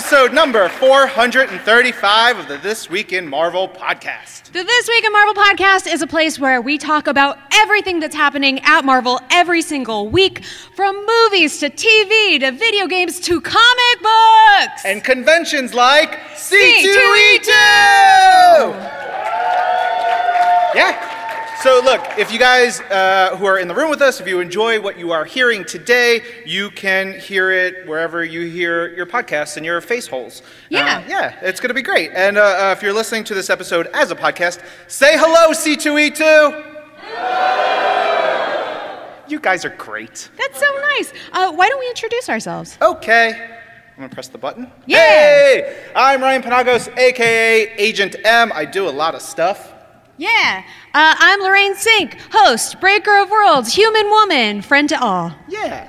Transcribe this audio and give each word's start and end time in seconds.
Episode 0.00 0.32
number 0.32 0.66
435 0.66 2.38
of 2.38 2.48
the 2.48 2.56
This 2.56 2.88
Week 2.88 3.12
in 3.12 3.28
Marvel 3.28 3.68
podcast. 3.68 4.44
The 4.44 4.64
This 4.64 4.88
Week 4.88 5.04
in 5.04 5.12
Marvel 5.12 5.34
podcast 5.34 5.92
is 5.92 6.00
a 6.00 6.06
place 6.06 6.38
where 6.38 6.62
we 6.62 6.78
talk 6.78 7.06
about 7.06 7.36
everything 7.52 8.00
that's 8.00 8.14
happening 8.14 8.60
at 8.60 8.82
Marvel 8.86 9.20
every 9.30 9.60
single 9.60 10.08
week, 10.08 10.42
from 10.74 10.96
movies 11.04 11.58
to 11.58 11.68
TV 11.68 12.40
to 12.40 12.50
video 12.50 12.86
games 12.86 13.20
to 13.20 13.42
comic 13.42 14.02
books. 14.02 14.86
And 14.86 15.04
conventions 15.04 15.74
like 15.74 16.18
C2E2! 16.34 17.50
Yeah. 20.74 21.09
So, 21.62 21.82
look, 21.84 22.00
if 22.16 22.32
you 22.32 22.38
guys 22.38 22.80
uh, 22.80 23.36
who 23.36 23.44
are 23.44 23.58
in 23.58 23.68
the 23.68 23.74
room 23.74 23.90
with 23.90 24.00
us, 24.00 24.18
if 24.18 24.26
you 24.26 24.40
enjoy 24.40 24.80
what 24.80 24.98
you 24.98 25.12
are 25.12 25.26
hearing 25.26 25.62
today, 25.62 26.22
you 26.46 26.70
can 26.70 27.20
hear 27.20 27.50
it 27.50 27.86
wherever 27.86 28.24
you 28.24 28.46
hear 28.46 28.88
your 28.96 29.04
podcasts 29.04 29.58
and 29.58 29.66
your 29.66 29.82
face 29.82 30.06
holes. 30.06 30.40
Yeah. 30.70 30.96
Uh, 30.96 31.04
yeah, 31.06 31.38
it's 31.42 31.60
going 31.60 31.68
to 31.68 31.74
be 31.74 31.82
great. 31.82 32.12
And 32.14 32.38
uh, 32.38 32.40
uh, 32.40 32.74
if 32.74 32.82
you're 32.82 32.94
listening 32.94 33.24
to 33.24 33.34
this 33.34 33.50
episode 33.50 33.88
as 33.88 34.10
a 34.10 34.16
podcast, 34.16 34.64
say 34.88 35.18
hello, 35.18 35.50
C2E2. 35.52 36.64
You 39.28 39.38
guys 39.38 39.66
are 39.66 39.76
great. 39.76 40.30
That's 40.38 40.58
so 40.58 40.66
nice. 40.96 41.12
Uh, 41.30 41.52
why 41.52 41.68
don't 41.68 41.78
we 41.78 41.88
introduce 41.90 42.30
ourselves? 42.30 42.78
Okay. 42.80 43.32
I'm 43.34 43.96
gonna 43.96 44.08
press 44.08 44.28
the 44.28 44.38
button. 44.38 44.72
Yeah. 44.86 44.96
Hey! 44.96 45.90
I'm 45.94 46.22
Ryan 46.22 46.42
Penagos, 46.42 46.88
aka 46.96 47.70
Agent 47.76 48.16
M. 48.24 48.50
I 48.54 48.64
do 48.64 48.88
a 48.88 48.90
lot 48.90 49.14
of 49.14 49.20
stuff. 49.20 49.74
Yeah. 50.20 50.64
Uh, 50.92 51.14
I'm 51.18 51.40
Lorraine 51.40 51.74
Cink, 51.74 52.18
host, 52.30 52.78
Breaker 52.78 53.22
of 53.22 53.30
Worlds, 53.30 53.72
Human 53.74 54.06
Woman, 54.10 54.60
friend 54.60 54.86
to 54.90 55.02
all. 55.02 55.32
Yeah. 55.48 55.88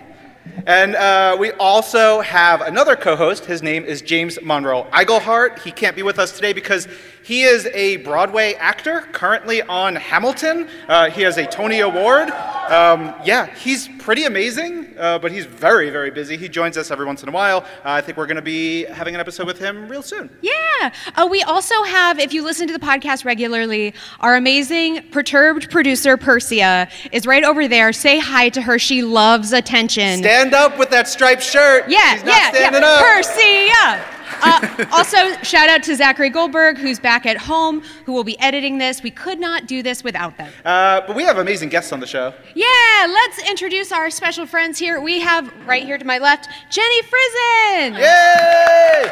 And 0.65 0.95
uh, 0.95 1.35
we 1.37 1.51
also 1.51 2.21
have 2.21 2.61
another 2.61 2.95
co 2.95 3.17
host. 3.17 3.43
His 3.43 3.61
name 3.61 3.83
is 3.83 4.01
James 4.01 4.39
Monroe 4.41 4.87
Iglehart. 4.93 5.59
He 5.59 5.71
can't 5.73 5.97
be 5.97 6.01
with 6.01 6.17
us 6.17 6.31
today 6.31 6.53
because 6.53 6.87
he 7.31 7.43
is 7.43 7.65
a 7.67 7.95
Broadway 7.95 8.55
actor 8.55 9.07
currently 9.13 9.61
on 9.61 9.95
Hamilton. 9.95 10.67
Uh, 10.89 11.09
he 11.09 11.21
has 11.21 11.37
a 11.37 11.45
Tony 11.45 11.79
Award. 11.79 12.29
Um, 12.29 13.15
yeah, 13.23 13.45
he's 13.55 13.87
pretty 13.99 14.25
amazing, 14.25 14.93
uh, 14.99 15.17
but 15.17 15.31
he's 15.31 15.45
very, 15.45 15.89
very 15.91 16.11
busy. 16.11 16.35
He 16.35 16.49
joins 16.49 16.75
us 16.75 16.91
every 16.91 17.05
once 17.05 17.23
in 17.23 17.29
a 17.29 17.31
while. 17.31 17.59
Uh, 17.59 17.91
I 17.91 18.01
think 18.01 18.17
we're 18.17 18.25
going 18.25 18.35
to 18.35 18.41
be 18.41 18.83
having 18.83 19.15
an 19.15 19.21
episode 19.21 19.47
with 19.47 19.57
him 19.57 19.87
real 19.87 20.03
soon. 20.03 20.29
Yeah. 20.41 20.91
Uh, 21.15 21.25
we 21.31 21.41
also 21.43 21.81
have, 21.83 22.19
if 22.19 22.33
you 22.33 22.43
listen 22.43 22.67
to 22.67 22.73
the 22.73 22.85
podcast 22.85 23.23
regularly, 23.23 23.93
our 24.19 24.35
amazing 24.35 25.01
perturbed 25.11 25.71
producer, 25.71 26.17
Persia, 26.17 26.89
is 27.13 27.25
right 27.25 27.45
over 27.45 27.65
there. 27.65 27.93
Say 27.93 28.19
hi 28.19 28.49
to 28.49 28.61
her. 28.61 28.77
She 28.77 29.03
loves 29.03 29.53
attention. 29.53 30.17
Stand 30.19 30.53
up 30.53 30.77
with 30.77 30.89
that 30.89 31.07
striped 31.07 31.43
shirt. 31.43 31.85
yeah, 31.87 32.15
She's 32.15 32.25
not 32.25 32.35
yeah, 32.35 32.51
standing 32.51 32.81
yeah. 32.81 32.87
up. 32.89 33.01
Persia. 33.01 34.20
Uh, 34.41 34.85
also, 34.91 35.33
shout 35.43 35.69
out 35.69 35.83
to 35.83 35.95
Zachary 35.95 36.29
Goldberg, 36.29 36.77
who's 36.77 36.99
back 36.99 37.25
at 37.25 37.37
home, 37.37 37.81
who 38.05 38.13
will 38.13 38.23
be 38.23 38.39
editing 38.39 38.77
this. 38.77 39.03
We 39.03 39.11
could 39.11 39.39
not 39.39 39.67
do 39.67 39.83
this 39.83 40.03
without 40.03 40.37
them. 40.37 40.51
Uh, 40.65 41.01
but 41.01 41.15
we 41.15 41.23
have 41.23 41.37
amazing 41.37 41.69
guests 41.69 41.91
on 41.91 41.99
the 41.99 42.07
show. 42.07 42.33
Yeah, 42.55 42.65
let's 43.07 43.49
introduce 43.49 43.91
our 43.91 44.09
special 44.09 44.45
friends 44.45 44.79
here. 44.79 44.99
We 44.99 45.19
have 45.19 45.51
right 45.67 45.83
here 45.83 45.97
to 45.97 46.05
my 46.05 46.17
left, 46.17 46.49
Jenny 46.69 47.01
Frison. 47.03 47.97
Yay! 47.97 49.11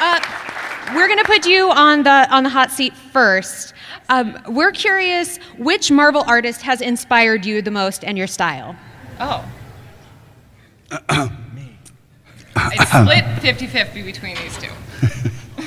Uh, 0.00 0.20
we're 0.94 1.08
gonna 1.08 1.24
put 1.24 1.46
you 1.46 1.70
on 1.70 2.02
the 2.02 2.28
on 2.34 2.42
the 2.42 2.50
hot 2.50 2.70
seat 2.70 2.94
first. 2.94 3.72
Um, 4.08 4.36
we're 4.48 4.72
curious 4.72 5.38
which 5.58 5.90
Marvel 5.90 6.24
artist 6.26 6.62
has 6.62 6.80
inspired 6.80 7.46
you 7.46 7.62
the 7.62 7.70
most 7.70 8.04
and 8.04 8.18
your 8.18 8.26
style. 8.26 8.76
Oh. 9.20 9.48
Me. 12.56 12.62
It's 12.74 12.90
split 12.90 13.24
50 13.40 13.66
50 13.66 14.02
between 14.02 14.36
these 14.36 14.56
two. 14.58 14.68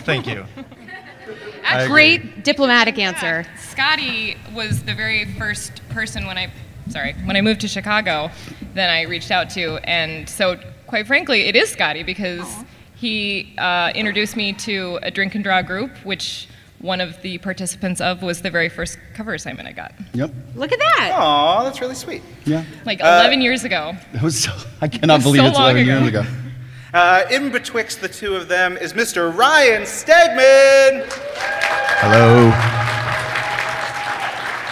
Thank 0.03 0.27
you. 0.27 0.45
Actually, 1.63 1.87
Great 1.89 2.43
diplomatic 2.43 2.99
answer. 2.99 3.43
yeah, 3.45 3.57
Skottie 3.57 4.37
was 4.53 4.83
the 4.83 4.93
very 4.93 5.25
first 5.33 5.81
person 5.89 6.27
when 6.27 6.37
I, 6.37 6.51
sorry, 6.89 7.13
when 7.25 7.35
I 7.35 7.41
moved 7.41 7.61
to 7.61 7.67
Chicago, 7.67 8.29
then 8.75 8.89
I 8.89 9.01
reached 9.03 9.31
out 9.31 9.49
to. 9.51 9.77
And 9.89 10.29
so, 10.29 10.59
quite 10.85 11.07
frankly, 11.07 11.47
it 11.47 11.55
is 11.55 11.75
Skottie 11.75 12.05
because 12.05 12.47
he 12.95 13.55
uh, 13.57 13.91
introduced 13.95 14.35
me 14.37 14.53
to 14.53 14.99
a 15.01 15.09
drink 15.09 15.33
and 15.33 15.43
draw 15.43 15.63
group, 15.63 15.89
which 16.03 16.47
one 16.79 17.01
of 17.01 17.19
the 17.23 17.39
participants 17.39 17.99
of 17.99 18.21
was 18.21 18.43
the 18.43 18.51
very 18.51 18.69
first 18.69 18.99
cover 19.15 19.33
assignment 19.33 19.67
I 19.67 19.71
got, 19.71 19.93
Yep. 20.13 20.31
Look 20.53 20.71
at 20.71 20.77
that. 20.77 21.11
Aw, 21.15 21.63
that's 21.63 21.81
really 21.81 21.95
sweet. 21.95 22.21
Yeah. 22.45 22.63
like 22.85 23.01
Uh, 23.01 23.07
11 23.21 23.41
years 23.41 23.63
ago. 23.63 23.93
It 24.13 24.21
was. 24.21 24.43
So, 24.43 24.51
I 24.81 24.87
cannot 24.87 25.21
So 25.21 25.29
believe 25.31 25.43
it's 25.45 25.55
long 25.57 25.71
11 25.77 25.81
ago. 25.81 25.97
years 25.97 26.07
ago. 26.09 26.25
Uh, 26.95 27.27
in 27.29 27.51
betwixt 27.51 27.99
the 27.99 28.07
two 28.07 28.37
of 28.37 28.47
them 28.47 28.77
is 28.77 28.93
Mr. 28.93 29.35
Ryan 29.35 29.81
Stegman. 29.81 31.05
Hello. 31.99 32.47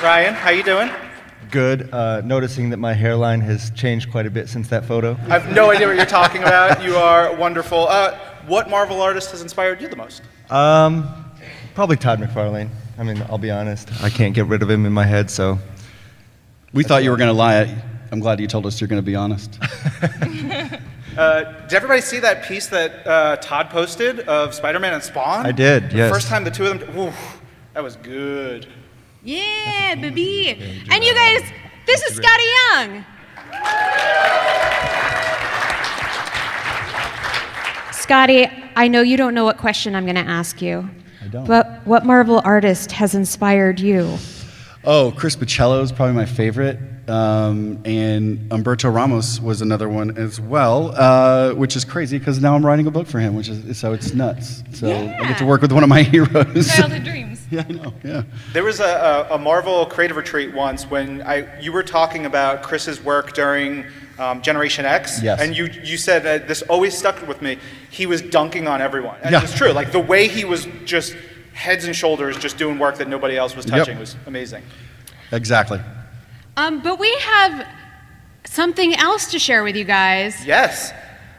Ryan, 0.02 0.34
how 0.34 0.52
you 0.52 0.64
doing? 0.64 0.90
Good. 1.52 1.94
Uh, 1.94 2.22
noticing 2.22 2.70
that 2.70 2.78
my 2.78 2.94
hairline 2.94 3.42
has 3.42 3.72
changed 3.72 4.10
quite 4.10 4.26
a 4.26 4.30
bit 4.30 4.48
since 4.48 4.70
that 4.70 4.86
photo. 4.86 5.18
I 5.28 5.38
have 5.38 5.54
no 5.54 5.70
idea 5.70 5.86
what 5.86 5.98
you're 5.98 6.06
talking 6.06 6.44
about. 6.44 6.82
You 6.82 6.96
are 6.96 7.36
wonderful. 7.36 7.90
Uh, 7.90 8.18
what 8.48 8.70
Marvel 8.70 9.02
artist 9.02 9.32
has 9.32 9.42
inspired 9.42 9.82
you 9.82 9.90
the 9.90 9.98
most? 9.98 10.22
Um, 10.50 11.14
probably 11.76 11.98
Todd 11.98 12.22
McFarlane. 12.22 12.70
I 12.98 13.04
mean, 13.04 13.22
I'll 13.24 13.38
be 13.38 13.52
honest. 13.52 14.02
I 14.02 14.10
can't 14.10 14.34
get 14.34 14.46
rid 14.46 14.64
of 14.64 14.70
him 14.70 14.86
in 14.86 14.94
my 14.94 15.06
head, 15.06 15.30
so. 15.30 15.60
We 16.72 16.86
thought 16.86 17.04
you 17.04 17.12
were 17.12 17.18
going 17.18 17.32
to 17.32 17.34
lie. 17.34 17.84
I'm 18.14 18.22
glad 18.22 18.40
you 18.40 18.48
told 18.48 18.66
us 18.66 18.80
you're 18.80 18.88
going 18.88 19.02
to 19.02 19.06
be 19.06 19.16
honest. 19.16 19.60
Uh, 21.18 21.44
did 21.68 21.74
everybody 21.74 22.02
see 22.02 22.20
that 22.20 22.44
piece 22.44 22.68
that 22.68 23.06
uh, 23.06 23.36
Todd 23.38 23.70
posted 23.70 24.22
of 24.22 24.54
Spider-Man 24.54 24.94
and 24.94 25.04
Spawn? 25.04 25.46
I 25.46 25.52
did, 25.52 25.92
The 25.92 25.98
yes. 25.98 26.12
First 26.12 26.28
time 26.28 26.44
the 26.44 26.52
two 26.52 26.66
of 26.66 26.80
them. 26.80 26.98
Oof, 27.00 27.42
that 27.74 27.84
was 27.84 27.96
good. 27.98 28.68
Yeah, 29.24 29.96
baby. 29.96 30.50
And 30.90 31.04
you 31.04 31.14
guys, 31.14 31.42
this 31.86 32.02
is 32.04 32.16
Skottie 32.16 32.44
Young. 32.74 33.06
Skottie, 37.92 38.48
I 38.76 38.88
know 38.88 39.02
you 39.02 39.16
don't 39.16 39.34
know 39.34 39.46
what 39.46 39.58
question 39.58 39.96
I'm 39.96 40.04
going 40.06 40.16
to 40.16 40.22
ask 40.22 40.62
you. 40.62 40.90
I 41.24 41.28
don't. 41.28 41.48
But 41.48 41.86
what 41.86 42.06
Marvel 42.06 42.42
artist 42.44 42.92
has 42.92 43.16
inspired 43.16 43.80
you? 43.80 44.18
Oh, 44.84 45.14
Chris 45.16 45.36
Bachalo 45.38 45.82
is 45.82 45.92
probably 45.92 46.16
my 46.16 46.26
favorite. 46.26 46.78
Um, 47.08 47.82
and 47.84 48.50
Humberto 48.50 48.94
Ramos 48.94 49.40
was 49.42 49.62
another 49.62 49.90
one 49.90 50.18
as 50.18 50.40
well, 50.40 50.94
uh, 50.96 51.54
which 51.54 51.76
is 51.76 51.84
crazy 51.84 52.18
because 52.18 52.40
now 52.42 52.56
I'm 52.56 52.66
writing 52.66 52.88
a 52.88 52.92
book 52.92 53.08
for 53.08 53.20
him, 53.20 53.36
which 53.36 53.50
is 53.50 53.78
so 53.78 53.92
it's 53.92 54.14
nuts. 54.14 54.64
So 54.72 54.90
I 54.90 55.28
get 55.28 55.38
to 55.40 55.46
work 55.46 55.62
with 55.62 55.74
one 55.74 55.84
of 55.84 55.90
my 55.90 56.04
heroes. 56.14 56.74
Childhood 56.74 57.04
dreams. 57.04 57.46
yeah, 57.52 57.66
I 57.68 57.72
know. 57.74 57.94
Yeah. 58.04 58.24
There 58.54 58.64
was 58.64 58.80
a, 58.80 59.28
a, 59.30 59.36
a 59.36 59.38
Marvel 59.38 59.86
creative 59.86 60.16
retreat 60.16 60.54
once 60.54 60.86
when 60.90 61.22
I 61.24 61.60
you 61.60 61.74
were 61.74 61.84
talking 61.84 62.26
about 62.26 62.64
Chris's 62.64 63.04
work 63.04 63.34
during 63.34 63.84
um, 64.18 64.42
Generation 64.42 64.86
X, 64.86 65.22
Yes. 65.22 65.42
and 65.42 65.58
you 65.58 65.66
you 65.84 65.98
said 65.98 66.24
that 66.24 66.48
this 66.48 66.62
always 66.64 66.98
stuck 66.98 67.28
with 67.28 67.42
me. 67.42 67.58
He 67.90 68.06
was 68.06 68.22
dunking 68.22 68.66
on 68.68 68.82
everyone, 68.82 69.18
and 69.24 69.32
Yeah. 69.34 69.44
it's 69.44 69.54
true. 69.58 69.72
Like 69.74 69.92
the 69.92 70.00
way 70.00 70.30
he 70.30 70.46
was 70.46 70.68
just 70.86 71.16
heads 71.54 71.84
and 71.84 71.94
shoulders, 71.96 72.38
just 72.38 72.58
doing 72.58 72.80
work 72.80 72.98
that 73.00 73.10
nobody 73.10 73.36
else 73.38 73.58
was 73.58 73.66
Yep. 73.66 73.78
touching 73.78 74.00
was 74.00 74.16
amazing. 74.26 74.64
Exactly. 75.34 75.82
Um, 76.56 76.82
but 76.82 77.00
we 77.00 77.12
have 77.20 77.68
something 78.46 78.94
else 78.96 79.32
to 79.32 79.40
share 79.40 79.64
with 79.64 79.76
you 79.76 79.84
guys. 79.84 80.46
Yes, 80.46 80.94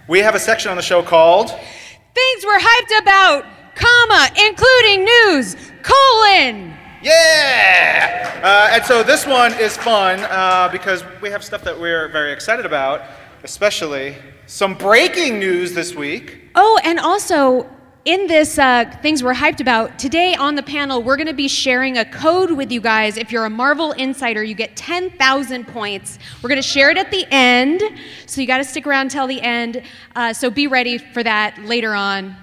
we 0.08 0.18
have 0.18 0.34
a 0.34 0.40
section 0.40 0.70
on 0.70 0.76
the 0.76 0.82
show 0.82 1.02
called. 1.02 1.50
Things 1.50 2.44
we're 2.44 2.58
hyped 2.58 3.00
about, 3.00 3.44
comma, 3.76 4.28
including 4.48 5.04
news, 5.04 5.56
colon. 5.82 6.74
Yeah! 7.00 8.40
Uh, 8.42 8.74
and 8.74 8.84
so 8.84 9.02
this 9.04 9.24
one 9.24 9.52
is 9.60 9.76
fun 9.76 10.20
uh, 10.20 10.68
because 10.72 11.04
we 11.22 11.30
have 11.30 11.44
stuff 11.44 11.62
that 11.62 11.78
we're 11.78 12.08
very 12.08 12.32
excited 12.32 12.66
about, 12.66 13.02
especially 13.44 14.16
some 14.46 14.74
breaking 14.74 15.38
news 15.38 15.74
this 15.74 15.94
week. 15.94 16.40
Oh, 16.56 16.80
and 16.82 16.98
also 16.98 17.70
in 18.04 18.26
this 18.26 18.58
uh, 18.58 18.84
things 19.00 19.22
we're 19.22 19.32
hyped 19.34 19.60
about 19.60 19.98
today 19.98 20.34
on 20.34 20.56
the 20.56 20.62
panel, 20.62 21.02
we're 21.02 21.16
going 21.16 21.26
to 21.26 21.32
be 21.32 21.48
sharing 21.48 21.96
a 21.96 22.04
code 22.04 22.50
with 22.50 22.70
you 22.70 22.80
guys. 22.80 23.16
If 23.16 23.32
you're 23.32 23.46
a 23.46 23.50
Marvel 23.50 23.92
insider, 23.92 24.44
you 24.44 24.54
get 24.54 24.76
10,000 24.76 25.66
points. 25.66 26.18
We're 26.42 26.50
going 26.50 26.60
to 26.60 26.68
share 26.68 26.90
it 26.90 26.98
at 26.98 27.10
the 27.10 27.26
end, 27.30 27.82
so 28.26 28.42
you 28.42 28.46
got 28.46 28.58
to 28.58 28.64
stick 28.64 28.86
around 28.86 29.10
till 29.10 29.26
the 29.26 29.40
end. 29.40 29.82
Uh, 30.14 30.34
so 30.34 30.50
be 30.50 30.66
ready 30.66 30.98
for 30.98 31.22
that 31.22 31.58
later 31.64 31.94
on. 31.94 32.36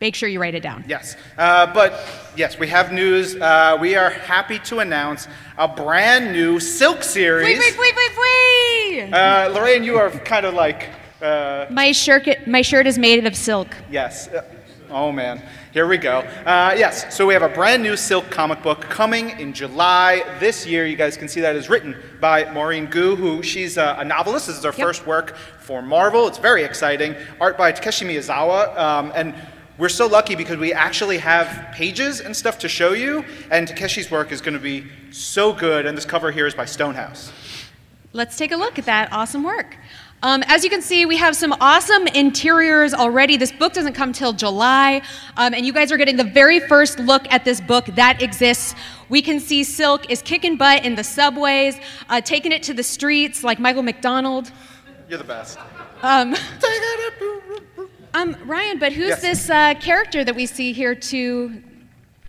Make 0.00 0.14
sure 0.14 0.28
you 0.28 0.40
write 0.40 0.54
it 0.54 0.62
down. 0.62 0.84
Yes. 0.86 1.16
Uh, 1.38 1.72
but 1.72 2.06
yes, 2.36 2.58
we 2.58 2.68
have 2.68 2.92
news. 2.92 3.34
Uh, 3.34 3.78
we 3.80 3.96
are 3.96 4.10
happy 4.10 4.58
to 4.60 4.80
announce 4.80 5.26
a 5.56 5.66
brand 5.66 6.32
new 6.32 6.60
Silk 6.60 7.02
series. 7.02 7.44
Wait, 7.44 7.58
wait, 7.58 7.78
wait, 7.78 7.94
wait, 7.96 8.12
wait! 8.18 9.12
Uh, 9.12 9.50
Lorraine, 9.54 9.82
you 9.82 9.96
are 9.96 10.10
kind 10.10 10.44
of 10.44 10.52
like, 10.54 10.90
uh, 11.22 11.66
My 11.70 11.92
shirt, 11.92 12.28
my 12.46 12.60
shirt 12.62 12.86
is 12.86 12.98
made 12.98 13.26
of 13.26 13.34
silk. 13.34 13.68
yes. 13.90 14.28
Oh 14.90 15.12
man, 15.12 15.42
here 15.74 15.86
we 15.86 15.98
go. 15.98 16.20
Uh, 16.46 16.74
yes, 16.76 17.14
so 17.14 17.26
we 17.26 17.34
have 17.34 17.42
a 17.42 17.48
brand 17.50 17.82
new 17.82 17.94
Silk 17.94 18.30
comic 18.30 18.62
book 18.62 18.80
coming 18.80 19.38
in 19.38 19.52
July 19.52 20.22
this 20.40 20.66
year. 20.66 20.86
You 20.86 20.96
guys 20.96 21.14
can 21.16 21.28
see 21.28 21.42
that 21.42 21.54
is 21.56 21.68
written 21.68 21.94
by 22.20 22.44
Maurene 22.52 22.86
Goo, 22.86 23.14
who 23.14 23.42
she's 23.42 23.76
a, 23.76 23.96
a 23.98 24.04
novelist. 24.04 24.46
This 24.46 24.56
is 24.56 24.64
her 24.64 24.70
Yep. 24.70 24.86
first 24.86 25.06
work 25.06 25.36
for 25.60 25.82
Marvel. 25.82 26.26
It's 26.26 26.38
very 26.38 26.64
exciting. 26.64 27.14
Art 27.38 27.58
by 27.58 27.70
Takeshi 27.72 28.06
Miyazawa, 28.06 28.78
um, 28.78 29.12
and 29.14 29.34
we're 29.76 29.90
so 29.90 30.06
lucky 30.06 30.34
because 30.34 30.56
we 30.56 30.72
actually 30.72 31.18
have 31.18 31.70
pages 31.74 32.20
and 32.22 32.34
stuff 32.34 32.58
to 32.60 32.68
show 32.68 32.94
you. 32.94 33.26
And 33.50 33.68
Takeshi's 33.68 34.10
work 34.10 34.32
is 34.32 34.40
going 34.40 34.54
to 34.54 34.60
be 34.60 34.86
so 35.10 35.52
good. 35.52 35.84
And 35.84 35.96
this 35.98 36.06
cover 36.06 36.30
here 36.30 36.46
is 36.46 36.54
by 36.54 36.64
Stonehouse. 36.64 37.30
Let's 38.14 38.36
take 38.38 38.52
a 38.52 38.56
look 38.56 38.78
at 38.78 38.86
that 38.86 39.12
awesome 39.12 39.44
work. 39.44 39.76
Um, 40.20 40.42
as 40.48 40.64
you 40.64 40.70
can 40.70 40.82
see, 40.82 41.06
we 41.06 41.16
have 41.16 41.36
some 41.36 41.54
awesome 41.60 42.08
interiors 42.08 42.92
already. 42.92 43.36
This 43.36 43.52
book 43.52 43.72
doesn't 43.72 43.92
come 43.92 44.12
till 44.12 44.32
July, 44.32 45.00
um, 45.36 45.54
and 45.54 45.64
you 45.64 45.72
guys 45.72 45.92
are 45.92 45.96
getting 45.96 46.16
the 46.16 46.24
very 46.24 46.58
first 46.58 46.98
look 46.98 47.30
at 47.30 47.44
this 47.44 47.60
book 47.60 47.86
that 47.94 48.20
exists. 48.20 48.74
We 49.08 49.22
can 49.22 49.38
see 49.38 49.62
Silk 49.62 50.10
is 50.10 50.20
kicking 50.20 50.56
butt 50.56 50.84
in 50.84 50.96
the 50.96 51.04
subways, 51.04 51.78
uh, 52.08 52.20
taking 52.20 52.50
it 52.50 52.64
to 52.64 52.74
the 52.74 52.82
streets 52.82 53.44
like 53.44 53.60
Michael 53.60 53.84
McDonald. 53.84 54.50
You're 55.08 55.18
the 55.18 55.24
best. 55.24 55.56
Um, 56.02 56.34
um, 58.14 58.36
Ryan, 58.44 58.80
but 58.80 58.92
who's 58.92 59.08
Yes. 59.10 59.22
this 59.22 59.50
uh, 59.50 59.74
character 59.74 60.24
that 60.24 60.34
we 60.34 60.46
see 60.46 60.72
here 60.72 60.96
to 60.96 61.62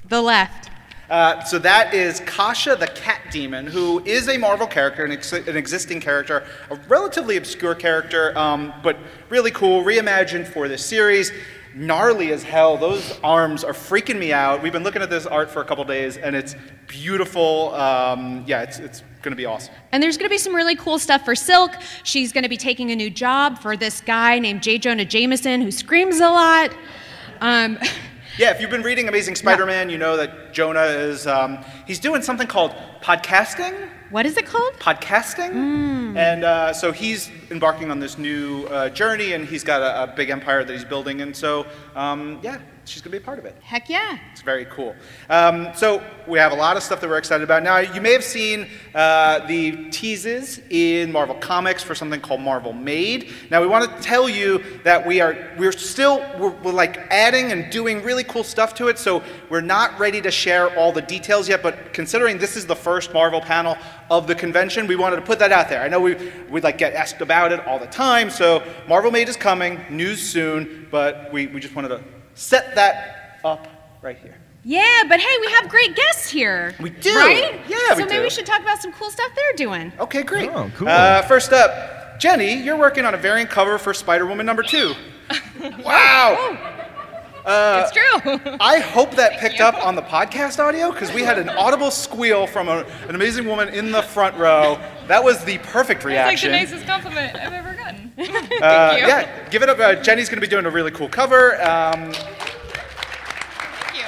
the 0.07 0.21
left? 0.21 0.68
Uh, 1.09 1.43
so 1.43 1.57
that 1.57 1.93
is 1.93 2.19
Kasha 2.21 2.75
the 2.75 2.87
Cat 2.87 3.21
Demon, 3.31 3.65
who 3.65 4.03
is 4.05 4.29
a 4.29 4.37
Marvel 4.37 4.67
character, 4.67 5.03
an, 5.03 5.11
ex- 5.11 5.33
an 5.33 5.57
existing 5.57 5.99
character, 5.99 6.45
a 6.69 6.75
relatively 6.87 7.37
obscure 7.37 7.73
character, 7.73 8.37
um, 8.37 8.71
but 8.83 8.95
really 9.29 9.49
cool, 9.49 9.83
reimagined 9.83 10.47
for 10.47 10.67
this 10.67 10.85
series. 10.85 11.31
Gnarly 11.75 12.31
as 12.31 12.43
hell. 12.43 12.77
Those 12.77 13.19
arms 13.23 13.63
are 13.63 13.73
freaking 13.73 14.17
me 14.17 14.33
out. 14.33 14.61
We've 14.61 14.73
been 14.73 14.83
looking 14.83 15.03
at 15.03 15.09
this 15.09 15.25
art 15.27 15.51
for 15.51 15.61
a 15.61 15.65
couple 15.65 15.83
days, 15.83 16.17
and 16.17 16.35
it's 16.35 16.55
beautiful. 16.87 17.73
Um, 17.75 18.43
yeah, 18.47 18.63
it's, 18.63 18.79
it's 18.79 19.03
going 19.21 19.31
to 19.31 19.35
be 19.35 19.45
awesome. 19.45 19.73
And 19.91 20.01
there's 20.01 20.17
going 20.17 20.27
to 20.27 20.33
be 20.33 20.39
some 20.39 20.55
really 20.55 20.75
cool 20.75 20.97
stuff 20.97 21.25
for 21.25 21.35
Silk. 21.35 21.71
She's 22.03 22.31
going 22.31 22.43
to 22.43 22.49
be 22.49 22.57
taking 22.57 22.91
a 22.91 22.95
new 22.95 23.09
job 23.09 23.59
for 23.59 23.77
this 23.77 24.01
guy 24.01 24.39
named 24.39 24.63
J. 24.63 24.79
Jonah 24.79 25.05
Jameson, 25.05 25.61
who 25.61 25.71
screams 25.71 26.19
a 26.19 26.29
lot. 26.29 26.73
Um, 27.39 27.77
Yeah, 28.39 28.51
if 28.51 28.61
you've 28.61 28.69
been 28.69 28.83
reading 28.83 29.09
Amazing 29.09 29.35
Spider-Man, 29.35 29.89
you 29.89 29.97
know 29.97 30.15
that 30.15 30.53
Jonah 30.53 30.85
is 30.85 31.27
um, 31.27 31.57
he's 31.85 31.99
doing 31.99 32.21
something 32.21 32.47
called 32.47 32.73
podcasting. 33.01 33.89
what 34.11 34.25
is 34.25 34.37
it 34.37 34.45
called? 34.45 34.75
podcasting. 34.75 36.15
And 36.15 36.45
uh, 36.45 36.71
so 36.71 36.93
he's 36.93 37.29
embarking 37.51 37.91
on 37.91 37.99
this 37.99 38.17
new 38.17 38.63
uh, 38.67 38.91
journey, 38.91 39.33
and 39.33 39.45
he's 39.45 39.65
got 39.65 39.81
a, 39.81 40.03
a 40.03 40.15
big 40.15 40.29
empire 40.29 40.63
that 40.63 40.71
he's 40.71 40.85
building. 40.85 41.19
And 41.19 41.35
so, 41.35 41.65
um, 41.95 42.39
yeah, 42.41 42.59
she's 42.89 43.01
going 43.01 43.11
to 43.11 43.19
be 43.19 43.23
a 43.23 43.25
part 43.25 43.39
of 43.39 43.45
it. 43.45 43.55
Heck 43.61 43.89
yeah. 43.89 44.17
It's 44.31 44.41
very 44.41 44.65
cool. 44.65 44.95
Um, 45.29 45.69
so 45.75 46.03
we 46.27 46.39
have 46.39 46.51
a 46.51 46.55
lot 46.55 46.75
of 46.75 46.83
stuff 46.83 46.99
that 47.01 47.09
we're 47.09 47.17
excited 47.17 47.43
about. 47.43 47.61
Now, 47.61 47.77
you 47.77 48.01
may 48.01 48.11
have 48.13 48.23
seen 48.23 48.67
uh, 48.95 49.45
the 49.47 49.89
teases 49.91 50.59
in 50.69 51.11
Marvel 51.11 51.35
Comics 51.35 51.83
for 51.83 51.93
something 51.93 52.19
called 52.19 52.41
Marvel 52.41 52.73
Made. 52.73 53.31
Now, 53.51 53.61
we 53.61 53.67
want 53.67 53.89
to 53.89 54.01
tell 54.01 54.27
you 54.27 54.63
that 54.83 55.05
we 55.05 55.21
are 55.21 55.37
we're 55.57 55.71
still 55.71 56.19
we're, 56.39 56.49
we're 56.63 56.71
like 56.71 56.97
adding 57.11 57.51
and 57.51 57.71
doing 57.71 58.01
really 58.03 58.23
cool 58.23 58.43
stuff 58.43 58.73
to 58.75 58.87
it. 58.87 58.97
So 58.97 59.23
we're 59.49 59.61
not 59.61 59.97
ready 59.99 60.21
to 60.21 60.31
share 60.31 60.75
all 60.77 60.91
the 60.91 61.01
details 61.01 61.47
yet. 61.47 61.61
But 61.61 61.93
considering 61.93 62.37
this 62.37 62.55
is 62.57 62.65
the 62.65 62.75
first 62.75 63.13
Marvel 63.13 63.41
panel 63.41 63.77
of 64.09 64.25
the 64.25 64.35
convention, 64.35 64.87
we 64.87 64.95
wanted 64.95 65.17
to 65.17 65.21
put 65.21 65.39
that 65.39 65.51
out 65.51 65.69
there. 65.69 65.81
I 65.81 65.87
know 65.87 66.01
we 66.01 66.15
we 66.49 66.59
like 66.61 66.77
get 66.77 66.93
asked 66.93 67.21
about 67.21 67.51
it 67.51 67.65
all 67.67 67.77
the 67.77 67.87
time. 67.87 68.29
So 68.29 68.63
Marvel 68.87 69.11
Made 69.11 69.29
is 69.29 69.37
coming, 69.37 69.79
news 69.89 70.21
soon. 70.21 70.87
But 70.89 71.31
we, 71.31 71.47
we 71.47 71.59
just 71.59 71.75
wanted 71.75 71.89
to 71.89 72.03
set 72.39 72.73
that 72.75 73.39
up 73.43 73.67
right 74.01 74.17
here. 74.17 74.35
Yeah, 74.63 75.03
but 75.07 75.19
hey, 75.19 75.37
we 75.41 75.51
have 75.51 75.69
great 75.69 75.95
guests 75.95 76.29
here. 76.29 76.75
We 76.79 76.89
do. 76.89 77.15
Right? 77.15 77.61
Yeah, 77.67 77.77
So 77.89 77.97
we 77.97 78.03
maybe 78.03 78.15
do. 78.17 78.21
we 78.23 78.29
should 78.29 78.45
talk 78.45 78.61
about 78.61 78.81
some 78.81 78.91
cool 78.91 79.09
stuff 79.09 79.31
they're 79.35 79.55
doing. 79.55 79.91
Okay, 79.99 80.23
great. 80.23 80.49
Oh, 80.49 80.69
cool. 80.75 80.87
Uh, 80.87 81.21
first 81.23 81.53
up, 81.53 82.19
Jenny, 82.19 82.53
you're 82.61 82.77
working 82.77 83.05
on 83.05 83.13
a 83.13 83.17
variant 83.17 83.49
cover 83.49 83.77
for 83.77 83.93
Spider 83.93 84.25
Woman 84.25 84.45
number 84.45 84.63
two. 84.63 84.93
wow. 85.83 86.57
it's 87.45 87.91
true. 87.91 88.39
I 88.59 88.79
hope 88.79 89.11
that 89.15 89.39
picked 89.39 89.61
up 89.61 89.75
on 89.85 89.95
the 89.95 90.01
podcast 90.01 90.59
audio 90.59 90.91
because 90.91 91.13
we 91.13 91.21
had 91.21 91.39
an 91.39 91.49
audible 91.49 91.91
squeal 91.91 92.47
from 92.47 92.67
a, 92.67 92.85
an 93.07 93.15
amazing 93.15 93.47
woman 93.47 93.69
in 93.69 93.91
the 93.91 94.01
front 94.01 94.35
row. 94.37 94.79
That 95.09 95.23
was 95.23 95.43
the 95.43 95.57
perfect 95.57 96.03
reaction. 96.05 96.53
It's 96.53 96.71
like 96.71 96.81
the 96.81 96.85
nicest 96.85 96.87
compliment 96.87 97.35
I've 97.35 97.51
ever 97.51 97.73
gotten. 97.73 98.11
Thank 98.15 98.61
Uh, 98.61 98.95
you. 98.95 99.07
yeah, 99.07 99.49
give 99.49 99.63
it 99.63 99.69
up. 99.69 99.79
Uh, 99.79 99.95
Jenny's 99.95 100.29
going 100.29 100.37
to 100.39 100.45
be 100.45 100.49
doing 100.49 100.67
a 100.67 100.69
really 100.69 100.91
cool 100.91 101.09
cover. 101.09 101.55
Um, 101.63 102.13
Thank 102.13 102.27
you. 103.95 104.05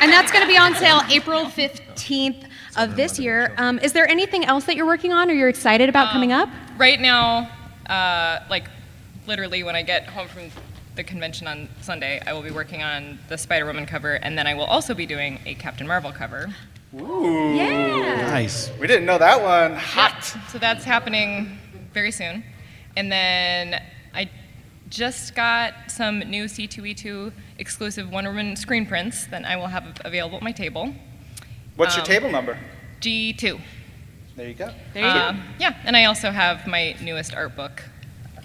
And 0.00 0.10
that's 0.12 0.32
going 0.32 0.42
to 0.42 0.48
be 0.48 0.58
on 0.58 0.74
sale 0.74 1.02
April 1.08 1.44
15th 1.44 2.48
of 2.76 2.96
this 2.96 3.20
year. 3.20 3.54
Um, 3.58 3.78
is 3.78 3.92
there 3.92 4.08
anything 4.08 4.44
else 4.44 4.64
that 4.64 4.74
you're 4.74 4.86
working 4.86 5.12
on 5.12 5.30
or 5.30 5.34
you're 5.34 5.48
excited 5.48 5.88
about 5.88 6.10
coming 6.10 6.32
up? 6.32 6.48
Right 6.76 7.00
now, 7.00 7.48
uh, 7.88 8.40
like 8.50 8.68
literally 9.28 9.62
when 9.62 9.76
I 9.76 9.82
get 9.82 10.08
home 10.08 10.26
from 10.26 10.50
the 10.96 11.04
convention 11.04 11.46
on 11.46 11.68
Sunday, 11.80 12.20
I 12.26 12.32
will 12.32 12.42
be 12.42 12.50
working 12.50 12.82
on 12.82 13.20
the 13.28 13.38
Spider 13.38 13.66
Woman 13.66 13.86
cover, 13.86 14.14
and 14.14 14.36
then 14.36 14.48
I 14.48 14.54
will 14.54 14.64
also 14.64 14.94
be 14.94 15.06
doing 15.06 15.38
a 15.46 15.54
Captain 15.54 15.86
Marvel 15.86 16.10
cover. 16.10 16.48
Ooh. 16.94 17.54
Yeah. 17.54 18.16
Nice. 18.30 18.70
We 18.80 18.86
didn't 18.86 19.06
know 19.06 19.18
that 19.18 19.40
one. 19.42 19.74
Hot. 19.76 20.24
So 20.48 20.58
that's 20.58 20.84
happening 20.84 21.58
very 21.94 22.10
soon. 22.10 22.44
And 22.96 23.10
then 23.10 23.80
I 24.14 24.30
just 24.90 25.34
got 25.34 25.72
some 25.88 26.18
new 26.20 26.44
C2E2 26.44 27.32
exclusive 27.58 28.10
Wonder 28.10 28.30
Woman 28.30 28.56
screen 28.56 28.84
prints 28.86 29.26
that 29.28 29.44
I 29.46 29.56
will 29.56 29.68
have 29.68 29.98
available 30.04 30.36
at 30.36 30.42
my 30.42 30.52
table. 30.52 30.94
What's 31.76 31.96
your 31.96 32.02
Um, 32.04 32.06
table 32.10 32.30
number? 32.30 32.58
G2. 33.00 33.58
There 34.36 34.48
you 34.48 34.54
go. 34.54 34.70
There 34.92 35.02
you 35.02 35.08
Uh, 35.08 35.34
Yeah, 35.58 35.74
and 35.84 35.96
I 35.96 36.04
also 36.04 36.30
have 36.30 36.66
my 36.66 36.94
newest 37.00 37.34
art 37.34 37.56
book, 37.56 37.82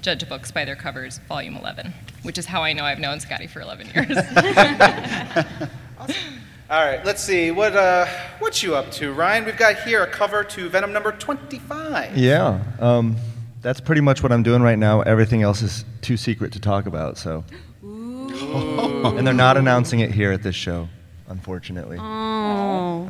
Judge 0.01 0.27
Books 0.29 0.51
by 0.51 0.63
Their 0.63 0.75
Covers, 0.77 1.19
Volume 1.27 1.57
11, 1.57 1.93
which 2.23 2.37
is 2.37 2.45
how 2.45 2.63
I 2.63 2.71
know 2.73 2.85
I've 2.85 2.99
known 2.99 3.19
Skottie 3.19 3.49
for 3.49 3.59
11 3.61 3.87
years. 3.93 4.17
All 6.69 6.83
right, 6.83 7.03
let's 7.05 7.23
see. 7.23 7.49
What 7.49 7.77
uh, 7.77 8.05
what 8.39 8.61
you 8.61 8.75
up 8.75 8.91
to, 8.91 9.13
Ryan? 9.13 9.45
We've 9.45 9.55
got 9.55 9.79
here 9.83 10.03
a 10.03 10.07
cover 10.07 10.43
to 10.43 10.67
Venom 10.67 10.91
number 10.91 11.13
25. 11.13 12.17
Yeah, 12.17 12.61
um, 12.79 13.15
that's 13.61 13.79
pretty 13.79 14.01
much 14.01 14.21
what 14.21 14.33
I'm 14.33 14.43
doing 14.43 14.61
right 14.61 14.77
now. 14.77 15.01
Everything 15.01 15.43
else 15.43 15.61
is 15.61 15.85
too 16.01 16.17
secret 16.17 16.51
to 16.51 16.59
talk 16.59 16.85
about, 16.85 17.17
so. 17.17 17.45
and 17.81 19.25
they're 19.25 19.33
not 19.33 19.55
announcing 19.55 20.01
it 20.01 20.11
here 20.11 20.33
at 20.33 20.43
this 20.43 20.55
show, 20.55 20.89
unfortunately. 21.29 21.99
Oh. 22.01 23.07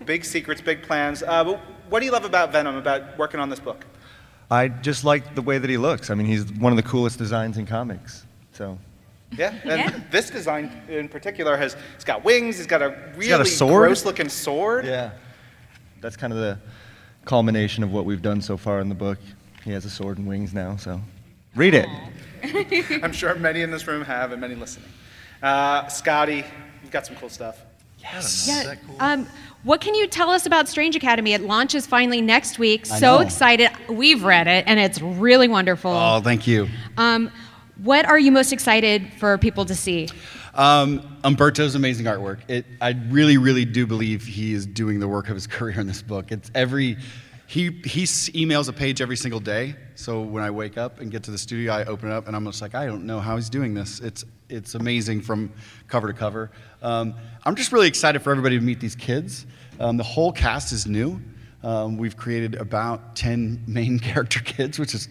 Big 0.04 0.24
secrets, 0.24 0.60
big 0.60 0.82
plans. 0.82 1.22
Uh, 1.22 1.44
but 1.44 1.60
what 1.88 2.00
do 2.00 2.06
you 2.06 2.12
love 2.12 2.24
about 2.24 2.52
Venom, 2.52 2.76
about 2.76 3.18
working 3.18 3.40
on 3.40 3.48
this 3.48 3.60
book? 3.60 3.84
I 4.50 4.68
just 4.68 5.04
like 5.04 5.34
the 5.34 5.42
way 5.42 5.58
that 5.58 5.68
he 5.68 5.76
looks. 5.76 6.08
I 6.10 6.14
mean, 6.14 6.26
he's 6.26 6.50
one 6.52 6.72
of 6.72 6.76
the 6.76 6.82
coolest 6.82 7.18
designs 7.18 7.58
in 7.58 7.66
comics. 7.66 8.24
So, 8.52 8.78
Yeah, 9.36 9.52
and 9.64 9.80
Yeah. 9.80 10.00
this 10.10 10.30
design 10.30 10.70
in 10.88 11.08
particular 11.08 11.56
has 11.56 11.76
it's 11.94 12.04
got 12.04 12.24
wings. 12.24 12.56
He's 12.56 12.66
got 12.66 12.82
a 12.82 12.96
really 13.16 13.28
got 13.28 13.40
a 13.40 13.44
sword? 13.44 13.88
gross-looking 13.88 14.28
sword. 14.28 14.86
yeah, 14.86 15.10
that's 16.00 16.16
kind 16.16 16.32
of 16.32 16.38
the 16.38 16.58
culmination 17.24 17.84
of 17.84 17.92
what 17.92 18.04
we've 18.06 18.22
done 18.22 18.40
so 18.40 18.56
far 18.56 18.80
in 18.80 18.88
the 18.88 18.94
book. 18.94 19.18
He 19.64 19.72
has 19.72 19.84
a 19.84 19.90
sword 19.90 20.18
and 20.18 20.26
wings 20.26 20.54
now, 20.54 20.76
so 20.76 21.00
read 21.54 21.74
it. 21.74 21.88
I'm 23.02 23.12
sure 23.12 23.34
many 23.34 23.60
in 23.62 23.70
this 23.70 23.86
room 23.86 24.02
have, 24.02 24.32
and 24.32 24.40
many 24.40 24.54
listening. 24.54 24.88
Uh, 25.42 25.84
Skottie, 25.84 26.46
you've 26.82 26.90
got 26.90 27.04
some 27.06 27.16
cool 27.16 27.28
stuff. 27.28 27.60
Yeah. 28.46 28.76
Um, 29.00 29.26
what 29.64 29.80
can 29.80 29.94
you 29.94 30.06
tell 30.06 30.30
us 30.30 30.46
about 30.46 30.68
Strange 30.68 30.96
Academy? 30.96 31.34
It 31.34 31.42
launches 31.42 31.86
finally 31.86 32.22
next 32.22 32.58
week. 32.58 32.86
I 32.90 32.98
So 33.00 33.16
know. 33.16 33.20
excited. 33.20 33.70
We've 33.88 34.22
read 34.24 34.46
it, 34.46 34.64
and 34.66 34.78
it's 34.80 35.02
really 35.02 35.48
wonderful. 35.48 35.90
Oh, 35.90 36.20
thank 36.22 36.46
you. 36.46 36.68
Um, 36.96 37.30
what 37.78 38.06
are 38.06 38.18
you 38.18 38.32
most 38.32 38.52
excited 38.52 39.12
for 39.14 39.38
people 39.38 39.64
to 39.64 39.74
see? 39.74 40.08
Um, 40.54 41.18
Humberto's 41.22 41.74
amazing 41.74 42.06
artwork. 42.06 42.40
It, 42.48 42.66
I 42.80 42.96
really, 43.08 43.38
really 43.38 43.64
do 43.64 43.86
believe 43.86 44.24
he 44.24 44.52
is 44.52 44.66
doing 44.66 44.98
the 44.98 45.08
work 45.08 45.28
of 45.28 45.34
his 45.34 45.46
career 45.48 45.78
in 45.80 45.86
this 45.86 46.02
book. 46.02 46.32
It's 46.32 46.50
every, 46.54 46.96
he, 47.46 47.70
he 47.84 48.02
emails 48.02 48.68
a 48.68 48.72
page 48.72 49.00
every 49.00 49.16
single 49.16 49.40
day. 49.40 49.76
So 49.94 50.20
when 50.20 50.42
I 50.42 50.50
wake 50.50 50.76
up 50.76 51.00
and 51.00 51.10
get 51.10 51.22
to 51.24 51.30
the 51.30 51.38
studio, 51.38 51.72
I 51.72 51.84
open 51.84 52.10
it 52.10 52.12
up 52.12 52.26
and 52.26 52.34
I'm 52.34 52.44
just 52.44 52.60
like, 52.60 52.74
I 52.74 52.86
don't 52.86 53.06
know 53.06 53.20
how 53.20 53.36
he's 53.36 53.48
doing 53.48 53.74
this. 53.74 54.00
It's, 54.00 54.24
it's 54.48 54.74
amazing 54.74 55.20
from 55.20 55.52
cover 55.86 56.08
to 56.08 56.12
cover. 56.12 56.50
Um, 56.82 57.14
I'm 57.44 57.54
just 57.54 57.72
really 57.72 57.88
excited 57.88 58.22
for 58.22 58.30
everybody 58.32 58.58
to 58.58 58.64
meet 58.64 58.80
these 58.80 58.96
kids. 58.96 59.46
Um, 59.78 59.96
the 59.96 60.04
whole 60.04 60.32
cast 60.32 60.72
is 60.72 60.86
new. 60.86 61.20
Um, 61.62 61.96
we've 61.98 62.16
created 62.16 62.54
about 62.54 63.16
10 63.16 63.64
main 63.66 63.98
character 64.00 64.40
kids, 64.40 64.78
which 64.78 64.94
is, 64.94 65.08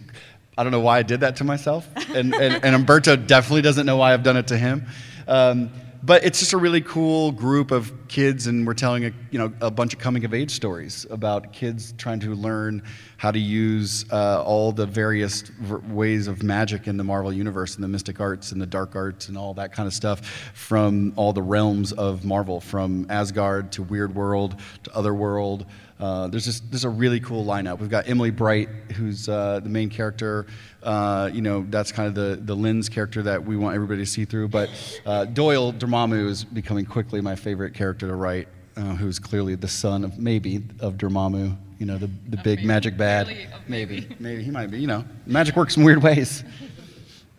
I 0.58 0.64
don't 0.64 0.72
know 0.72 0.80
why 0.80 0.98
I 0.98 1.02
did 1.02 1.20
that 1.20 1.36
to 1.36 1.44
myself. 1.44 1.88
And, 2.14 2.34
and, 2.34 2.64
and 2.64 2.86
Humberto 2.86 3.26
definitely 3.26 3.62
doesn't 3.62 3.86
know 3.86 3.96
why 3.96 4.12
I've 4.12 4.24
done 4.24 4.36
it 4.36 4.48
to 4.48 4.58
him. 4.58 4.86
Um, 5.28 5.70
but 6.02 6.24
it's 6.24 6.38
just 6.38 6.52
a 6.52 6.56
really 6.56 6.80
cool 6.80 7.32
group 7.32 7.70
of 7.70 7.92
kids, 8.08 8.46
and 8.46 8.66
we're 8.66 8.74
telling 8.74 9.04
a 9.04 9.12
you 9.30 9.38
know 9.38 9.52
a 9.60 9.70
bunch 9.70 9.92
of 9.92 9.98
coming 9.98 10.24
of 10.24 10.32
age 10.32 10.52
stories 10.52 11.06
about 11.10 11.52
kids 11.52 11.92
trying 11.98 12.20
to 12.20 12.34
learn 12.34 12.82
how 13.16 13.30
to 13.32 13.38
use 13.38 14.04
uh, 14.12 14.42
all 14.44 14.70
the 14.70 14.86
various 14.86 15.42
v- 15.42 15.74
ways 15.92 16.28
of 16.28 16.42
magic 16.42 16.86
in 16.86 16.96
the 16.96 17.04
Marvel 17.04 17.32
universe 17.32 17.74
and 17.74 17.82
the 17.82 17.88
mystic 17.88 18.20
arts 18.20 18.52
and 18.52 18.62
the 18.62 18.66
dark 18.66 18.94
arts 18.94 19.28
and 19.28 19.36
all 19.36 19.54
that 19.54 19.72
kind 19.72 19.86
of 19.88 19.92
stuff 19.92 20.24
from 20.54 21.12
all 21.16 21.32
the 21.32 21.42
realms 21.42 21.92
of 21.92 22.24
Marvel, 22.24 22.60
from 22.60 23.06
Asgard 23.10 23.72
to 23.72 23.82
Weird 23.82 24.14
World 24.14 24.54
to 24.84 24.94
Otherworld. 24.94 25.66
Uh, 26.00 26.28
there's 26.28 26.44
just 26.44 26.70
there's 26.70 26.84
a 26.84 26.88
really 26.88 27.20
cool 27.20 27.44
lineup. 27.44 27.78
We've 27.80 27.90
got 27.90 28.08
Emily 28.08 28.30
Bright, 28.30 28.68
who's 28.94 29.28
uh, 29.28 29.60
the 29.60 29.68
main 29.68 29.90
character. 29.90 30.46
Uh, 30.82 31.28
you 31.32 31.42
know, 31.42 31.66
that's 31.68 31.90
kind 31.90 32.08
of 32.08 32.14
the 32.14 32.40
the 32.40 32.54
lens 32.54 32.88
character 32.88 33.22
that 33.22 33.44
we 33.44 33.56
want 33.56 33.74
everybody 33.74 34.02
to 34.02 34.06
see 34.06 34.24
through. 34.24 34.48
But 34.48 34.70
uh, 35.04 35.24
Doyle 35.24 35.72
Dormammu 35.72 36.28
is 36.28 36.44
becoming 36.44 36.86
quickly 36.86 37.20
my 37.20 37.34
favorite 37.34 37.74
character 37.74 38.06
to 38.06 38.14
write. 38.14 38.48
Uh, 38.76 38.94
who's 38.94 39.18
clearly 39.18 39.56
the 39.56 39.66
son 39.66 40.04
of 40.04 40.20
maybe 40.20 40.62
of 40.78 40.94
Dormammu, 40.94 41.56
you 41.80 41.86
know, 41.86 41.98
the, 41.98 42.08
the 42.28 42.36
big 42.36 42.58
maybe. 42.58 42.64
magic 42.64 42.96
bad. 42.96 43.26
Maybe, 43.26 43.46
maybe. 43.66 44.16
maybe 44.20 44.42
he 44.44 44.52
might 44.52 44.70
be. 44.70 44.80
You 44.80 44.86
know, 44.86 45.04
magic 45.26 45.56
works 45.56 45.76
in 45.76 45.82
weird 45.82 46.00
ways. 46.00 46.44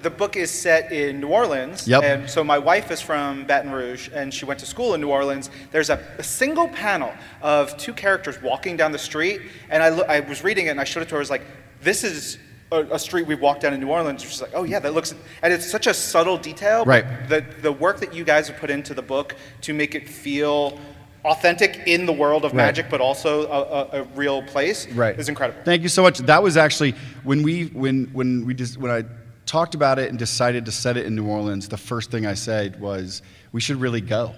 The 0.02 0.10
book 0.10 0.38
is 0.38 0.50
set 0.50 0.94
in 0.94 1.20
New 1.20 1.28
Orleans. 1.28 1.86
Yep. 1.86 2.04
And 2.04 2.30
so 2.30 2.42
my 2.42 2.58
wife 2.58 2.90
is 2.90 3.02
from 3.02 3.46
Baton 3.46 3.70
Rouge 3.72 4.10
and 4.14 4.34
she 4.34 4.46
went 4.46 4.60
to 4.62 4.66
school 4.66 4.94
in 4.94 5.02
New 5.02 5.10
Orleans. 5.10 5.50
There's 5.72 5.90
a, 5.90 6.00
a 6.18 6.24
single 6.24 6.70
panel 6.70 7.12
of 7.42 7.76
two 7.76 7.92
characters 7.94 8.42
walking 8.42 8.78
down 8.78 8.94
the 8.94 8.98
street. 9.00 9.42
And 9.70 9.84
I, 9.84 9.90
lo- 9.90 10.06
I 10.08 10.22
was 10.22 10.42
reading 10.42 10.68
it 10.68 10.70
and 10.70 10.80
I 10.80 10.86
showed 10.86 11.02
it 11.04 11.10
to 11.10 11.16
her. 11.16 11.20
I 11.20 11.20
was 11.20 11.30
like, 11.30 11.46
this 11.82 12.06
is 12.06 12.38
a, 12.72 12.84
a 12.92 13.00
street 13.00 13.28
we've 13.28 13.42
walked 13.42 13.62
down 13.64 13.74
in 13.74 13.82
New 13.82 13.90
Orleans. 13.90 14.22
She's 14.22 14.42
like, 14.42 14.52
oh, 14.54 14.64
yeah, 14.64 14.80
that 14.80 14.94
looks. 14.94 15.14
And 15.42 15.52
it's 15.52 15.70
such 15.70 15.86
a 15.86 15.94
subtle 15.94 16.38
detail. 16.38 16.86
Right. 16.86 17.28
The, 17.28 17.44
the 17.62 17.72
work 17.74 18.00
that 18.00 18.14
you 18.14 18.24
guys 18.24 18.48
have 18.48 18.56
put 18.58 18.70
into 18.70 18.94
the 18.94 19.02
book 19.02 19.36
to 19.64 19.74
make 19.74 19.96
it 19.96 20.08
feel 20.08 20.80
authentic 21.26 21.82
in 21.88 22.06
the 22.06 22.14
world 22.14 22.46
of 22.46 22.52
Right. 22.54 22.68
magic, 22.68 22.90
but 22.90 23.02
also 23.02 23.46
a, 23.52 23.98
a, 24.00 24.02
a 24.02 24.04
real 24.16 24.42
place 24.44 24.88
right 24.94 25.20
is 25.20 25.28
incredible. 25.28 25.60
thank 25.66 25.84
you 25.84 25.90
so 25.90 26.02
much 26.02 26.20
that 26.20 26.42
was 26.42 26.56
actually 26.56 26.96
when 27.26 27.44
we 27.44 27.66
when 27.66 28.06
when 28.14 28.46
we 28.46 28.54
just 28.54 28.78
when 28.78 28.90
i 28.90 29.04
talked 29.50 29.74
about 29.74 29.98
it 29.98 30.10
and 30.10 30.20
decided 30.20 30.64
to 30.66 30.72
set 30.72 30.96
it 30.96 31.06
in 31.08 31.16
new 31.16 31.26
orleans 31.26 31.68
the 31.68 31.78
first 31.78 32.12
thing 32.12 32.26
i 32.28 32.36
said 32.36 32.80
was 32.80 33.22
we 33.52 33.60
should 33.60 33.78
really 33.78 34.02
go 34.02 34.32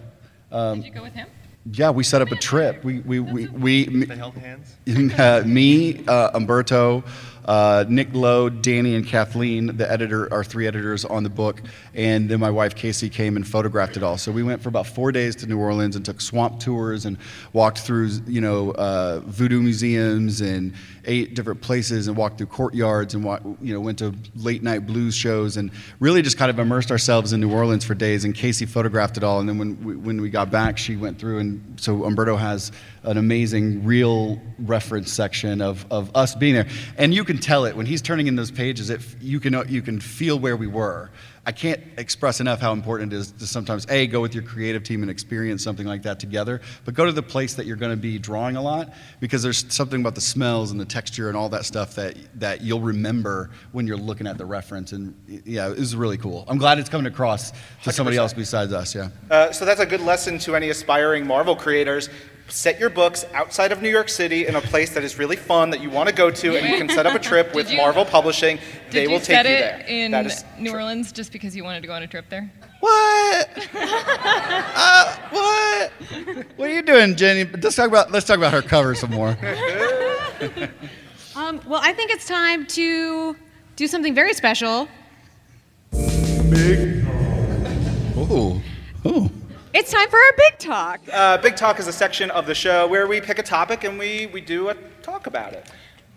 um, 0.53 0.79
Did 0.81 0.87
you 0.87 0.93
go 0.93 1.01
with 1.03 1.13
him? 1.13 1.27
yeah 1.73 1.89
we 1.91 2.03
set 2.03 2.21
up 2.21 2.31
a 2.31 2.35
trip 2.35 2.83
we 2.83 2.99
we 3.01 3.19
we, 3.19 3.47
we 3.47 4.05
They 4.05 4.15
held 4.15 4.35
hands. 4.35 4.75
uh, 5.19 5.43
me, 5.45 6.03
uh, 6.07 6.31
Humberto, 6.31 7.03
uh, 7.45 7.85
Nick 7.87 8.09
Lowe, 8.13 8.49
Danny, 8.49 8.95
and 8.95 9.05
Kathleen, 9.05 9.77
the 9.77 9.89
editor, 9.89 10.31
our 10.33 10.43
three 10.43 10.65
editors 10.67 11.05
on 11.05 11.23
the 11.23 11.29
book, 11.29 11.61
and 11.93 12.29
then 12.29 12.39
my 12.39 12.49
wife 12.49 12.73
Casey 12.75 13.09
came 13.09 13.35
and 13.35 13.47
photographed 13.47 13.95
it 13.97 14.03
all. 14.03 14.17
So 14.17 14.31
we 14.31 14.43
went 14.43 14.61
for 14.61 14.69
about 14.69 14.87
four 14.87 15.11
days 15.11 15.35
to 15.37 15.47
New 15.47 15.59
Orleans 15.59 15.95
and 15.95 16.03
took 16.03 16.19
swamp 16.21 16.59
tours 16.59 17.05
and 17.05 17.17
walked 17.53 17.79
through, 17.79 18.09
you 18.27 18.41
know, 18.41 18.71
uh, 18.71 19.19
voodoo 19.25 19.61
museums 19.61 20.41
and 20.41 20.73
eight 21.05 21.35
different 21.35 21.61
places 21.61 22.07
and 22.07 22.15
walked 22.15 22.37
through 22.37 22.47
courtyards 22.47 23.13
and 23.13 23.25
you 23.61 23.73
know 23.73 23.79
went 23.79 23.99
to 23.99 24.13
late 24.35 24.63
night 24.63 24.85
blues 24.85 25.15
shows 25.15 25.57
and 25.57 25.71
really 25.99 26.21
just 26.21 26.37
kind 26.37 26.49
of 26.49 26.59
immersed 26.59 26.91
ourselves 26.91 27.33
in 27.33 27.41
New 27.41 27.51
Orleans 27.51 27.83
for 27.85 27.93
days. 27.93 28.25
And 28.25 28.35
Casey 28.35 28.65
photographed 28.65 29.17
it 29.17 29.23
all. 29.23 29.39
And 29.39 29.49
then 29.49 29.57
when 29.57 29.83
we, 29.83 29.95
when 29.95 30.21
we 30.21 30.29
got 30.29 30.51
back, 30.51 30.77
she 30.77 30.95
went 30.95 31.19
through 31.19 31.39
and 31.39 31.79
so 31.79 31.99
Humberto 31.99 32.37
has 32.37 32.71
an 33.03 33.17
amazing 33.17 33.83
real 33.83 34.39
reference 34.59 35.11
section 35.11 35.61
of, 35.61 35.85
of 35.91 36.15
us 36.15 36.35
being 36.35 36.53
there. 36.53 36.67
And 36.97 37.13
you 37.13 37.23
can 37.23 37.37
tell 37.37 37.65
it 37.65 37.75
when 37.75 37.85
he's 37.85 38.01
turning 38.01 38.27
in 38.27 38.35
those 38.35 38.51
pages. 38.51 38.89
It, 38.89 39.01
you 39.21 39.39
can 39.39 39.53
you 39.67 39.81
can 39.81 39.99
feel 39.99 40.37
where 40.37 40.55
we 40.55 40.67
were. 40.67 41.09
I 41.43 41.51
can't 41.51 41.81
express 41.97 42.39
enough 42.39 42.59
how 42.59 42.71
important 42.71 43.13
it 43.13 43.15
is 43.15 43.31
to 43.31 43.47
sometimes 43.47 43.87
a 43.89 44.05
go 44.05 44.21
with 44.21 44.35
your 44.35 44.43
creative 44.43 44.83
team 44.83 45.01
and 45.01 45.09
experience 45.09 45.63
something 45.63 45.87
like 45.87 46.03
that 46.03 46.19
together, 46.19 46.61
but 46.85 46.93
go 46.93 47.03
to 47.03 47.11
the 47.11 47.23
place 47.23 47.55
that 47.55 47.65
you're 47.65 47.77
going 47.77 47.91
to 47.91 47.97
be 47.97 48.19
drawing 48.19 48.57
a 48.57 48.61
lot 48.61 48.93
because 49.19 49.41
there's 49.41 49.65
something 49.73 50.01
about 50.01 50.13
the 50.13 50.21
smells 50.21 50.69
and 50.69 50.79
the 50.79 50.85
texture 50.85 51.29
and 51.29 51.37
all 51.37 51.49
that 51.49 51.65
stuff 51.65 51.95
that 51.95 52.15
that 52.39 52.61
you'll 52.61 52.81
remember 52.81 53.49
when 53.71 53.87
you're 53.87 53.97
looking 53.97 54.27
at 54.27 54.37
the 54.37 54.45
reference. 54.45 54.91
And 54.91 55.15
yeah, 55.27 55.69
it 55.71 55.79
was 55.79 55.95
really 55.95 56.17
cool. 56.17 56.45
I'm 56.47 56.59
glad 56.59 56.77
it's 56.77 56.89
coming 56.89 57.07
across 57.07 57.51
to 57.83 57.91
somebody 57.91 58.17
100%. 58.17 58.19
else 58.19 58.33
besides 58.33 58.71
us. 58.71 58.93
Yeah. 58.93 59.09
Uh, 59.31 59.51
so 59.51 59.65
that's 59.65 59.79
a 59.79 59.85
good 59.85 60.01
lesson 60.01 60.37
to 60.39 60.55
any 60.55 60.69
aspiring 60.69 61.25
Marvel 61.25 61.55
creators. 61.55 62.09
Set 62.51 62.79
your 62.79 62.89
books 62.89 63.25
outside 63.33 63.71
of 63.71 63.81
New 63.81 63.89
York 63.89 64.09
City 64.09 64.45
in 64.45 64.55
a 64.55 64.61
place 64.61 64.93
that 64.93 65.03
is 65.05 65.17
really 65.17 65.37
fun 65.37 65.69
that 65.69 65.79
you 65.81 65.89
want 65.89 66.09
to 66.09 66.13
go 66.15 66.29
to, 66.29 66.57
and 66.57 66.67
you 66.67 66.77
can 66.77 66.89
set 66.89 67.05
up 67.05 67.15
a 67.15 67.19
trip 67.29 67.55
with 67.55 67.71
you- 67.71 67.77
Marvel 67.77 68.03
Publishing. 68.03 68.57
Did 68.57 68.91
They 68.91 69.03
you 69.03 69.09
will 69.09 69.19
take 69.19 69.37
set 69.37 69.45
you 69.45 69.51
it 69.53 69.59
there. 69.59 69.85
in 69.87 70.11
That 70.11 70.25
is 70.25 70.43
New 70.59 70.71
true. 70.71 70.79
Orleans 70.79 71.11
just 71.13 71.31
because 71.31 71.55
you 71.55 71.63
wanted 71.63 71.79
to 71.81 71.87
go 71.87 71.93
on 71.93 72.03
a 72.03 72.07
trip 72.07 72.25
there? 72.29 72.51
What? 72.81 73.69
uh, 73.73 75.15
what? 75.29 75.91
What 76.57 76.69
are 76.69 76.73
you 76.73 76.81
doing, 76.81 77.15
Jenny? 77.15 77.45
Let's 77.45 77.75
talk 77.77 77.87
about 77.87 78.11
let's 78.11 78.25
talk 78.25 78.37
about 78.37 78.51
her 78.53 78.61
cover 78.61 78.95
some 78.95 79.11
more. 79.11 79.37
Um, 81.33 81.61
well, 81.65 81.79
I 81.81 81.93
think 81.93 82.11
it's 82.11 82.27
time 82.27 82.65
to 82.67 83.37
do 83.77 83.87
something 83.87 84.13
very 84.13 84.33
special. 84.33 84.89
Ooh. 85.95 87.00
It's 89.73 89.89
time 89.89 90.09
for 90.09 90.17
our 90.17 90.33
big 90.35 90.59
talk. 90.59 90.99
Uh, 91.11 91.37
Big 91.37 91.55
Talk 91.55 91.79
is 91.79 91.87
a 91.87 91.93
section 91.93 92.29
of 92.31 92.45
the 92.45 92.53
show 92.53 92.87
where 92.87 93.07
we 93.07 93.21
pick 93.21 93.39
a 93.39 93.43
topic 93.43 93.85
and 93.85 93.97
we, 93.97 94.27
we 94.27 94.41
do 94.41 94.67
a 94.67 94.73
talk 95.01 95.27
about 95.27 95.53
it. 95.53 95.65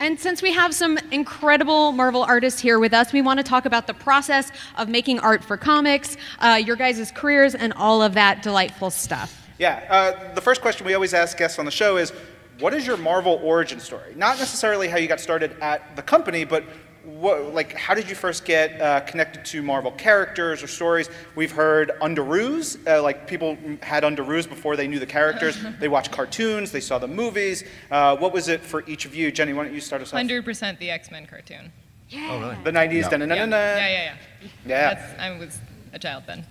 And 0.00 0.18
since 0.18 0.42
we 0.42 0.52
have 0.52 0.74
some 0.74 0.98
incredible 1.12 1.92
Marvel 1.92 2.24
artists 2.24 2.60
here 2.60 2.80
with 2.80 2.92
us, 2.92 3.12
we 3.12 3.22
want 3.22 3.38
to 3.38 3.44
talk 3.44 3.64
about 3.64 3.86
the 3.86 3.94
process 3.94 4.50
of 4.76 4.88
making 4.88 5.20
art 5.20 5.44
for 5.44 5.56
comics, 5.56 6.16
uh, 6.40 6.60
your 6.64 6.74
guys' 6.74 7.12
careers, 7.12 7.54
and 7.54 7.72
all 7.74 8.02
of 8.02 8.14
that 8.14 8.42
delightful 8.42 8.90
stuff. 8.90 9.48
Yeah. 9.58 9.84
Uh, 9.88 10.34
the 10.34 10.40
first 10.40 10.60
question 10.60 10.84
we 10.84 10.94
always 10.94 11.14
ask 11.14 11.38
guests 11.38 11.60
on 11.60 11.64
the 11.64 11.70
show 11.70 11.96
is, 11.96 12.12
what 12.58 12.74
is 12.74 12.84
your 12.84 12.96
Marvel 12.96 13.40
origin 13.42 13.78
story? 13.78 14.14
Not 14.16 14.38
necessarily 14.40 14.88
how 14.88 14.96
you 14.96 15.06
got 15.06 15.20
started 15.20 15.56
at 15.60 15.94
the 15.94 16.02
company, 16.02 16.44
but 16.44 16.64
what, 17.04 17.54
like, 17.54 17.74
how 17.74 17.94
did 17.94 18.08
you 18.08 18.14
first 18.14 18.44
get 18.44 18.80
uh, 18.80 19.00
connected 19.00 19.44
to 19.46 19.62
Marvel 19.62 19.92
characters 19.92 20.62
or 20.62 20.66
stories? 20.66 21.08
We've 21.34 21.52
heard 21.52 21.92
Underoos, 22.00 22.78
uh, 22.86 23.02
like 23.02 23.26
people 23.26 23.56
had 23.82 24.04
Underoos 24.04 24.48
before 24.48 24.76
they 24.76 24.88
knew 24.88 24.98
the 24.98 25.06
characters. 25.06 25.58
they 25.80 25.88
watched 25.88 26.10
cartoons, 26.12 26.72
they 26.72 26.80
saw 26.80 26.98
the 26.98 27.08
movies. 27.08 27.64
Uh, 27.90 28.16
what 28.16 28.32
was 28.32 28.48
it 28.48 28.60
for 28.60 28.84
each 28.88 29.04
of 29.04 29.14
you? 29.14 29.30
Jenny, 29.30 29.52
why 29.52 29.64
don't 29.64 29.74
you 29.74 29.80
start 29.80 30.02
us 30.02 30.12
off? 30.12 30.20
100% 30.20 30.78
the 30.78 30.90
X 30.90 31.10
Men 31.10 31.26
cartoon. 31.26 31.72
Yeah. 32.08 32.28
Oh, 32.30 32.40
really? 32.40 32.56
The 32.64 32.72
90s, 32.72 33.02
Yeah. 33.02 33.08
da 33.08 33.16
na 33.16 33.24
na 33.26 33.34
Yeah, 33.34 33.44
na 33.46 33.56
yeah, 33.56 33.76
yeah. 33.76 33.88
yeah. 33.88 34.48
Yeah. 34.66 34.94
That's, 34.94 35.20
I 35.20 35.38
was 35.38 35.58
a 35.92 35.98
child 35.98 36.24
then. 36.26 36.46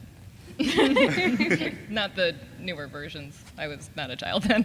not 1.90 2.16
the 2.16 2.36
newer 2.60 2.88
versions. 2.88 3.44
I 3.58 3.68
was 3.68 3.90
not 3.96 4.12
a 4.12 4.16
child 4.16 4.44
then. 4.44 4.64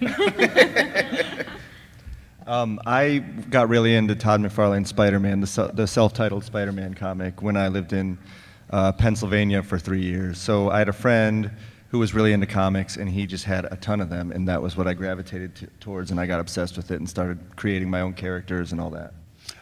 Um, 2.49 2.81
I 2.87 3.19
got 3.19 3.69
really 3.69 3.95
into 3.95 4.15
Todd 4.15 4.41
McFarlane's 4.41 4.89
Spider-Man, 4.89 5.41
the, 5.41 5.71
the 5.75 5.87
self-titled 5.87 6.45
Spider-Man 6.45 6.95
comic, 6.95 7.43
when 7.43 7.59
I 7.59 7.69
lived 7.69 7.93
in 7.93 8.17
uh, 8.71 8.91
Pennsylvania 8.93 9.63
for 9.63 9.79
three 9.79 10.01
years. 10.01 10.39
So 10.39 10.71
I 10.71 10.79
had 10.79 10.89
a 10.89 10.95
friend 10.95 11.51
who 11.91 11.99
was 11.99 12.15
really 12.15 12.33
into 12.33 12.47
comics, 12.47 12.97
and 12.97 13.07
he 13.07 13.27
just 13.27 13.45
had 13.45 13.67
a 13.71 13.77
ton 13.77 14.01
of 14.01 14.09
them, 14.09 14.33
and 14.33 14.49
that 14.49 14.63
was 14.63 14.79
what 14.79 14.87
I 14.87 14.95
gravitated 14.95 15.57
t- 15.57 15.67
towards, 15.79 16.11
and 16.11 16.19
I 16.19 16.25
got 16.25 16.41
obsessed 16.41 16.79
with 16.79 16.91
it 16.91 16.95
and 16.95 17.07
started 17.07 17.39
creating 17.57 17.91
my 17.91 18.01
own 18.01 18.15
characters 18.15 18.73
and 18.73 18.81
all 18.81 18.91
that. 18.91 19.13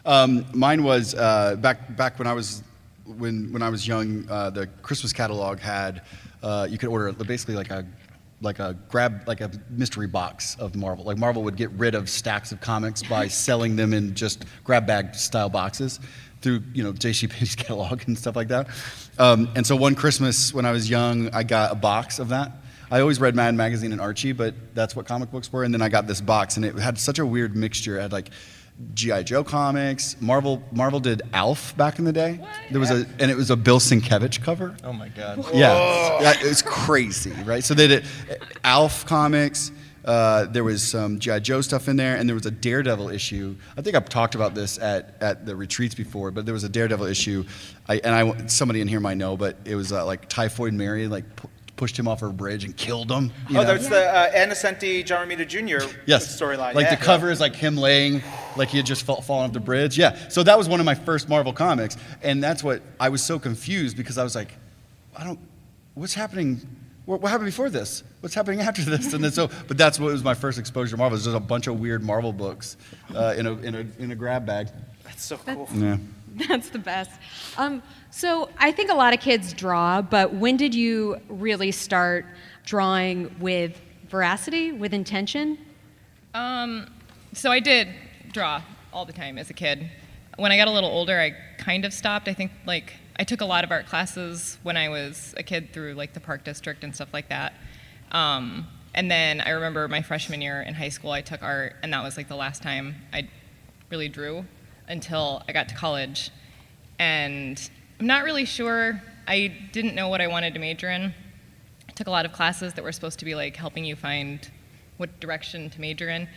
Um, 0.05 0.45
mine 0.53 0.81
was 0.81 1.13
uh, 1.13 1.57
back 1.57 1.93
back 1.97 2.17
when 2.17 2.27
I 2.27 2.31
was 2.31 2.63
when 3.17 3.51
when 3.51 3.61
I 3.61 3.67
was 3.67 3.85
young. 3.85 4.25
Uh, 4.29 4.49
the 4.49 4.67
Christmas 4.81 5.11
catalog 5.11 5.59
had 5.59 6.03
uh, 6.41 6.65
you 6.69 6.77
could 6.77 6.87
order 6.87 7.11
basically 7.11 7.55
like 7.55 7.69
a 7.69 7.85
like 8.41 8.59
a 8.59 8.77
grab 8.89 9.23
like 9.27 9.41
a 9.41 9.51
mystery 9.69 10.07
box 10.07 10.55
of 10.59 10.75
Marvel. 10.75 11.05
Like 11.05 11.17
Marvel 11.17 11.43
would 11.43 11.55
get 11.55 11.71
rid 11.71 11.95
of 11.95 12.09
stacks 12.09 12.51
of 12.51 12.61
comics 12.61 13.01
by 13.03 13.27
selling 13.45 13.75
them 13.75 13.93
in 13.93 14.15
just 14.15 14.45
grab 14.63 14.85
bag 14.85 15.15
style 15.15 15.49
boxes 15.49 15.99
through 16.41 16.61
you 16.73 16.83
know 16.83 16.93
J.C. 16.93 17.27
Penney's 17.27 17.55
catalog 17.55 18.03
and 18.07 18.17
stuff 18.17 18.35
like 18.35 18.49
that. 18.49 18.67
Um, 19.17 19.49
and 19.55 19.65
so 19.65 19.75
one 19.75 19.95
Christmas 19.95 20.53
when 20.53 20.65
I 20.65 20.71
was 20.71 20.89
young, 20.89 21.33
I 21.33 21.43
got 21.43 21.71
a 21.71 21.75
box 21.75 22.19
of 22.19 22.29
that. 22.29 22.51
I 22.89 23.01
always 23.01 23.19
read 23.19 23.35
Mad 23.35 23.53
Magazine 23.55 23.91
and 23.91 23.99
Archie, 23.99 24.31
but 24.31 24.53
that's 24.73 24.95
what 24.95 25.05
comic 25.05 25.29
books 25.29 25.51
were. 25.51 25.63
And 25.63 25.73
then 25.73 25.81
I 25.81 25.89
got 25.89 26.07
this 26.07 26.21
box, 26.21 26.55
and 26.55 26.65
it 26.65 26.77
had 26.79 26.97
such 26.97 27.19
a 27.19 27.25
weird 27.25 27.53
mixture. 27.53 27.97
It 27.97 28.03
had 28.03 28.11
like 28.13 28.29
GI 28.93 29.23
Joe 29.23 29.43
comics. 29.43 30.15
Marvel 30.21 30.61
Marvel 30.71 30.99
did 30.99 31.21
Alf 31.33 31.75
back 31.77 31.97
in 31.99 32.05
the 32.05 32.13
day. 32.13 32.39
There 32.69 32.79
was 32.79 32.91
a 32.91 33.05
and 33.19 33.31
it 33.31 33.35
was 33.37 33.49
a 33.49 33.55
Bill 33.55 33.79
Sienkiewicz 33.79 34.41
cover. 34.41 34.75
Oh 34.83 34.93
my 34.93 35.09
God. 35.09 35.45
Yeah, 35.53 36.21
yeah, 36.21 36.33
it 36.39 36.47
was 36.47 36.61
crazy, 36.61 37.31
right? 37.43 37.63
So 37.63 37.73
they 37.73 37.87
did 37.87 38.05
Alf 38.63 39.05
comics. 39.05 39.71
Uh, 40.05 40.45
there 40.45 40.63
was 40.63 40.81
some 40.81 41.19
GI 41.19 41.41
Joe 41.41 41.59
stuff 41.59 41.89
in 41.89 41.97
there, 41.97 42.15
and 42.15 42.29
there 42.29 42.33
was 42.35 42.45
a 42.45 42.51
Daredevil 42.51 43.09
issue. 43.09 43.57
I 43.75 43.81
think 43.81 43.93
I've 43.93 44.07
talked 44.07 44.35
about 44.35 44.55
this 44.55 44.79
at, 44.79 45.17
at 45.21 45.45
the 45.45 45.53
retreats 45.53 45.95
before, 45.95 46.31
but 46.31 46.45
there 46.45 46.53
was 46.53 46.63
a 46.63 46.69
Daredevil 46.69 47.07
issue, 47.07 47.43
I, 47.89 47.97
and 47.97 48.15
I 48.15 48.47
somebody 48.47 48.79
in 48.79 48.87
here 48.87 49.01
might 49.01 49.17
know, 49.17 49.35
but 49.35 49.57
it 49.65 49.75
was 49.75 49.91
uh, 49.91 50.05
like 50.05 50.29
Typhoid 50.29 50.71
Mary 50.73 51.07
like 51.07 51.35
pu- 51.35 51.49
pushed 51.77 51.97
him 51.97 52.07
off 52.07 52.21
a 52.21 52.29
bridge 52.29 52.65
and 52.65 52.75
killed 52.75 53.09
him. 53.09 53.31
you 53.47 53.57
Oh, 53.57 53.61
know? 53.61 53.65
that's 53.65 53.87
the 53.87 54.03
uh, 54.05 54.31
Ann 54.35 54.49
Nocenti 54.49 55.05
John 55.05 55.27
Romita 55.29 55.47
Jr. 55.47 55.87
Yes. 56.05 56.39
storyline. 56.39 56.73
Like 56.73 56.85
yeah. 56.85 56.95
the 56.95 57.01
cover 57.01 57.31
is 57.31 57.39
like 57.39 57.55
him 57.55 57.77
laying, 57.77 58.21
like 58.57 58.69
he 58.69 58.77
had 58.77 58.85
just 58.85 59.03
fall, 59.03 59.21
fallen 59.21 59.45
off 59.45 59.53
the 59.53 59.59
bridge. 59.61 59.97
Yeah. 59.97 60.27
So 60.27 60.43
that 60.43 60.57
was 60.57 60.67
one 60.67 60.79
of 60.81 60.85
my 60.85 60.95
first 60.95 61.29
Marvel 61.29 61.53
comics, 61.53 61.95
and 62.21 62.43
that's 62.43 62.63
what 62.63 62.81
I 62.99 63.09
was 63.09 63.23
so 63.23 63.39
confused 63.39 63.95
because 63.95 64.17
I 64.17 64.23
was 64.23 64.35
like, 64.35 64.53
I 65.15 65.23
don't, 65.23 65.39
what's 65.93 66.13
happening? 66.13 66.61
what, 67.05 67.21
what 67.21 67.29
happened 67.31 67.47
before 67.47 67.69
this? 67.69 68.03
What's 68.19 68.35
happening 68.35 68.59
after 68.59 68.81
this? 68.81 69.13
And 69.13 69.23
then 69.23 69.31
so, 69.31 69.49
but 69.67 69.77
that's 69.77 69.97
what 69.99 70.11
was 70.11 70.23
my 70.23 70.33
first 70.33 70.59
exposure 70.59 70.91
to 70.91 70.97
Marvel. 70.97 71.17
There's 71.17 71.25
just 71.25 71.37
a 71.37 71.39
bunch 71.39 71.67
of 71.67 71.79
weird 71.79 72.03
Marvel 72.03 72.33
books 72.33 72.75
uh, 73.15 73.33
in, 73.37 73.47
a, 73.47 73.53
in, 73.59 73.75
a, 73.75 73.87
in 74.03 74.11
a 74.11 74.15
grab 74.15 74.45
bag. 74.45 74.67
That's 75.05 75.23
so 75.23 75.37
cool. 75.37 75.69
Yeah. 75.73 75.97
That's 76.47 76.69
the 76.69 76.79
best. 76.79 77.11
Um, 77.57 77.81
so 78.17 78.49
I 78.57 78.71
think 78.71 78.89
a 78.89 78.95
lot 78.95 79.13
of 79.13 79.19
kids 79.19 79.53
draw, 79.53 80.01
but 80.01 80.33
when 80.33 80.57
did 80.57 80.73
you 80.73 81.17
really 81.29 81.71
start 81.71 82.25
drawing 82.65 83.35
with 83.39 83.79
veracity, 84.09 84.71
with 84.71 84.91
intention? 84.91 85.59
Um, 86.33 86.89
so 87.33 87.51
I 87.51 87.59
did 87.59 87.89
draw 88.31 88.63
all 88.91 89.05
the 89.05 89.13
time 89.13 89.37
as 89.37 89.51
a 89.51 89.53
kid. 89.53 89.91
When 90.37 90.51
I 90.51 90.57
got 90.57 90.67
a 90.67 90.71
little 90.71 90.89
older, 90.89 91.19
I 91.19 91.35
kind 91.59 91.85
of 91.85 91.93
stopped. 91.93 92.27
I 92.27 92.33
think 92.33 92.51
like 92.65 92.95
I 93.19 93.23
took 93.23 93.41
a 93.41 93.45
lot 93.45 93.63
of 93.63 93.69
art 93.69 93.85
classes 93.85 94.57
when 94.63 94.77
I 94.77 94.89
was 94.89 95.35
a 95.37 95.43
kid 95.43 95.71
through 95.71 95.93
like 95.93 96.13
the 96.13 96.19
park 96.19 96.43
district 96.43 96.83
and 96.83 96.95
stuff 96.95 97.13
like 97.13 97.29
that. 97.29 97.53
Um, 98.11 98.65
and 98.95 99.11
then 99.11 99.41
I 99.41 99.51
remember 99.51 99.87
my 99.87 100.01
freshman 100.01 100.41
year 100.41 100.63
in 100.63 100.73
high 100.73 100.89
school, 100.89 101.11
I 101.11 101.21
took 101.21 101.43
art, 101.43 101.75
and 101.83 101.93
that 101.93 102.03
was 102.03 102.17
like 102.17 102.29
the 102.29 102.35
last 102.35 102.63
time 102.63 102.95
I 103.13 103.29
really 103.91 104.09
drew 104.09 104.43
until 104.87 105.43
I 105.47 105.51
got 105.51 105.69
to 105.69 105.75
college. 105.75 106.31
And 106.97 107.69
I'm 107.99 108.05
not 108.05 108.23
really 108.23 108.45
sure. 108.45 109.01
I 109.27 109.47
didn't 109.71 109.95
know 109.95 110.07
what 110.07 110.21
I 110.21 110.27
wanted 110.27 110.53
to 110.53 110.59
major 110.59 110.89
in. 110.89 111.13
I 111.89 111.91
took 111.93 112.05
a 112.05 112.11
lot 112.11 112.25
of 112.25 112.31
classes 112.31 112.73
that 112.75 112.83
were 112.83 112.91
supposed 112.91 113.17
to 113.19 113.25
be 113.25 113.33
like 113.33 113.55
helping 113.55 113.85
you 113.85 113.95
find 113.95 114.47
what 114.97 115.19
direction 115.19 115.71
to 115.71 115.81
major 115.81 116.09
in. 116.09 116.29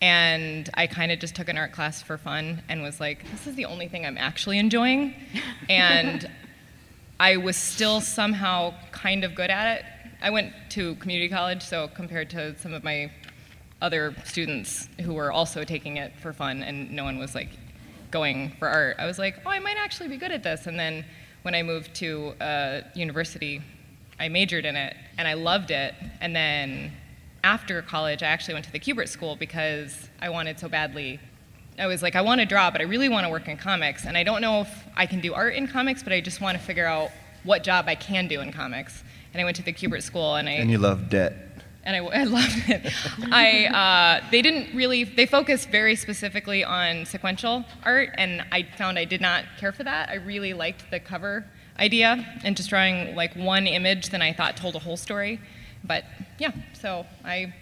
And 0.00 0.70
I 0.74 0.86
kind 0.86 1.10
of 1.10 1.18
just 1.18 1.34
took 1.34 1.48
an 1.48 1.58
art 1.58 1.72
class 1.72 2.00
for 2.00 2.18
fun 2.18 2.62
and 2.68 2.82
was 2.82 3.00
like, 3.00 3.28
this 3.32 3.48
is 3.48 3.56
the 3.56 3.64
only 3.64 3.88
thing 3.88 4.06
I'm 4.06 4.16
actually 4.16 4.60
enjoying. 4.60 5.12
and 5.68 6.30
I 7.18 7.36
was 7.36 7.56
still 7.56 8.00
somehow 8.00 8.74
kind 8.92 9.24
of 9.24 9.34
good 9.34 9.50
at 9.50 9.78
it. 9.78 9.84
I 10.22 10.30
went 10.30 10.52
to 10.70 10.94
community 10.96 11.28
college, 11.28 11.62
so 11.62 11.88
compared 11.88 12.30
to 12.30 12.56
some 12.60 12.72
of 12.72 12.84
my 12.84 13.10
other 13.82 14.14
students 14.24 14.88
who 15.00 15.14
were 15.14 15.32
also 15.32 15.64
taking 15.64 15.96
it 15.96 16.12
for 16.20 16.32
fun 16.32 16.62
and 16.62 16.92
no 16.92 17.02
one 17.02 17.18
was 17.18 17.34
like 17.34 17.50
going 18.10 18.50
for 18.58 18.68
art, 18.68 18.96
I 18.98 19.06
was 19.06 19.18
like, 19.18 19.36
oh, 19.44 19.50
I 19.50 19.58
might 19.58 19.76
actually 19.76 20.08
be 20.08 20.16
good 20.16 20.32
at 20.32 20.42
this. 20.42 20.66
And 20.66 20.78
then 20.78 21.04
when 21.42 21.54
I 21.54 21.62
moved 21.62 21.94
to 21.96 22.34
uh, 22.40 22.80
university, 22.94 23.62
I 24.18 24.28
majored 24.28 24.64
in 24.64 24.76
it 24.76 24.96
and 25.16 25.28
I 25.28 25.34
loved 25.34 25.70
it. 25.70 25.94
And 26.20 26.34
then 26.34 26.92
after 27.44 27.82
college, 27.82 28.22
I 28.22 28.26
actually 28.26 28.54
went 28.54 28.66
to 28.66 28.72
the 28.72 28.80
Kubert 28.80 29.08
School 29.08 29.36
because 29.36 30.08
I 30.20 30.28
wanted 30.30 30.58
so 30.58 30.68
badly. 30.68 31.20
I 31.78 31.86
was 31.86 32.02
like, 32.02 32.16
I 32.16 32.22
want 32.22 32.40
to 32.40 32.46
draw, 32.46 32.70
but 32.70 32.80
I 32.80 32.84
really 32.84 33.08
want 33.08 33.24
to 33.24 33.30
work 33.30 33.46
in 33.46 33.56
comics. 33.56 34.04
And 34.04 34.16
I 34.16 34.24
don't 34.24 34.40
know 34.40 34.62
if 34.62 34.84
I 34.96 35.06
can 35.06 35.20
do 35.20 35.32
art 35.34 35.54
in 35.54 35.68
comics, 35.68 36.02
but 36.02 36.12
I 36.12 36.20
just 36.20 36.40
want 36.40 36.58
to 36.58 36.64
figure 36.64 36.86
out 36.86 37.10
what 37.44 37.62
job 37.62 37.84
I 37.86 37.94
can 37.94 38.26
do 38.26 38.40
in 38.40 38.52
comics. 38.52 39.04
And 39.32 39.40
I 39.40 39.44
went 39.44 39.56
to 39.58 39.62
the 39.62 39.72
Kubert 39.72 40.02
School 40.02 40.34
and 40.34 40.48
I 40.48 40.52
And 40.52 40.70
you 40.70 40.78
love 40.78 41.08
debt. 41.08 41.47
And 41.88 41.96
I, 41.96 42.00
I 42.20 42.24
loved 42.24 42.68
it. 42.68 42.92
I 43.32 44.20
uh, 44.22 44.30
they 44.30 44.42
didn't 44.42 44.76
really 44.76 45.04
they 45.04 45.26
focused 45.26 45.70
very 45.70 45.96
specifically 45.96 46.62
on 46.62 47.06
sequential 47.06 47.64
art, 47.82 48.10
and 48.16 48.44
I 48.52 48.62
found 48.76 48.98
I 48.98 49.04
did 49.04 49.20
not 49.20 49.44
care 49.58 49.72
for 49.72 49.82
that. 49.84 50.10
I 50.10 50.16
really 50.16 50.52
liked 50.52 50.90
the 50.90 51.00
cover 51.00 51.46
idea 51.78 52.40
and 52.44 52.56
just 52.56 52.68
drawing 52.68 53.16
like 53.16 53.34
one 53.34 53.66
image 53.66 54.10
that 54.10 54.20
I 54.20 54.32
thought 54.32 54.56
told 54.56 54.76
a 54.76 54.80
whole 54.80 54.96
story. 54.96 55.40
But 55.82 56.04
yeah, 56.38 56.52
so 56.74 57.06
I 57.24 57.54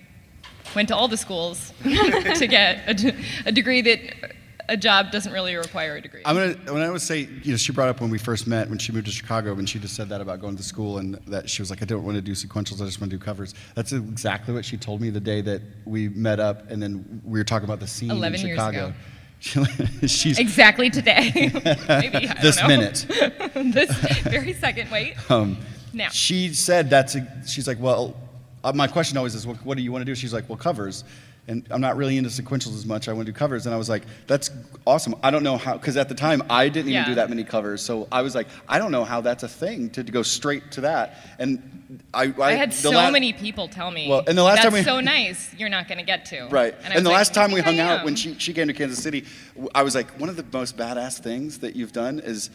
went 0.74 0.88
to 0.88 0.96
all 0.96 1.06
the 1.06 1.16
schools 1.16 1.72
to 1.82 2.46
get 2.48 3.00
a 3.46 3.52
degree 3.52 3.82
that 3.82 4.32
a 4.68 4.76
job 4.76 5.11
doesn't 5.11 5.33
really 5.33 5.55
require 5.57 5.96
a 5.96 6.00
degree. 6.00 6.22
I'm 6.24 6.37
gonna 6.37 6.72
when 6.72 6.83
I 6.83 6.90
would 6.90 7.02
say 7.02 7.29
you 7.42 7.52
know 7.52 7.57
she 7.57 7.72
brought 7.72 7.88
up 7.88 8.00
when 8.00 8.11
we 8.11 8.18
first 8.18 8.46
met 8.46 8.68
when 8.68 8.79
she 8.79 8.92
moved 8.92 9.07
to 9.07 9.12
Chicago 9.12 9.55
when 9.55 9.66
she 9.66 9.79
just 9.79 9.94
said 9.94 10.09
that 10.09 10.20
about 10.20 10.40
going 10.40 10.57
to 10.57 10.62
school 10.62 10.98
and 10.98 11.14
that 11.26 11.48
she 11.48 11.62
was 11.62 11.70
like 11.70 11.83
I 11.83 11.85
don't 11.85 12.05
want 12.05 12.16
to 12.16 12.22
do 12.22 12.33
sequentials 12.33 12.81
I 12.81 12.85
just 12.87 13.00
want 13.00 13.11
to 13.11 13.18
do 13.18 13.24
covers. 13.24 13.55
That's 13.74 13.92
exactly 13.92 14.55
what 14.55 14.64
she 14.64 14.76
told 14.76 15.00
me 15.00 15.11
the 15.11 15.20
day 15.20 15.40
that 15.42 15.62
we 15.85 16.09
met 16.11 16.40
up 16.40 16.70
and 16.70 16.83
then 16.83 17.22
we 17.24 17.38
were 17.38 17.44
talking 17.44 17.64
about 17.64 17.81
the 17.81 17.87
scene 17.87 18.11
11 18.11 18.40
in 18.40 18.46
years 18.46 18.57
Chicago. 18.57 18.87
ago. 18.87 18.94
She's 20.07 20.38
exactly 20.38 20.90
today. 20.90 21.31
Maybe 21.88 22.26
this 22.40 22.61
know. 22.61 22.68
minute. 22.68 23.07
this 23.55 23.90
very 24.22 24.55
second. 24.55 24.90
Wait. 24.90 25.14
Um, 25.31 25.59
Now. 25.92 26.09
She 26.09 26.52
said 26.55 26.90
that's 26.90 27.14
a, 27.14 27.26
she's 27.46 27.68
like, 27.68 27.79
well, 27.79 28.16
uh, 28.64 28.72
my 28.72 28.87
question 28.88 29.16
always 29.16 29.35
is, 29.35 29.46
well, 29.46 29.57
what 29.62 29.76
do 29.76 29.83
you 29.83 29.92
want 29.92 30.02
to 30.02 30.07
do? 30.07 30.14
She's 30.14 30.33
like, 30.33 30.48
well, 30.48 30.59
covers. 30.59 31.05
And 31.48 31.64
I'm 31.70 31.80
not 31.80 31.96
really 31.96 32.16
into 32.18 32.28
sequentials 32.28 32.74
as 32.74 32.85
much. 32.87 33.09
I 33.09 33.12
want 33.12 33.26
to 33.26 33.32
do 33.32 33.37
covers. 33.38 33.66
And 33.66 33.74
I 33.74 33.78
was 33.78 33.88
like, 33.88 34.02
that's 34.26 34.50
awesome. 34.85 35.14
I 35.22 35.30
don't 35.30 35.44
know 35.44 35.56
how, 35.56 35.74
because 35.74 35.96
at 35.96 36.09
the 36.09 36.14
time 36.14 36.42
I 36.50 36.68
didn't 36.68 36.88
even 36.88 36.92
Yeah. 36.94 37.06
do 37.06 37.14
that 37.16 37.28
many 37.28 37.44
covers. 37.44 37.82
So 37.82 38.09
I 38.11 38.22
was 38.22 38.35
like, 38.35 38.48
I 38.68 38.80
don't 38.80 38.90
know 38.90 39.04
how 39.04 39.20
that's 39.20 39.44
a 39.44 39.48
thing 39.48 39.90
to, 39.90 40.02
to 40.02 40.11
go 40.11 40.22
straight 40.22 40.72
to 40.72 40.80
that. 40.80 41.14
And 41.38 42.02
I, 42.12 42.24
I, 42.38 42.42
I 42.42 42.52
had 42.54 42.74
so 42.74 42.90
la- 42.90 43.12
many 43.12 43.32
people 43.32 43.68
tell 43.68 43.92
me, 43.92 44.09
Well, 44.09 44.24
and 44.26 44.37
the 44.37 44.42
last 44.42 44.56
that's 44.56 44.64
time 44.66 44.72
we- 44.74 44.82
so 44.82 44.98
nice, 44.98 45.54
you're 45.56 45.68
not 45.68 45.87
going 45.87 45.98
to 45.98 46.04
get 46.04 46.24
to. 46.26 46.48
Right. 46.48 46.74
I 46.85 46.88
And, 46.94 47.06
the 47.06 47.11
like, 47.11 47.18
last 47.18 47.32
time 47.35 47.52
we 47.52 47.61
hung 47.61 47.78
out, 47.78 48.04
when 48.04 48.16
she, 48.16 48.35
she 48.40 48.52
came 48.52 48.66
to 48.66 48.72
Kansas 48.74 49.00
City, 49.00 49.24
I 49.72 49.85
was 49.85 49.94
like, 49.94 50.11
one 50.18 50.28
of 50.28 50.37
the 50.37 50.44
most 50.52 50.76
badass 50.76 51.20
things 51.20 51.61
that 51.61 51.76
you've 51.76 51.92
done 51.92 52.18
is 52.18 52.50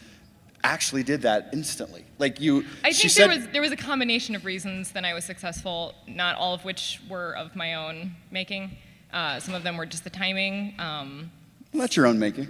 actually 0.64 1.02
did 1.02 1.22
that 1.22 1.50
instantly. 1.52 2.04
Like 2.18 2.40
you, 2.40 2.64
I 2.84 2.90
she 2.90 3.08
think 3.08 3.14
there 3.14 3.28
said, 3.32 3.40
was 3.44 3.48
there 3.52 3.62
was 3.62 3.72
a 3.72 3.76
combination 3.76 4.34
of 4.34 4.44
reasons 4.44 4.92
that 4.92 5.04
I 5.04 5.14
was 5.14 5.24
successful, 5.24 5.94
not 6.06 6.36
all 6.36 6.54
of 6.54 6.64
which 6.64 7.00
were 7.08 7.34
of 7.36 7.56
my 7.56 7.74
own 7.74 8.14
making. 8.30 8.76
Uh, 9.12 9.40
some 9.40 9.54
of 9.54 9.62
them 9.62 9.76
were 9.76 9.86
just 9.86 10.04
the 10.04 10.10
timing. 10.10 10.74
Um, 10.78 11.30
well, 11.72 11.80
that's 11.82 11.96
your 11.96 12.06
own 12.06 12.18
making. 12.18 12.48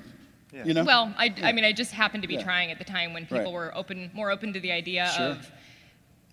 You 0.64 0.74
know? 0.74 0.84
well, 0.84 1.12
I, 1.16 1.34
I 1.42 1.52
mean, 1.52 1.64
I 1.64 1.72
just 1.72 1.92
happened 1.92 2.22
to 2.22 2.28
be 2.28 2.34
Yeah. 2.34 2.42
trying 2.44 2.70
at 2.70 2.78
the 2.78 2.84
time 2.84 3.14
when 3.14 3.22
people 3.24 3.44
Right. 3.44 3.52
were 3.52 3.74
open, 3.76 4.10
more 4.12 4.30
open 4.30 4.52
to 4.52 4.60
the 4.60 4.70
idea 4.70 5.10
Sure. 5.16 5.26
of. 5.28 5.50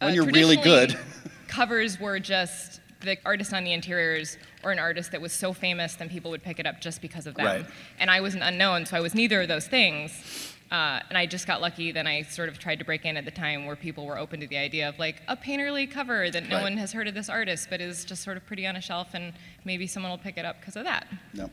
When 0.01 0.13
you're 0.13 0.25
really 0.25 0.57
good. 0.57 0.97
covers 1.47 1.99
were 1.99 2.19
just 2.19 2.81
the 3.01 3.17
artist 3.25 3.53
on 3.53 3.63
the 3.63 3.71
interiors 3.71 4.37
or 4.61 4.71
an 4.73 4.79
artist 4.79 5.13
that 5.13 5.21
was 5.21 5.31
so 5.31 5.53
famous, 5.53 5.95
then 5.95 6.09
people 6.09 6.31
would 6.31 6.43
pick 6.43 6.59
it 6.59 6.67
up 6.67 6.81
just 6.81 7.01
because 7.01 7.27
of 7.27 7.35
them. 7.35 7.45
Right. 7.45 7.65
And 7.97 8.11
I 8.11 8.19
was 8.19 8.35
an 8.35 8.41
unknown, 8.41 8.85
so 8.85 8.97
I 8.97 8.99
was 8.99 9.15
neither 9.15 9.41
of 9.41 9.47
those 9.47 9.67
things. 9.67 10.53
Uh, 10.71 10.99
and 11.09 11.17
I 11.17 11.25
just 11.25 11.47
got 11.47 11.61
lucky. 11.61 11.91
Then 11.91 12.05
I 12.05 12.21
sort 12.21 12.47
of 12.47 12.59
tried 12.59 12.77
to 12.79 12.85
break 12.85 13.03
in 13.05 13.17
at 13.17 13.25
the 13.25 13.31
time 13.31 13.65
where 13.65 13.75
people 13.75 14.05
were 14.05 14.19
open 14.19 14.39
to 14.41 14.47
the 14.47 14.57
idea 14.57 14.87
of 14.87 14.99
like 14.99 15.21
a 15.27 15.35
painterly 15.35 15.89
cover 15.89 16.29
that 16.29 16.47
no 16.47 16.57
Right. 16.57 16.63
one 16.63 16.77
has 16.77 16.91
heard 16.91 17.07
of 17.07 17.15
this 17.15 17.27
artist, 17.29 17.69
but 17.71 17.81
is 17.81 18.05
just 18.05 18.23
sort 18.23 18.37
of 18.37 18.45
pretty 18.45 18.67
on 18.67 18.75
a 18.75 18.81
shelf, 18.81 19.09
and 19.13 19.33
maybe 19.65 19.87
someone 19.87 20.11
will 20.11 20.17
pick 20.19 20.37
it 20.37 20.45
up 20.45 20.59
because 20.59 20.75
of 20.75 20.83
that. 20.85 21.07
no. 21.33 21.49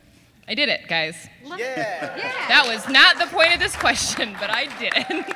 I 0.49 0.53
did 0.55 0.69
it, 0.69 0.87
guys. 0.87 1.27
Yeah. 1.43 1.57
yeah. 1.57 2.47
That 2.47 2.63
was 2.67 2.87
not 2.87 3.17
the 3.19 3.25
point 3.25 3.53
of 3.53 3.59
this 3.59 3.75
question, 3.75 4.33
but 4.39 4.49
I 4.49 4.67
did 4.79 4.93
it. 4.95 5.35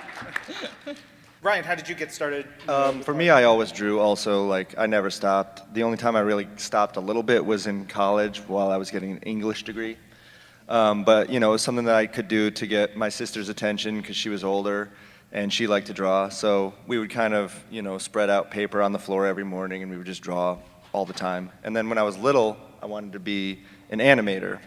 Ryan, 1.42 1.64
how 1.66 1.76
did 1.76 1.90
you 1.90 1.96
get 1.96 2.14
started? 2.14 2.46
Um, 2.70 3.02
for 3.02 3.14
me, 3.14 3.30
I 3.30 3.44
always 3.44 3.72
drew. 3.74 4.00
Also, 4.00 4.46
like 4.46 4.74
I 4.78 4.86
never 4.86 5.10
stopped. 5.10 5.74
The 5.74 5.84
only 5.84 5.98
time 5.98 6.16
I 6.16 6.20
really 6.22 6.48
stopped 6.56 6.96
a 6.96 7.02
little 7.02 7.24
bit 7.24 7.44
was 7.46 7.68
in 7.68 7.88
college 7.88 8.40
while 8.48 8.70
I 8.72 8.78
was 8.78 8.90
getting 8.92 9.12
an 9.12 9.18
English 9.24 9.64
degree. 9.64 9.98
Um, 10.72 11.04
but 11.04 11.30
you 11.30 11.42
know, 11.42 11.50
it 11.50 11.52
was 11.52 11.62
something 11.62 11.84
that 11.84 11.96
I 11.96 12.08
could 12.08 12.30
do 12.30 12.50
to 12.50 12.66
get 12.66 12.96
my 12.96 13.10
sister's 13.10 13.50
attention 13.50 14.00
because 14.00 14.16
she 14.16 14.30
was 14.30 14.42
older 14.42 14.90
and 15.34 15.52
she 15.52 15.68
liked 15.68 15.88
to 15.88 15.94
draw. 15.94 16.30
So 16.30 16.74
we 16.88 16.98
would 16.98 17.10
kind 17.10 17.34
of, 17.34 17.54
you 17.70 17.82
know, 17.82 17.98
spread 17.98 18.30
out 18.30 18.52
paper 18.52 18.82
on 18.82 18.94
the 18.94 19.00
floor 19.00 19.28
every 19.28 19.44
morning 19.44 19.82
and 19.82 19.92
we 19.92 19.98
would 19.98 20.06
just 20.06 20.22
draw 20.22 20.60
all 20.94 21.04
the 21.04 21.12
time. 21.12 21.52
And 21.66 21.76
then 21.76 21.90
when 21.90 21.98
I 21.98 22.04
was 22.04 22.18
little, 22.18 22.56
I 22.82 22.86
wanted 22.86 23.12
to 23.14 23.20
be 23.20 23.64
an 23.90 24.00
animator. 24.00 24.60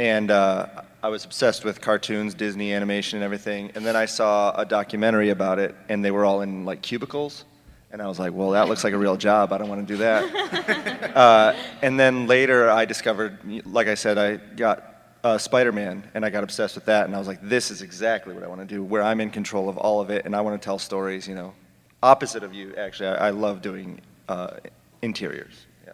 And 0.00 0.32
uh, 0.32 0.66
I 1.04 1.08
was 1.08 1.24
obsessed 1.24 1.64
with 1.64 1.80
cartoons, 1.80 2.34
Disney 2.34 2.72
animation, 2.72 3.18
and 3.18 3.24
everything. 3.24 3.70
And 3.76 3.86
then 3.86 3.94
I 3.94 4.06
saw 4.06 4.52
a 4.56 4.64
documentary 4.64 5.30
about 5.30 5.60
it, 5.60 5.76
and 5.88 6.04
they 6.04 6.10
were 6.10 6.24
all 6.24 6.40
in 6.40 6.64
like 6.64 6.82
cubicles. 6.82 7.44
And 7.92 8.02
I 8.02 8.08
was 8.08 8.18
like, 8.18 8.32
well, 8.32 8.50
that 8.52 8.68
looks 8.68 8.82
like 8.82 8.94
a 8.94 8.98
real 8.98 9.16
job. 9.16 9.52
I 9.52 9.58
don't 9.58 9.68
want 9.68 9.86
to 9.86 9.92
do 9.92 9.98
that. 9.98 11.14
uh, 11.16 11.54
and 11.80 12.00
then 12.00 12.26
later, 12.26 12.68
I 12.68 12.86
discovered, 12.86 13.38
like 13.66 13.86
I 13.86 13.94
said, 13.94 14.18
I 14.18 14.36
got 14.56 14.91
uh, 15.24 15.38
Spider 15.38 15.72
Man, 15.72 16.08
and 16.14 16.24
I 16.24 16.30
got 16.30 16.44
obsessed 16.44 16.74
with 16.74 16.84
that. 16.86 17.06
And 17.06 17.14
I 17.14 17.18
was 17.18 17.28
like, 17.28 17.40
this 17.42 17.70
is 17.70 17.82
exactly 17.82 18.34
what 18.34 18.42
I 18.42 18.46
want 18.48 18.60
to 18.60 18.66
do, 18.66 18.82
where 18.82 19.02
I'm 19.02 19.20
in 19.20 19.30
control 19.30 19.68
of 19.68 19.76
all 19.76 20.00
of 20.00 20.10
it, 20.10 20.24
and 20.24 20.34
I 20.34 20.40
want 20.40 20.60
to 20.60 20.64
tell 20.64 20.78
stories, 20.78 21.28
you 21.28 21.34
know. 21.34 21.54
Opposite 22.02 22.42
of 22.42 22.52
you, 22.52 22.74
actually. 22.76 23.08
I, 23.08 23.28
I 23.28 23.30
love 23.30 23.62
doing 23.62 24.00
uh, 24.28 24.54
interiors. 25.02 25.66
Yeah. 25.86 25.92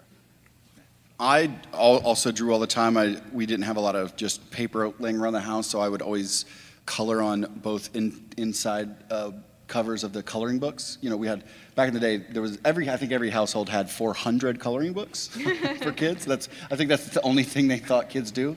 I 1.20 1.50
also 1.72 2.32
drew 2.32 2.52
all 2.52 2.60
the 2.60 2.66
time. 2.66 2.96
I, 2.96 3.20
we 3.32 3.44
didn't 3.44 3.64
have 3.64 3.76
a 3.76 3.80
lot 3.80 3.96
of 3.96 4.16
just 4.16 4.50
paper 4.50 4.92
laying 4.98 5.18
around 5.18 5.34
the 5.34 5.40
house, 5.40 5.66
so 5.66 5.80
I 5.80 5.88
would 5.88 6.02
always 6.02 6.46
color 6.86 7.20
on 7.20 7.60
both 7.62 7.94
in, 7.94 8.24
inside 8.38 8.88
uh, 9.10 9.32
covers 9.68 10.02
of 10.02 10.12
the 10.12 10.22
coloring 10.22 10.58
books. 10.58 10.98
You 11.00 11.10
know, 11.10 11.16
we 11.16 11.26
had 11.26 11.44
back 11.76 11.88
in 11.88 11.94
the 11.94 12.00
day. 12.00 12.16
There 12.16 12.42
was 12.42 12.58
every 12.64 12.90
I 12.90 12.96
think 12.96 13.12
every 13.12 13.30
household 13.30 13.68
had 13.68 13.90
400 13.90 14.58
coloring 14.58 14.92
books 14.92 15.28
for 15.82 15.92
kids. 15.92 16.24
That's 16.24 16.48
I 16.70 16.76
think 16.76 16.88
that's 16.88 17.08
the 17.10 17.22
only 17.22 17.44
thing 17.44 17.68
they 17.68 17.78
thought 17.78 18.08
kids 18.08 18.30
do. 18.30 18.56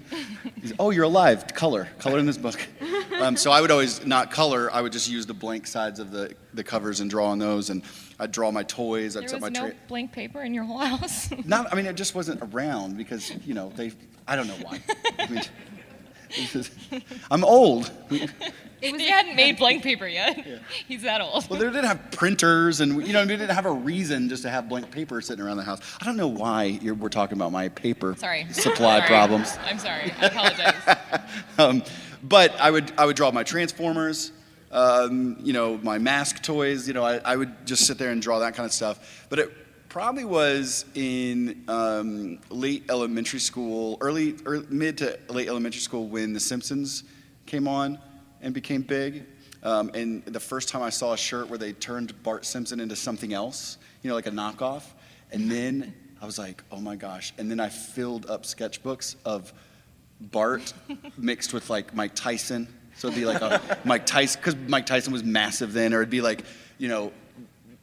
Is, 0.63 0.74
oh, 0.80 0.89
you're 0.89 1.04
alive. 1.04 1.54
Color, 1.54 1.89
color 2.00 2.17
in 2.17 2.26
this 2.26 2.38
book. 2.38 2.60
Um, 3.21 3.38
so 3.38 3.52
I 3.52 3.62
would 3.62 3.69
always 3.69 4.04
not 4.04 4.32
color. 4.32 4.71
I 4.74 4.82
would 4.82 4.91
just 4.91 5.08
use 5.08 5.28
the 5.28 5.34
blank 5.36 5.67
sides 5.67 6.00
of 6.00 6.10
the 6.10 6.34
the 6.56 6.63
covers 6.63 7.02
and 7.02 7.10
draw 7.10 7.28
on 7.28 7.38
those, 7.38 7.69
and 7.69 7.84
I'd 8.19 8.32
draw 8.32 8.50
my 8.50 8.63
toys. 8.63 9.15
I'd 9.15 9.24
There 9.24 9.28
set 9.30 9.41
was 9.41 9.52
my 9.52 9.60
no 9.60 9.69
tra- 9.69 9.78
blank 9.88 10.12
paper 10.12 10.41
in 10.41 10.56
your 10.56 10.63
whole 10.63 10.80
house. 10.80 11.30
not, 11.45 11.71
I 11.71 11.76
mean, 11.76 11.86
it 11.86 11.95
just 11.95 12.15
wasn't 12.15 12.41
around 12.41 12.97
because, 12.97 13.32
you 13.45 13.54
know, 13.54 13.71
they, 13.76 13.91
I 14.28 14.36
don't 14.36 14.47
know 14.47 14.58
why. 14.63 14.82
I 15.19 15.28
mean, 15.28 15.43
is- 16.36 16.71
I'm 17.30 17.43
old. 17.43 17.91
It 18.81 18.91
was 18.91 19.01
he 19.01 19.09
hadn't 19.09 19.35
made 19.35 19.57
blank 19.57 19.83
paper 19.83 20.07
yet. 20.07 20.45
He's 20.87 21.03
that 21.03 21.21
old. 21.21 21.49
Well, 21.49 21.59
they 21.59 21.65
didn't 21.65 21.85
have 21.85 22.11
printers, 22.11 22.79
and 22.81 23.05
you 23.05 23.13
know, 23.13 23.23
they 23.25 23.37
didn't 23.37 23.55
have 23.55 23.65
a 23.65 23.71
reason 23.71 24.29
just 24.29 24.43
to 24.43 24.49
have 24.49 24.67
blank 24.67 24.91
paper 24.91 25.21
sitting 25.21 25.43
around 25.43 25.57
the 25.57 25.63
house. 25.63 25.79
I 25.99 26.05
don't 26.05 26.17
know 26.17 26.27
why 26.27 26.79
you're, 26.81 26.95
we're 26.95 27.09
talking 27.09 27.37
about 27.37 27.51
my 27.51 27.69
paper 27.69 28.15
Sorry. 28.17 28.47
supply 28.51 28.97
Sorry. 28.99 29.07
problems. 29.07 29.57
I'm 29.65 29.79
sorry. 29.79 30.11
I 30.19 30.25
apologize. 30.25 31.21
um, 31.57 31.83
but 32.23 32.59
I 32.59 32.71
would 32.71 32.91
I 32.97 33.05
would 33.05 33.15
draw 33.15 33.31
my 33.31 33.43
transformers, 33.43 34.31
um, 34.71 35.37
you 35.41 35.53
know, 35.53 35.77
my 35.77 35.97
mask 35.97 36.41
toys. 36.43 36.87
You 36.87 36.93
know, 36.93 37.03
I, 37.03 37.17
I 37.17 37.35
would 37.35 37.65
just 37.65 37.85
sit 37.85 37.97
there 37.97 38.11
and 38.11 38.21
draw 38.21 38.39
that 38.39 38.55
kind 38.55 38.65
of 38.65 38.73
stuff. 38.73 39.25
But 39.29 39.39
it 39.39 39.51
probably 39.89 40.23
was 40.23 40.85
in 40.95 41.63
um, 41.67 42.39
late 42.49 42.85
elementary 42.89 43.39
school, 43.39 43.97
early, 43.99 44.37
early 44.45 44.65
mid 44.69 44.97
to 44.99 45.19
late 45.29 45.49
elementary 45.49 45.81
school 45.81 46.07
when 46.07 46.31
The 46.33 46.39
Simpsons 46.39 47.03
came 47.45 47.67
on 47.67 47.99
and 48.41 48.54
became 48.54 48.82
big. 48.82 49.25
Um, 49.63 49.91
and 49.93 50.25
the 50.25 50.39
first 50.39 50.69
time 50.69 50.82
I 50.82 50.89
saw 50.89 51.13
a 51.13 51.17
shirt 51.17 51.49
where 51.49 51.60
they 51.60 51.73
turned 51.73 52.21
Bart 52.23 52.45
Simpson 52.45 52.80
into 52.80 52.95
something 52.95 53.34
else, 53.34 53.77
you 54.01 54.10
know, 54.10 54.15
like 54.15 54.25
a 54.25 54.32
knockoff, 54.32 54.84
and 55.32 55.49
then 55.49 55.93
I 56.21 56.25
was 56.25 56.38
like, 56.38 56.63
oh 56.71 56.80
my 56.80 56.95
gosh! 56.95 57.34
And 57.38 57.49
then 57.49 57.60
I 57.60 57.69
filled 57.69 58.30
up 58.30 58.43
sketchbooks 58.43 59.15
of 59.23 59.54
Bart 60.19 60.73
mixed 61.17 61.54
with 61.54 61.69
like 61.69 61.93
Mike 61.93 62.15
Tyson. 62.15 62.67
So 62.97 63.08
it'd 63.08 63.19
be 63.19 63.25
like 63.25 63.41
a 63.41 63.80
Mike 63.84 64.06
Tyson, 64.06 64.41
because 64.41 64.56
Mike 64.67 64.86
Tyson 64.86 65.13
was 65.13 65.23
massive 65.23 65.73
then, 65.73 65.93
or 65.93 65.97
it'd 65.97 66.10
be 66.10 66.21
like, 66.21 66.43
you 66.77 66.88
know, 66.88 67.12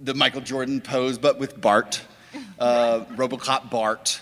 the 0.00 0.14
Michael 0.14 0.40
Jordan 0.40 0.80
pose, 0.80 1.18
but 1.18 1.38
with 1.38 1.60
Bart, 1.60 2.02
uh, 2.58 3.04
Robocop 3.16 3.70
Bart, 3.70 4.20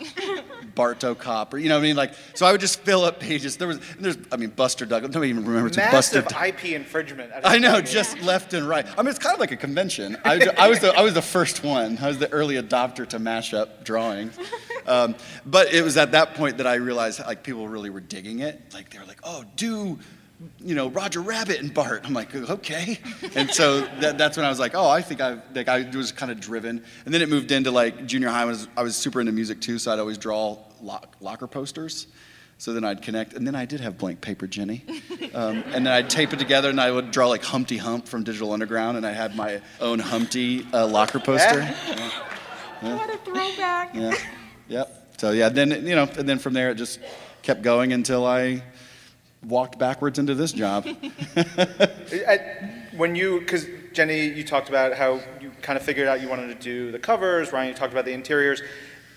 Barto 0.75 1.15
Cop, 1.15 1.55
or 1.55 1.59
you 1.59 1.69
know 1.69 1.77
what 1.77 1.81
I 1.81 1.89
mean? 1.89 1.97
Like, 1.97 2.13
so 2.35 2.47
I 2.47 2.53
would 2.53 2.61
just 2.61 2.81
fill 2.81 3.05
up 3.05 3.21
pages. 3.21 3.57
There 3.57 3.69
was, 3.69 3.81
there's, 3.99 4.19
I 4.33 4.37
mean, 4.37 4.51
Buster 4.51 4.87
Douglas. 4.87 5.13
Nobody 5.13 5.31
even 5.31 5.45
remembers 5.45 5.77
who 5.77 5.83
Buster. 5.83 6.23
Massive 6.23 6.29
Douglas. 6.29 6.49
IP 6.49 6.65
infringement. 6.73 7.33
I 7.45 7.59
know, 7.59 7.81
just 7.81 8.21
left 8.23 8.55
and 8.55 8.69
right. 8.69 8.87
I 8.99 9.03
mean, 9.03 9.11
it's 9.11 9.19
kind 9.19 9.35
of 9.35 9.41
like 9.41 9.53
a 9.53 9.57
convention. 9.57 10.17
I, 10.25 10.49
I 10.59 10.69
was 10.69 10.81
the 10.81 10.97
I 10.97 11.03
was 11.03 11.15
the 11.15 11.23
first 11.23 11.65
one. 11.65 11.99
I 11.99 12.09
was 12.09 12.19
the 12.19 12.31
early 12.31 12.57
adopter 12.57 13.07
to 13.09 13.19
mash 13.19 13.55
up 13.55 13.85
drawings. 13.85 14.39
Um, 14.87 15.17
but 15.45 15.73
it 15.73 15.83
was 15.83 15.97
at 15.97 16.13
that 16.13 16.35
point 16.35 16.59
that 16.59 16.67
I 16.67 16.75
realized 16.75 17.21
like 17.21 17.43
people 17.43 17.69
really 17.69 17.91
were 17.91 18.01
digging 18.01 18.41
it. 18.41 18.61
Like 18.73 18.91
they 18.91 18.99
were 18.99 19.05
like, 19.05 19.21
oh, 19.25 19.45
do 19.57 19.99
you 20.59 20.75
know 20.75 20.89
Roger 20.91 21.21
Rabbit 21.21 21.61
and 21.61 21.73
Bart? 21.73 22.03
I'm 22.05 22.13
like, 22.13 22.35
okay. 22.35 22.99
And 23.35 23.51
so 23.51 23.81
that, 24.01 24.19
that's 24.19 24.37
when 24.37 24.45
I 24.45 24.49
was 24.49 24.59
like, 24.59 24.75
oh, 24.75 24.89
I 24.89 25.03
think 25.03 25.21
I 25.21 25.39
like 25.55 25.69
I 25.69 25.89
was 25.95 26.13
kind 26.13 26.31
of 26.31 26.41
driven. 26.41 26.83
And 27.05 27.15
then 27.15 27.23
it 27.23 27.29
moved 27.29 27.53
into 27.53 27.71
like 27.71 28.07
junior 28.07 28.29
high. 28.29 28.43
I 28.43 28.45
was 28.45 28.69
I 28.77 28.83
was 28.83 28.97
super 28.97 29.21
into 29.21 29.33
music 29.33 29.61
too, 29.61 29.79
so 29.79 29.93
I'd 29.93 29.99
always 29.99 30.19
draw 30.19 30.59
lock, 30.83 31.17
locker 31.21 31.47
posters. 31.47 32.07
So 32.59 32.73
then 32.73 32.85
I'd 32.85 33.03
connect, 33.03 33.35
and 33.35 33.47
then 33.47 33.55
I 33.55 33.67
did 33.67 33.81
have 33.81 33.99
blank 33.99 34.23
paper 34.23 34.47
Jenny. 34.47 34.83
Um, 35.35 35.63
and 35.67 35.85
then 35.85 35.89
I'd 35.89 36.09
tape 36.09 36.33
it 36.33 36.39
together, 36.39 36.71
and 36.71 36.81
I 36.81 36.91
would 36.91 37.11
draw 37.11 37.27
like 37.27 37.45
Humpty 37.45 37.77
Hump 37.77 38.09
from 38.09 38.25
Digital 38.25 38.53
Underground, 38.53 38.97
and 38.97 39.07
I 39.07 39.13
had 39.13 39.37
my 39.37 39.61
own 39.81 39.99
Humpty 39.99 40.67
uh, 40.73 40.87
locker 40.87 41.21
poster. 41.21 41.69
What 42.81 43.13
a 43.13 43.17
throwback. 43.19 43.95
Yeah, 43.95 44.15
yep. 44.69 45.15
So 45.19 45.31
yeah, 45.31 45.49
then 45.49 45.71
you 45.87 45.95
know, 45.95 46.05
and 46.05 46.29
then 46.29 46.39
from 46.39 46.53
there 46.53 46.71
it 46.71 46.75
just 46.75 47.01
kept 47.43 47.63
going 47.63 47.93
until 47.93 48.27
I 48.27 48.63
walked 49.47 49.79
backwards 49.79 50.19
into 50.19 50.35
this 50.35 50.53
job. 50.53 50.87
When 52.97 53.15
you, 53.15 53.41
because 53.41 53.67
Jenny, 53.93 54.27
you 54.27 54.43
talked 54.43 54.71
about 54.71 54.95
how 54.95 55.21
you 55.39 55.53
kind 55.61 55.77
of 55.77 55.85
figured 55.85 56.09
out 56.09 56.23
you 56.23 56.31
wanted 56.31 56.47
to 56.49 56.55
do 56.55 56.91
the 56.91 56.99
covers. 56.99 57.53
Ryan, 57.53 57.69
you 57.69 57.75
talked 57.75 57.93
about 57.93 58.07
the 58.07 58.13
interiors. 58.13 58.63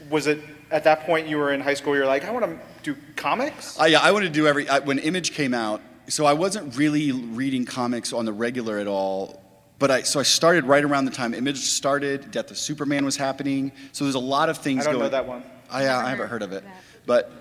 Was 0.09 0.27
it 0.27 0.41
at 0.69 0.83
that 0.83 1.05
point 1.05 1.29
you 1.29 1.37
were 1.37 1.53
in 1.53 1.61
high 1.61 1.75
school? 1.75 1.95
You're 1.95 2.05
like, 2.05 2.25
I 2.25 2.31
want 2.31 2.45
to 2.45 2.59
do 2.83 2.99
comics. 3.15 3.79
I, 3.79 3.87
yeah, 3.87 4.01
I 4.01 4.11
wanted 4.11 4.27
to 4.27 4.33
do 4.33 4.47
every 4.47 4.67
I, 4.67 4.79
when 4.79 4.99
Image 4.99 5.31
came 5.31 5.53
out. 5.53 5.81
So 6.09 6.25
I 6.25 6.33
wasn't 6.33 6.75
really 6.75 7.13
reading 7.13 7.63
comics 7.63 8.11
on 8.11 8.25
the 8.25 8.33
regular 8.33 8.79
at 8.79 8.87
all. 8.87 9.41
But 9.77 9.91
I 9.91 10.01
so 10.01 10.19
I 10.19 10.23
started 10.23 10.65
right 10.65 10.83
around 10.83 11.05
the 11.05 11.11
time 11.11 11.33
Image 11.33 11.59
started. 11.59 12.31
Death 12.31 12.51
of 12.51 12.57
Superman 12.57 13.05
was 13.05 13.15
happening. 13.15 13.71
So 13.93 14.03
there's 14.03 14.15
a 14.15 14.19
lot 14.19 14.49
of 14.49 14.57
things. 14.57 14.81
I 14.81 14.91
don't 14.91 14.99
going, 14.99 15.05
know 15.05 15.17
that 15.17 15.25
one. 15.25 15.43
I, 15.69 15.87
I 15.87 16.09
haven't 16.09 16.27
heard 16.27 16.41
of 16.41 16.51
it, 16.51 16.65
but 17.05 17.31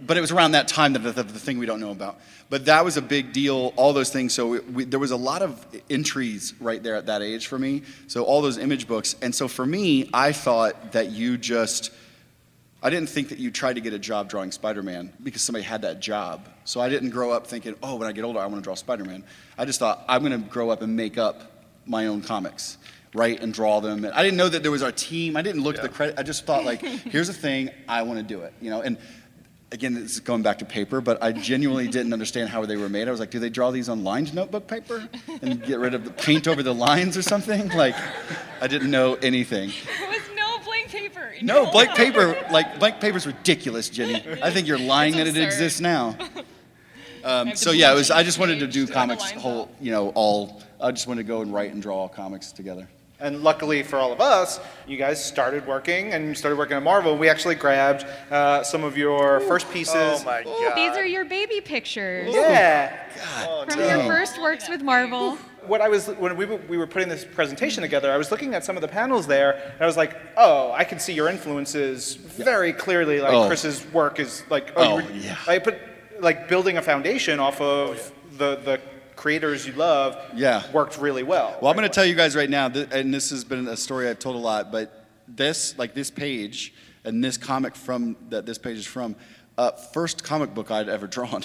but 0.00 0.16
it 0.16 0.20
was 0.20 0.30
around 0.30 0.52
that 0.52 0.68
time 0.68 0.92
that 0.94 1.00
the, 1.00 1.12
the, 1.12 1.22
the 1.22 1.38
thing 1.38 1.58
we 1.58 1.66
don't 1.66 1.80
know 1.80 1.90
about. 1.90 2.18
But 2.48 2.64
that 2.64 2.84
was 2.84 2.96
a 2.96 3.02
big 3.02 3.32
deal. 3.32 3.72
All 3.76 3.92
those 3.92 4.10
things. 4.10 4.34
So 4.34 4.48
we, 4.48 4.58
we, 4.60 4.84
there 4.84 4.98
was 4.98 5.12
a 5.12 5.16
lot 5.16 5.42
of 5.42 5.64
entries 5.88 6.54
right 6.60 6.82
there 6.82 6.96
at 6.96 7.06
that 7.06 7.22
age 7.22 7.46
for 7.46 7.58
me. 7.58 7.82
So 8.08 8.24
all 8.24 8.42
those 8.42 8.58
image 8.58 8.88
books. 8.88 9.14
And 9.22 9.34
so 9.34 9.46
for 9.46 9.64
me, 9.64 10.10
I 10.12 10.32
thought 10.32 10.92
that 10.92 11.10
you 11.10 11.38
just. 11.38 11.92
I 12.82 12.88
didn't 12.88 13.10
think 13.10 13.28
that 13.28 13.38
you 13.38 13.50
tried 13.50 13.74
to 13.74 13.82
get 13.82 13.92
a 13.92 13.98
job 13.98 14.30
drawing 14.30 14.50
Spider-Man 14.52 15.12
because 15.22 15.42
somebody 15.42 15.64
had 15.64 15.82
that 15.82 16.00
job. 16.00 16.48
So 16.64 16.80
I 16.80 16.88
didn't 16.88 17.10
grow 17.10 17.30
up 17.30 17.46
thinking, 17.46 17.74
oh, 17.82 17.96
when 17.96 18.08
I 18.08 18.12
get 18.12 18.24
older, 18.24 18.38
I 18.38 18.46
want 18.46 18.56
to 18.56 18.62
draw 18.62 18.74
Spider-Man. 18.74 19.22
I 19.58 19.66
just 19.66 19.78
thought 19.78 20.02
I'm 20.08 20.24
going 20.24 20.32
to 20.32 20.48
grow 20.48 20.70
up 20.70 20.80
and 20.80 20.96
make 20.96 21.18
up 21.18 21.60
my 21.84 22.06
own 22.06 22.22
comics, 22.22 22.78
write 23.12 23.42
and 23.42 23.52
draw 23.52 23.80
them. 23.80 24.04
And 24.04 24.14
I 24.14 24.22
didn't 24.22 24.38
know 24.38 24.48
that 24.48 24.62
there 24.62 24.70
was 24.70 24.82
our 24.82 24.92
team. 24.92 25.36
I 25.36 25.42
didn't 25.42 25.62
look 25.62 25.76
at 25.76 25.82
the 25.82 25.88
credit. 25.88 26.18
I 26.18 26.22
just 26.22 26.46
thought 26.46 26.64
like, 26.64 26.80
here's 26.82 27.28
a 27.28 27.34
thing, 27.34 27.70
I 27.88 28.02
want 28.02 28.18
to 28.18 28.22
do 28.22 28.42
it. 28.42 28.54
You 28.60 28.70
know, 28.70 28.80
and 28.80 28.96
again, 29.72 29.94
this 29.94 30.14
is 30.14 30.20
going 30.20 30.42
back 30.42 30.58
to 30.58 30.64
paper, 30.64 31.00
but 31.00 31.22
I 31.22 31.32
genuinely 31.32 31.88
didn't 31.88 32.12
understand 32.12 32.48
how 32.48 32.64
they 32.66 32.76
were 32.76 32.88
made. 32.88 33.08
I 33.08 33.10
was 33.10 33.20
like, 33.20 33.30
do 33.30 33.38
they 33.38 33.50
draw 33.50 33.70
these 33.70 33.88
on 33.88 34.04
lined 34.04 34.34
notebook 34.34 34.66
paper 34.66 35.08
and 35.42 35.62
get 35.62 35.78
rid 35.78 35.94
of 35.94 36.04
the 36.04 36.10
paint 36.10 36.48
over 36.48 36.62
the 36.62 36.74
lines 36.74 37.16
or 37.16 37.22
something? 37.22 37.70
Like, 37.80 37.94
I 38.60 38.66
didn't 38.66 38.90
know 38.90 39.14
anything. 39.14 39.70
There 39.98 40.08
was 40.08 40.20
no 40.36 40.58
blank 40.64 40.88
paper. 40.88 41.32
No, 41.40 41.70
blank 41.70 41.94
paper, 41.94 42.36
like 42.50 42.78
blank 42.78 43.00
paper's 43.00 43.26
ridiculous, 43.26 43.88
Jenny. 43.88 44.22
I 44.42 44.50
think 44.50 44.66
you're 44.66 44.78
lying 44.78 45.16
that 45.16 45.26
it 45.26 45.36
exists 45.36 45.80
now. 45.80 46.16
Um, 47.22 47.54
so 47.54 47.70
yeah, 47.70 47.92
it 47.92 47.96
was. 47.96 48.10
I 48.10 48.22
just 48.22 48.38
wanted 48.38 48.60
to 48.60 48.66
do 48.66 48.86
comics 48.86 49.30
whole, 49.32 49.70
you 49.78 49.90
know, 49.90 50.08
all. 50.14 50.62
I 50.80 50.90
just 50.90 51.06
wanted 51.06 51.24
to 51.24 51.28
go 51.28 51.42
and 51.42 51.52
write 51.52 51.70
and 51.70 51.82
draw 51.82 52.08
comics 52.08 52.50
together. 52.50 52.88
And 53.20 53.42
luckily 53.42 53.82
for 53.82 53.96
all 53.96 54.12
of 54.12 54.20
us, 54.20 54.60
you 54.86 54.96
guys 54.96 55.22
started 55.22 55.66
working 55.66 56.14
and 56.14 56.26
you 56.26 56.34
started 56.34 56.56
working 56.56 56.76
at 56.76 56.82
Marvel. 56.82 57.18
We 57.18 57.28
actually 57.28 57.54
grabbed 57.54 58.04
uh, 58.32 58.62
some 58.62 58.82
of 58.82 58.96
your 58.96 59.40
first 59.40 59.70
pieces. 59.70 59.94
Oh 59.96 60.22
my 60.24 60.42
god. 60.42 60.74
These 60.74 60.92
are 60.96 61.04
your 61.04 61.24
baby 61.26 61.60
pictures 61.60 62.32
Yeah. 62.34 62.96
Oh, 63.46 63.64
from 63.68 63.78
no. 63.80 63.86
your 63.88 63.98
first 64.04 64.40
works 64.40 64.68
with 64.68 64.82
Marvel. 64.82 65.36
What 65.66 65.82
I 65.82 65.88
was 65.88 66.06
when 66.06 66.34
we, 66.38 66.46
were- 66.46 66.56
we 66.68 66.78
were 66.78 66.86
putting 66.86 67.10
this 67.10 67.22
presentation 67.24 67.82
together, 67.82 68.10
I 68.10 68.16
was 68.16 68.30
looking 68.30 68.54
at 68.54 68.64
some 68.64 68.76
of 68.78 68.80
the 68.80 68.88
panels 68.88 69.26
there, 69.26 69.52
and 69.74 69.82
I 69.82 69.86
was 69.86 69.96
like, 69.98 70.16
"Oh, 70.38 70.72
I 70.72 70.84
can 70.84 70.98
see 70.98 71.12
your 71.12 71.28
influences 71.28 72.14
very 72.14 72.72
clearly. 72.72 73.20
Like 73.20 73.34
Oh. 73.34 73.46
Chris's 73.46 73.84
work 73.92 74.18
is 74.18 74.42
like, 74.48 74.72
Oh, 74.76 74.98
you 75.00 75.04
were- 75.04 75.10
yeah. 75.12 75.36
I 75.46 75.58
put 75.58 75.76
like 76.20 76.48
building 76.48 76.78
a 76.78 76.82
foundation 76.82 77.38
off 77.38 77.60
of 77.60 78.10
the 78.38 78.56
the 78.56 78.80
creators 79.20 79.66
you 79.66 79.74
love. 79.74 80.16
Yeah. 80.34 80.62
worked 80.72 80.96
really 80.96 81.22
well. 81.22 81.58
Well, 81.60 81.70
I'm 81.70 81.76
going 81.76 81.86
to 81.86 81.94
tell 81.94 82.06
you 82.06 82.14
guys 82.14 82.34
right 82.34 82.48
now, 82.48 82.70
th- 82.70 82.88
and 82.90 83.12
this 83.12 83.28
has 83.28 83.44
been 83.44 83.68
a 83.68 83.76
story 83.76 84.08
I've 84.08 84.18
told 84.18 84.34
a 84.34 84.38
lot, 84.38 84.72
but 84.72 85.04
this, 85.28 85.78
like 85.78 85.92
this 85.92 86.10
page, 86.10 86.72
and 87.04 87.22
this 87.22 87.36
comic 87.36 87.76
from 87.76 88.16
that 88.30 88.46
this 88.46 88.56
page 88.56 88.78
is 88.78 88.86
from, 88.86 89.14
uh, 89.58 89.72
first 89.72 90.24
comic 90.24 90.54
book 90.54 90.70
I'd 90.70 90.88
ever 90.88 91.06
drawn. 91.16 91.44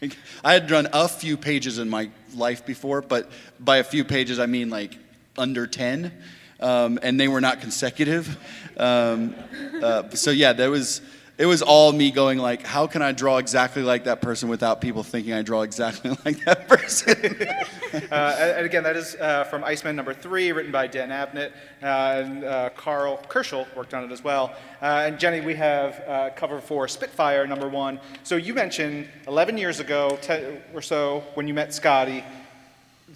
Like, 0.00 0.16
I 0.42 0.54
had 0.54 0.66
drawn 0.66 0.88
a 0.94 1.08
few 1.08 1.36
pages 1.36 1.78
in 1.78 1.90
my 1.90 2.08
life 2.34 2.64
before, 2.64 3.02
but 3.02 3.30
by 3.58 3.76
a 3.76 3.84
few 3.84 4.02
pages 4.02 4.38
I 4.38 4.46
mean 4.46 4.70
like 4.70 4.96
under 5.36 5.66
10, 5.66 6.10
um, 6.58 6.98
and 7.02 7.20
they 7.20 7.28
were 7.28 7.42
not 7.42 7.60
consecutive. 7.60 8.34
Um, 8.78 9.34
uh, 9.82 10.08
so 10.10 10.30
yeah, 10.30 10.54
that 10.54 10.70
was. 10.70 11.02
It 11.40 11.46
was 11.46 11.62
all 11.62 11.90
me 11.90 12.10
going 12.10 12.38
like, 12.38 12.66
how 12.66 12.86
can 12.86 13.00
I 13.00 13.12
draw 13.12 13.38
exactly 13.38 13.82
like 13.82 14.04
that 14.04 14.20
person 14.20 14.50
without 14.50 14.82
people 14.82 15.02
thinking 15.02 15.32
I 15.32 15.40
draw 15.40 15.62
exactly 15.62 16.10
like 16.26 16.44
that 16.44 16.68
person? 16.68 17.16
Uh, 17.92 18.36
and 18.38 18.50
and 18.58 18.66
again, 18.66 18.84
that 18.84 18.96
is 18.96 19.16
uh, 19.16 19.42
from 19.44 19.64
Iceman 19.64 19.96
number 19.96 20.14
three, 20.14 20.52
written 20.52 20.70
by 20.70 20.86
Dan 20.86 21.08
Abnett, 21.08 21.50
uh, 21.82 21.86
and 21.86 22.44
uh, 22.44 22.70
Karl 22.76 23.20
Kerschl 23.28 23.66
worked 23.74 23.94
on 23.94 24.04
it 24.04 24.12
as 24.12 24.22
well. 24.22 24.54
Uh, 24.80 25.06
and 25.06 25.18
Jenny, 25.18 25.40
we 25.40 25.54
have 25.56 26.00
uh, 26.06 26.30
cover 26.36 26.60
for 26.60 26.86
Spitfire 26.86 27.48
number 27.48 27.68
one. 27.68 27.98
So 28.22 28.36
you 28.36 28.54
mentioned 28.54 29.08
11 29.26 29.58
years 29.58 29.80
ago 29.80 30.18
10 30.22 30.62
or 30.72 30.82
so 30.82 31.24
when 31.34 31.48
you 31.48 31.54
met 31.54 31.70
Skottie. 31.70 32.24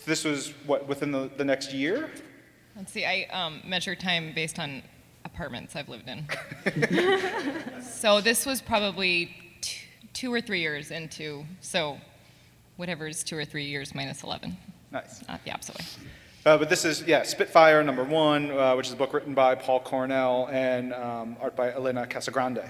This 0.04 0.24
was 0.24 0.52
what 0.66 0.88
within 0.88 1.12
the, 1.12 1.30
the 1.36 1.44
next 1.44 1.72
year. 1.72 2.10
Let's 2.74 2.92
see. 2.92 3.04
I 3.04 3.28
um, 3.30 3.62
measure 3.64 3.94
time 3.94 4.32
based 4.34 4.58
on 4.58 4.82
apartments 5.34 5.74
I've 5.74 5.88
lived 5.88 6.08
in. 6.08 6.24
so 7.82 8.20
this 8.20 8.46
was 8.46 8.62
probably 8.62 9.34
t- 9.60 9.86
two 10.12 10.32
or 10.32 10.40
three 10.40 10.60
years 10.60 10.92
into. 10.92 11.44
So 11.60 11.98
whatever 12.76 13.08
is 13.08 13.24
two 13.24 13.36
or 13.36 13.44
three 13.44 13.64
years 13.64 13.94
minus 13.94 14.22
11. 14.22 14.56
Nice. 14.92 15.26
Not 15.26 15.44
the 15.44 15.52
opposite 15.52 15.76
way. 15.78 15.84
Uh, 16.46 16.58
but 16.58 16.68
this 16.68 16.84
is 16.84 17.02
yeah, 17.02 17.22
Spitfire 17.24 17.82
number 17.82 18.04
one, 18.04 18.50
uh, 18.50 18.76
which 18.76 18.86
is 18.86 18.92
a 18.92 18.96
book 18.96 19.12
written 19.12 19.34
by 19.34 19.56
Paul 19.56 19.80
Cornell 19.80 20.48
and 20.52 20.92
um, 20.94 21.36
art 21.40 21.56
by 21.56 21.72
Elena 21.72 22.06
Casagrande. 22.06 22.68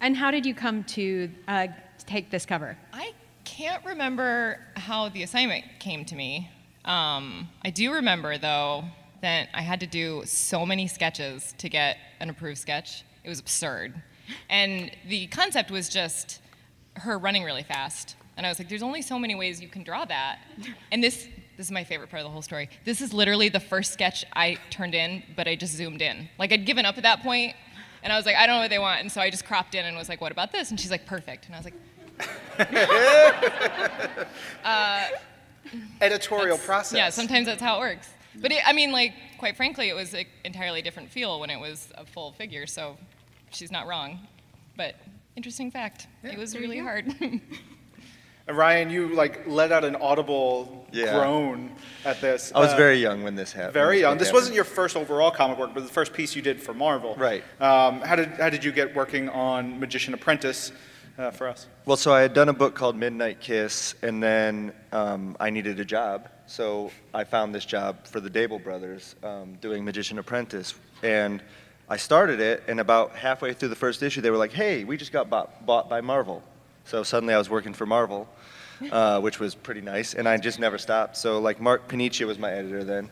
And 0.00 0.16
how 0.16 0.30
did 0.30 0.46
you 0.46 0.54
come 0.54 0.84
to 0.84 1.30
uh, 1.48 1.66
take 2.06 2.30
this 2.30 2.46
cover? 2.46 2.78
I 2.92 3.12
can't 3.44 3.84
remember 3.84 4.60
how 4.76 5.10
the 5.10 5.22
assignment 5.22 5.64
came 5.80 6.04
to 6.06 6.14
me. 6.14 6.50
Um, 6.84 7.48
I 7.64 7.70
do 7.70 7.92
remember, 7.92 8.38
though, 8.38 8.84
that 9.22 9.48
I 9.54 9.62
had 9.62 9.80
to 9.80 9.86
do 9.86 10.22
so 10.24 10.64
many 10.66 10.86
sketches 10.86 11.54
to 11.58 11.68
get 11.68 11.98
an 12.20 12.30
approved 12.30 12.58
sketch. 12.58 13.04
It 13.24 13.28
was 13.28 13.40
absurd. 13.40 13.94
And 14.48 14.90
the 15.08 15.26
concept 15.28 15.70
was 15.70 15.88
just 15.88 16.40
her 16.94 17.18
running 17.18 17.44
really 17.44 17.62
fast 17.62 18.16
And 18.36 18.44
I 18.46 18.48
was 18.48 18.58
like, 18.58 18.68
there's 18.68 18.82
only 18.82 19.02
so 19.02 19.18
many 19.18 19.34
ways 19.34 19.60
you 19.60 19.68
can 19.68 19.82
draw 19.82 20.04
that. 20.04 20.38
And 20.92 21.02
this 21.02 21.28
this 21.56 21.66
is 21.66 21.72
my 21.72 21.84
favorite 21.84 22.10
part 22.10 22.20
of 22.20 22.24
the 22.24 22.30
whole 22.30 22.42
story. 22.42 22.68
This 22.84 23.00
is 23.00 23.14
literally 23.14 23.48
the 23.48 23.60
first 23.60 23.94
sketch 23.94 24.26
I 24.34 24.58
turned 24.68 24.94
in, 24.94 25.22
but 25.36 25.48
I 25.48 25.56
just 25.56 25.72
zoomed 25.74 26.02
in. 26.02 26.28
Like 26.38 26.52
I'd 26.52 26.66
given 26.66 26.84
up 26.84 26.98
at 26.98 27.02
that 27.04 27.22
point, 27.22 27.56
and 28.02 28.12
I 28.12 28.16
was 28.16 28.26
like, 28.26 28.36
I 28.36 28.46
don't 28.46 28.56
know 28.56 28.60
what 28.60 28.68
they 28.70 28.78
want, 28.78 29.00
and 29.00 29.10
so 29.10 29.22
I 29.22 29.30
just 29.30 29.46
cropped 29.46 29.74
in 29.74 29.86
and 29.86 29.96
was 29.96 30.10
like, 30.10 30.20
what 30.20 30.32
about 30.32 30.52
this? 30.52 30.70
And 30.70 30.78
she's 30.78 30.90
like, 30.90 31.06
perfect. 31.06 31.46
And 31.46 31.54
I 31.54 31.58
was 31.58 31.64
like, 31.64 31.74
uh, 34.64 35.04
Editorial 36.02 36.58
process. 36.58 36.96
Yeah, 36.96 37.08
sometimes 37.08 37.46
that's 37.46 37.62
how 37.62 37.76
it 37.78 37.80
works. 37.80 38.08
But 38.40 38.52
it, 38.52 38.62
I 38.66 38.72
mean, 38.72 38.92
like, 38.92 39.14
quite 39.38 39.56
frankly, 39.56 39.88
it 39.88 39.94
was 39.96 40.14
an 40.14 40.24
entirely 40.44 40.82
different 40.82 41.10
feel 41.10 41.40
when 41.40 41.50
it 41.50 41.58
was 41.60 41.88
a 41.96 42.04
full 42.04 42.32
figure. 42.32 42.66
So 42.66 42.96
she's 43.50 43.70
not 43.72 43.86
wrong. 43.86 44.20
But 44.76 44.94
interesting 45.36 45.70
fact, 45.70 46.06
it 46.22 46.38
was 46.38 46.54
really 46.56 46.78
hard. 46.78 47.14
And 47.20 47.40
Ryan, 48.56 48.90
you 48.90 49.08
like 49.08 49.46
let 49.46 49.72
out 49.72 49.84
an 49.84 49.96
audible 49.96 50.86
Yeah. 50.92 51.14
groan 51.14 51.72
at 52.04 52.20
this. 52.20 52.52
I 52.54 52.60
was 52.60 52.72
Uh, 52.72 52.76
very 52.76 52.98
young 52.98 53.22
when 53.24 53.34
this 53.34 53.52
happened. 53.52 53.72
very 53.72 54.00
young. 54.00 54.18
This 54.18 54.28
happened. 54.28 54.36
wasn't 54.40 54.54
your 54.54 54.64
first 54.64 54.96
overall 54.96 55.30
comic 55.30 55.58
work, 55.58 55.70
but 55.74 55.82
the 55.82 55.92
first 55.92 56.12
piece 56.12 56.36
you 56.36 56.42
did 56.42 56.60
for 56.62 56.72
Marvel. 56.74 57.14
Right. 57.16 57.42
Um, 57.60 58.00
how 58.02 58.14
did 58.16 58.28
how 58.38 58.50
did 58.50 58.62
you 58.64 58.70
get 58.70 58.94
working 58.94 59.28
on 59.30 59.80
Magician 59.80 60.14
Apprentice 60.14 60.70
uh, 61.18 61.30
for 61.30 61.48
us? 61.48 61.66
Well, 61.84 61.96
so 61.96 62.12
I 62.12 62.20
had 62.20 62.34
done 62.34 62.48
a 62.48 62.52
book 62.52 62.74
called 62.74 62.96
Midnight 62.96 63.40
Kiss, 63.40 63.94
and 64.02 64.22
then 64.22 64.72
um, 64.92 65.36
I 65.40 65.50
needed 65.50 65.80
a 65.80 65.84
job. 65.84 66.28
So 66.46 66.90
I 67.12 67.24
found 67.24 67.54
this 67.54 67.64
job 67.64 68.06
for 68.06 68.20
the 68.20 68.30
Dabel 68.30 68.62
brothers 68.62 69.16
um, 69.22 69.54
doing 69.60 69.84
Magician 69.84 70.18
Apprentice. 70.18 70.74
And 71.02 71.42
I 71.88 71.96
started 71.96 72.40
it, 72.40 72.62
and 72.68 72.80
about 72.80 73.16
halfway 73.16 73.52
through 73.52 73.68
the 73.68 73.76
first 73.76 74.02
issue, 74.02 74.20
they 74.20 74.30
were 74.30 74.36
like, 74.36 74.52
hey, 74.52 74.84
we 74.84 74.96
just 74.96 75.12
got 75.12 75.30
bought, 75.30 75.66
bought 75.66 75.88
by 75.88 76.00
Marvel. 76.00 76.42
So 76.84 77.02
suddenly 77.02 77.34
I 77.34 77.38
was 77.38 77.50
working 77.50 77.72
for 77.72 77.86
Marvel, 77.86 78.28
uh, 78.92 79.20
which 79.20 79.40
was 79.40 79.54
pretty 79.54 79.80
nice, 79.80 80.14
and 80.14 80.28
I 80.28 80.36
just 80.36 80.58
never 80.58 80.78
stopped. 80.78 81.16
So, 81.16 81.40
like, 81.40 81.60
Mark 81.60 81.88
Paniccia 81.88 82.26
was 82.26 82.38
my 82.38 82.52
editor 82.52 82.84
then. 82.84 83.10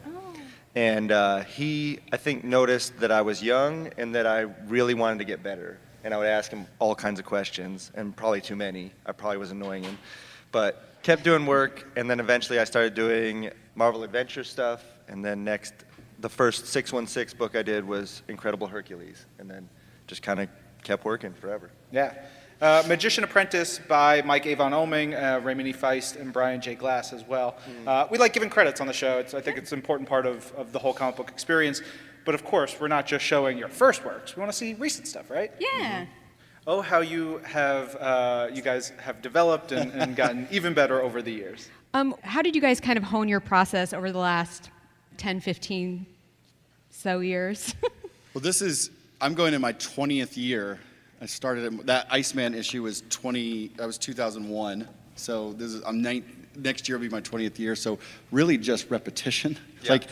And 0.77 1.13
uh, 1.13 1.45
he, 1.45 2.01
I 2.13 2.17
think, 2.17 2.43
noticed 2.43 2.99
that 2.99 3.13
I 3.13 3.23
was 3.23 3.41
young 3.41 3.91
and 3.97 4.17
that 4.17 4.27
I 4.27 4.41
really 4.67 4.95
wanted 4.95 5.19
to 5.19 5.25
get 5.25 5.41
better. 5.41 5.79
And 6.05 6.15
I 6.15 6.19
would 6.19 6.27
ask 6.27 6.51
him 6.51 6.67
all 6.79 6.95
kinds 6.95 7.19
of 7.19 7.27
questions, 7.27 7.91
and 7.95 8.15
probably 8.15 8.43
too 8.43 8.57
many. 8.57 8.93
I 9.07 9.13
probably 9.13 9.39
was 9.39 9.51
annoying 9.51 9.85
him. 9.85 9.99
But 10.53 11.03
kept 11.03 11.25
doing 11.25 11.47
work, 11.47 11.87
and 11.97 12.09
then 12.09 12.21
eventually 12.21 12.59
I 12.59 12.65
started 12.65 12.95
doing 12.95 13.51
Marvel 13.75 14.05
Adventure 14.05 14.45
stuff. 14.45 14.85
And 15.09 15.25
then 15.25 15.45
next, 15.45 15.73
the 16.21 16.29
first 16.29 16.67
616 16.67 17.39
book 17.39 17.57
I 17.57 17.63
did 17.63 17.87
was 17.87 18.23
Incredible 18.29 18.67
Hercules. 18.67 19.25
And 19.39 19.51
then 19.51 19.69
just 20.07 20.23
kind 20.23 20.41
of 20.41 20.49
kept 20.83 21.05
working 21.05 21.33
forever. 21.33 21.71
Yeah. 21.91 22.15
Uh, 22.61 22.83
Magician 22.87 23.25
Apprentice 23.25 23.81
by 23.89 24.23
Mike 24.23 24.47
Avon 24.47 24.73
Oeming, 24.73 25.13
uh, 25.13 25.41
Raymond 25.41 25.69
E. 25.69 25.73
Feist, 25.73 26.21
and 26.21 26.33
Brian 26.33 26.61
J. 26.61 26.75
Glass 26.75 27.13
as 27.13 27.25
well. 27.25 27.57
Uh, 27.87 28.07
we 28.11 28.19
like 28.19 28.33
giving 28.33 28.49
credits 28.49 28.81
on 28.81 28.87
the 28.87 28.93
show. 28.93 29.19
It's, 29.19 29.35
I 29.35 29.41
think 29.41 29.59
it's 29.59 29.73
an 29.73 29.79
important 29.79 30.09
part 30.09 30.25
of, 30.25 30.53
of 30.53 30.73
the 30.73 30.79
whole 30.79 30.93
comic 30.93 31.17
book 31.17 31.31
experience. 31.31 31.83
But 32.25 32.35
of 32.35 32.45
course, 32.45 32.77
we're 32.81 32.89
not 32.89 33.07
just 33.07 33.25
showing 33.25 33.59
your 33.59 33.69
first 33.69 34.05
works. 34.05 34.35
We 34.37 34.41
want 34.41 34.53
to 34.53 34.57
see 34.57 34.75
recent 34.75 35.07
stuff, 35.07 35.31
right? 35.31 35.53
Yeah. 35.59 36.07
Oh, 36.67 36.81
how 36.81 37.01
you 37.01 37.39
have, 37.45 37.95
uh, 37.97 38.49
you 38.53 38.63
guys 38.63 38.91
have 38.99 39.21
developed 39.21 39.73
and, 39.73 39.93
and 39.93 40.17
gotten 40.23 40.49
even 40.51 40.73
better 40.73 41.03
over 41.03 41.21
the 41.21 41.31
years. 41.33 41.69
Um, 41.93 42.15
how 42.23 42.41
did 42.43 42.55
you 42.57 42.63
guys 42.63 42.81
kind 42.81 42.97
of 42.97 43.05
hone 43.05 43.29
your 43.29 43.41
process 43.41 43.93
over 43.93 44.11
the 44.11 44.19
last 44.19 44.71
10, 45.19 45.41
15 45.41 46.07
so 46.91 47.21
years? 47.21 47.75
Well, 48.35 48.43
this 48.43 48.63
is, 48.63 48.91
I'm 49.21 49.35
going 49.35 49.55
in 49.55 49.61
my 49.61 49.75
20th 49.75 50.37
year. 50.37 50.81
I 51.21 51.27
started, 51.27 51.73
at- 51.73 51.87
that 51.87 52.09
Iceman 52.11 52.53
issue 52.53 52.83
was 52.83 53.05
20, 53.09 53.69
that 53.77 53.87
was 53.87 53.97
2001. 53.97 54.89
So 55.15 55.53
this 55.53 55.73
is, 55.73 55.85
I'm 55.85 56.03
nine, 56.03 56.44
next 56.57 56.89
year 56.89 56.99
will 56.99 57.05
be 57.05 57.11
my 57.11 57.21
20th 57.21 57.59
year. 57.59 57.77
So 57.77 57.99
really 58.31 58.59
just 58.59 58.91
repetition. 58.91 59.59
Yeah. 59.83 59.93
Like 59.93 60.05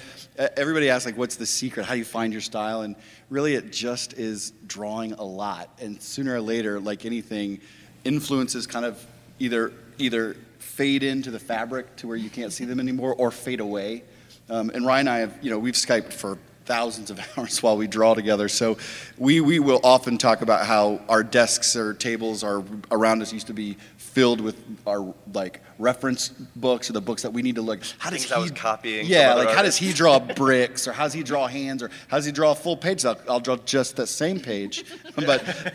everybody 0.57 0.91
asks, 0.91 1.07
like, 1.07 1.17
what's 1.17 1.37
the 1.37 1.47
secret? 1.47 1.87
How 1.87 1.93
do 1.93 1.99
you 1.99 2.05
find 2.05 2.33
your 2.33 2.43
style? 2.43 2.83
And 2.83 2.97
really 3.31 3.55
it 3.55 3.73
just 3.73 4.15
is 4.15 4.53
drawing 4.67 5.13
a 5.15 5.25
lot. 5.25 5.71
And 5.81 6.01
sooner 6.03 6.35
or 6.35 6.41
later, 6.41 6.81
like 6.81 7.05
anything, 7.05 7.61
influences 8.05 8.67
kind 8.67 8.85
of 8.85 9.05
either, 9.39 9.73
either 9.99 10.37
fade 10.59 11.03
into 11.03 11.31
the 11.31 11.39
fabric 11.39 11.97
to 11.97 12.09
where 12.09 12.17
you 12.17 12.31
can't 12.31 12.53
see 12.53 12.65
them 12.65 12.81
anymore 12.81 13.15
or 13.15 13.31
fade 13.31 13.61
away. 13.61 14.03
Um, 14.49 14.71
and 14.71 14.85
Ryan 14.85 15.09
and 15.09 15.11
I 15.11 15.19
have, 15.21 15.39
you 15.43 15.51
know, 15.51 15.59
we've 15.59 15.75
Skyped 15.75 16.13
for 16.13 16.39
thousands 16.65 17.11
of 17.11 17.21
hours 17.37 17.63
while 17.63 17.77
we 17.77 17.87
draw 17.87 18.15
together. 18.15 18.49
So 18.49 18.79
we, 19.19 19.41
we 19.41 19.59
will 19.59 19.81
often 19.83 20.19
talk 20.19 20.43
about 20.43 20.67
how 20.67 21.01
our 21.09 21.23
desks 21.23 21.77
or 21.77 21.95
tables 21.95 22.45
are 22.45 22.63
around 22.91 23.23
us 23.23 23.33
used 23.33 23.49
to 23.49 23.55
be 23.55 23.77
filled 24.13 24.43
with 24.43 24.63
our 24.87 25.15
like 25.33 25.63
reference 25.79 26.29
books 26.29 26.91
or 26.91 26.93
the 26.93 27.01
books 27.01 27.23
that 27.23 27.33
we 27.33 27.41
need 27.41 27.55
to 27.55 27.63
look. 27.63 27.81
How 27.99 28.11
does 28.11 28.21
Things 28.21 28.31
he 28.31 28.35
I 28.35 28.39
was 28.39 28.51
copying 28.51 29.07
Yeah, 29.07 29.35
like 29.35 29.55
how 29.55 29.63
does 29.63 29.77
he 29.77 29.93
draw 29.93 30.19
bricks 30.37 30.87
or 30.87 30.93
how 30.93 31.05
does 31.05 31.15
he 31.15 31.23
draw 31.23 31.47
hands 31.47 31.83
or 31.83 31.91
how 32.09 32.19
does 32.19 32.27
he 32.27 32.33
draw 32.33 32.53
a 32.53 32.55
full 32.55 32.77
page? 32.77 33.05
I'll, 33.07 33.19
I'll 33.29 33.41
draw 33.41 33.57
just 33.57 33.97
that 33.97 34.09
same 34.09 34.39
page. 34.39 34.85
but 35.17 35.73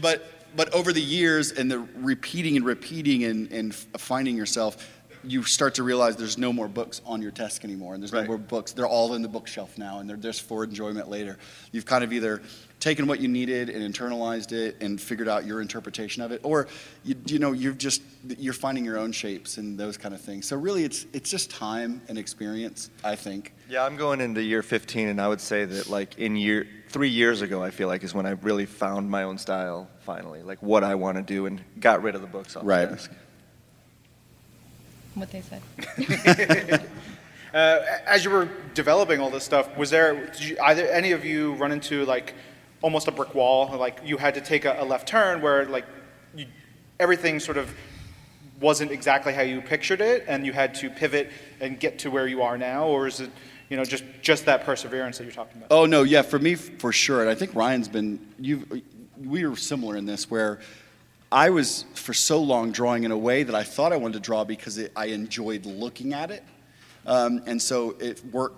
but 0.00 0.26
but 0.56 0.72
over 0.72 0.92
the 0.92 1.02
years 1.02 1.52
and 1.52 1.70
the 1.70 1.80
repeating 1.96 2.56
and 2.56 2.64
repeating 2.64 3.24
and, 3.24 3.52
and 3.52 3.74
finding 3.74 4.36
yourself, 4.36 5.02
you 5.22 5.42
start 5.42 5.74
to 5.74 5.82
realize 5.82 6.16
there's 6.16 6.38
no 6.38 6.52
more 6.52 6.68
books 6.68 7.00
on 7.04 7.20
your 7.20 7.30
desk 7.30 7.64
anymore, 7.64 7.94
and 7.94 8.02
there's 8.02 8.12
no 8.12 8.24
more 8.24 8.38
books. 8.38 8.72
They're 8.72 8.86
all 8.86 9.14
in 9.14 9.22
the 9.22 9.28
bookshelf 9.28 9.76
now, 9.78 9.98
and 9.98 10.08
they're 10.08 10.16
just 10.16 10.42
for 10.42 10.64
enjoyment 10.64 11.08
later. 11.08 11.38
You've 11.72 11.86
kind 11.86 12.04
of 12.04 12.12
either 12.12 12.42
taken 12.84 13.06
what 13.06 13.18
you 13.18 13.28
needed 13.28 13.70
and 13.70 13.94
internalized 13.94 14.52
it 14.52 14.76
and 14.82 15.00
figured 15.00 15.26
out 15.26 15.46
your 15.46 15.62
interpretation 15.62 16.22
of 16.22 16.32
it, 16.32 16.40
or 16.44 16.68
you, 17.02 17.16
you 17.24 17.38
know 17.38 17.52
you're 17.52 17.72
just 17.72 18.02
you're 18.38 18.52
finding 18.52 18.84
your 18.84 18.98
own 18.98 19.10
shapes 19.10 19.56
and 19.56 19.78
those 19.78 19.96
kind 19.96 20.14
of 20.14 20.20
things. 20.20 20.46
So 20.46 20.54
really, 20.56 20.84
it's 20.84 21.06
it's 21.14 21.30
just 21.30 21.50
time 21.50 22.02
and 22.08 22.18
experience, 22.18 22.90
I 23.02 23.16
think. 23.16 23.54
Yeah, 23.70 23.84
I'm 23.86 23.96
going 23.96 24.20
into 24.20 24.42
year 24.42 24.62
15, 24.62 25.08
and 25.08 25.18
I 25.18 25.26
would 25.28 25.40
say 25.40 25.64
that 25.64 25.88
like 25.88 26.18
in 26.18 26.36
year 26.36 26.66
three 26.90 27.08
years 27.08 27.40
ago, 27.40 27.62
I 27.62 27.70
feel 27.70 27.88
like 27.88 28.04
is 28.04 28.12
when 28.14 28.26
I 28.26 28.32
really 28.32 28.66
found 28.66 29.10
my 29.10 29.22
own 29.22 29.38
style 29.38 29.88
finally, 30.00 30.42
like 30.42 30.62
what 30.62 30.84
I 30.84 30.94
want 30.94 31.16
to 31.16 31.22
do, 31.22 31.46
and 31.46 31.62
got 31.80 32.02
rid 32.02 32.14
of 32.14 32.20
the 32.20 32.26
books 32.26 32.54
off 32.54 32.64
Right. 32.66 32.84
the 32.90 32.96
desk. 32.96 33.10
what 35.14 35.30
they 35.32 35.40
said. 35.40 36.82
Uh, 37.54 37.80
as 38.04 38.24
you 38.24 38.30
were 38.32 38.48
developing 38.74 39.20
all 39.20 39.30
this 39.30 39.44
stuff, 39.44 39.76
was 39.76 39.88
there 39.88 40.26
did 40.26 40.42
you, 40.42 40.56
either 40.60 40.88
any 40.88 41.12
of 41.12 41.24
you 41.24 41.54
run 41.54 41.70
into 41.70 42.04
like 42.04 42.34
almost 42.84 43.08
a 43.08 43.10
brick 43.10 43.34
wall? 43.34 43.74
Like 43.78 44.00
you 44.04 44.18
had 44.18 44.34
to 44.34 44.42
take 44.42 44.66
a, 44.66 44.76
a 44.78 44.84
left 44.84 45.08
turn 45.08 45.40
where 45.40 45.64
like 45.64 45.86
you, 46.36 46.46
everything 47.00 47.40
sort 47.40 47.56
of 47.56 47.74
wasn't 48.60 48.92
exactly 48.92 49.32
how 49.32 49.40
you 49.40 49.62
pictured 49.62 50.02
it, 50.02 50.26
and 50.28 50.44
you 50.44 50.52
had 50.52 50.74
to 50.76 50.90
pivot 50.90 51.30
and 51.60 51.80
get 51.80 51.98
to 52.00 52.10
where 52.10 52.28
you 52.28 52.42
are 52.42 52.58
now, 52.58 52.86
or 52.86 53.06
is 53.06 53.20
it 53.20 53.30
you 53.70 53.78
know 53.78 53.84
just 53.84 54.04
just 54.20 54.44
that 54.44 54.64
perseverance 54.64 55.16
that 55.16 55.24
you're 55.24 55.32
talking 55.32 55.56
about? 55.56 55.72
Oh 55.72 55.86
no, 55.86 56.02
yeah, 56.02 56.20
for 56.20 56.38
me 56.38 56.54
for 56.54 56.92
sure. 56.92 57.22
And 57.22 57.30
I 57.30 57.34
think 57.34 57.54
Ryan's 57.54 57.88
been 57.88 58.20
you. 58.38 58.82
We 59.18 59.46
were 59.46 59.56
similar 59.56 59.96
in 59.96 60.04
this 60.04 60.30
where. 60.30 60.60
I 61.32 61.50
was 61.50 61.84
for 61.94 62.14
so 62.14 62.40
long 62.40 62.70
drawing 62.70 63.02
in 63.02 63.10
a 63.10 63.18
way 63.18 63.42
that 63.42 63.56
I 63.56 63.64
thought 63.64 63.92
I 63.92 63.96
wanted 63.96 64.12
to 64.14 64.20
draw 64.20 64.44
because 64.44 64.78
it, 64.78 64.92
I 64.94 65.06
enjoyed 65.06 65.66
looking 65.66 66.12
at 66.12 66.30
it, 66.30 66.44
um, 67.06 67.42
and 67.46 67.60
so 67.60 67.96
it 67.98 68.24
work. 68.26 68.52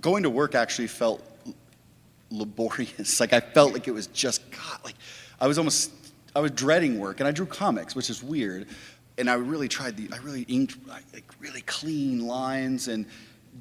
Going 0.00 0.22
to 0.22 0.30
work 0.30 0.54
actually 0.54 0.86
felt 0.86 1.24
laborious. 2.30 3.20
Like 3.20 3.32
I 3.32 3.40
felt 3.40 3.72
like 3.72 3.88
it 3.88 3.92
was 3.92 4.06
just 4.08 4.50
God. 4.50 4.80
Like 4.84 4.94
I 5.40 5.46
was 5.46 5.58
almost 5.58 5.92
I 6.34 6.40
was 6.40 6.52
dreading 6.52 6.98
work, 6.98 7.20
and 7.20 7.28
I 7.28 7.32
drew 7.32 7.46
comics, 7.46 7.94
which 7.94 8.10
is 8.10 8.22
weird. 8.22 8.66
And 9.18 9.28
I 9.28 9.34
really 9.34 9.68
tried 9.68 9.96
the 9.96 10.08
I 10.12 10.18
really 10.18 10.42
inked 10.42 10.76
like 10.88 11.24
really 11.38 11.62
clean 11.62 12.26
lines 12.26 12.88
and 12.88 13.06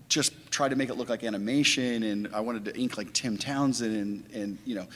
just 0.07 0.33
tried 0.51 0.69
to 0.69 0.75
make 0.75 0.89
it 0.89 0.95
look 0.95 1.09
like 1.09 1.23
animation. 1.23 2.03
And 2.03 2.29
I 2.33 2.39
wanted 2.39 2.65
to 2.65 2.77
ink 2.77 2.97
like 2.97 3.11
Tim 3.13 3.37
Townsend 3.37 3.95
and 3.95 4.31
and 4.33 4.57
you 4.65 4.75
know. 4.75 4.87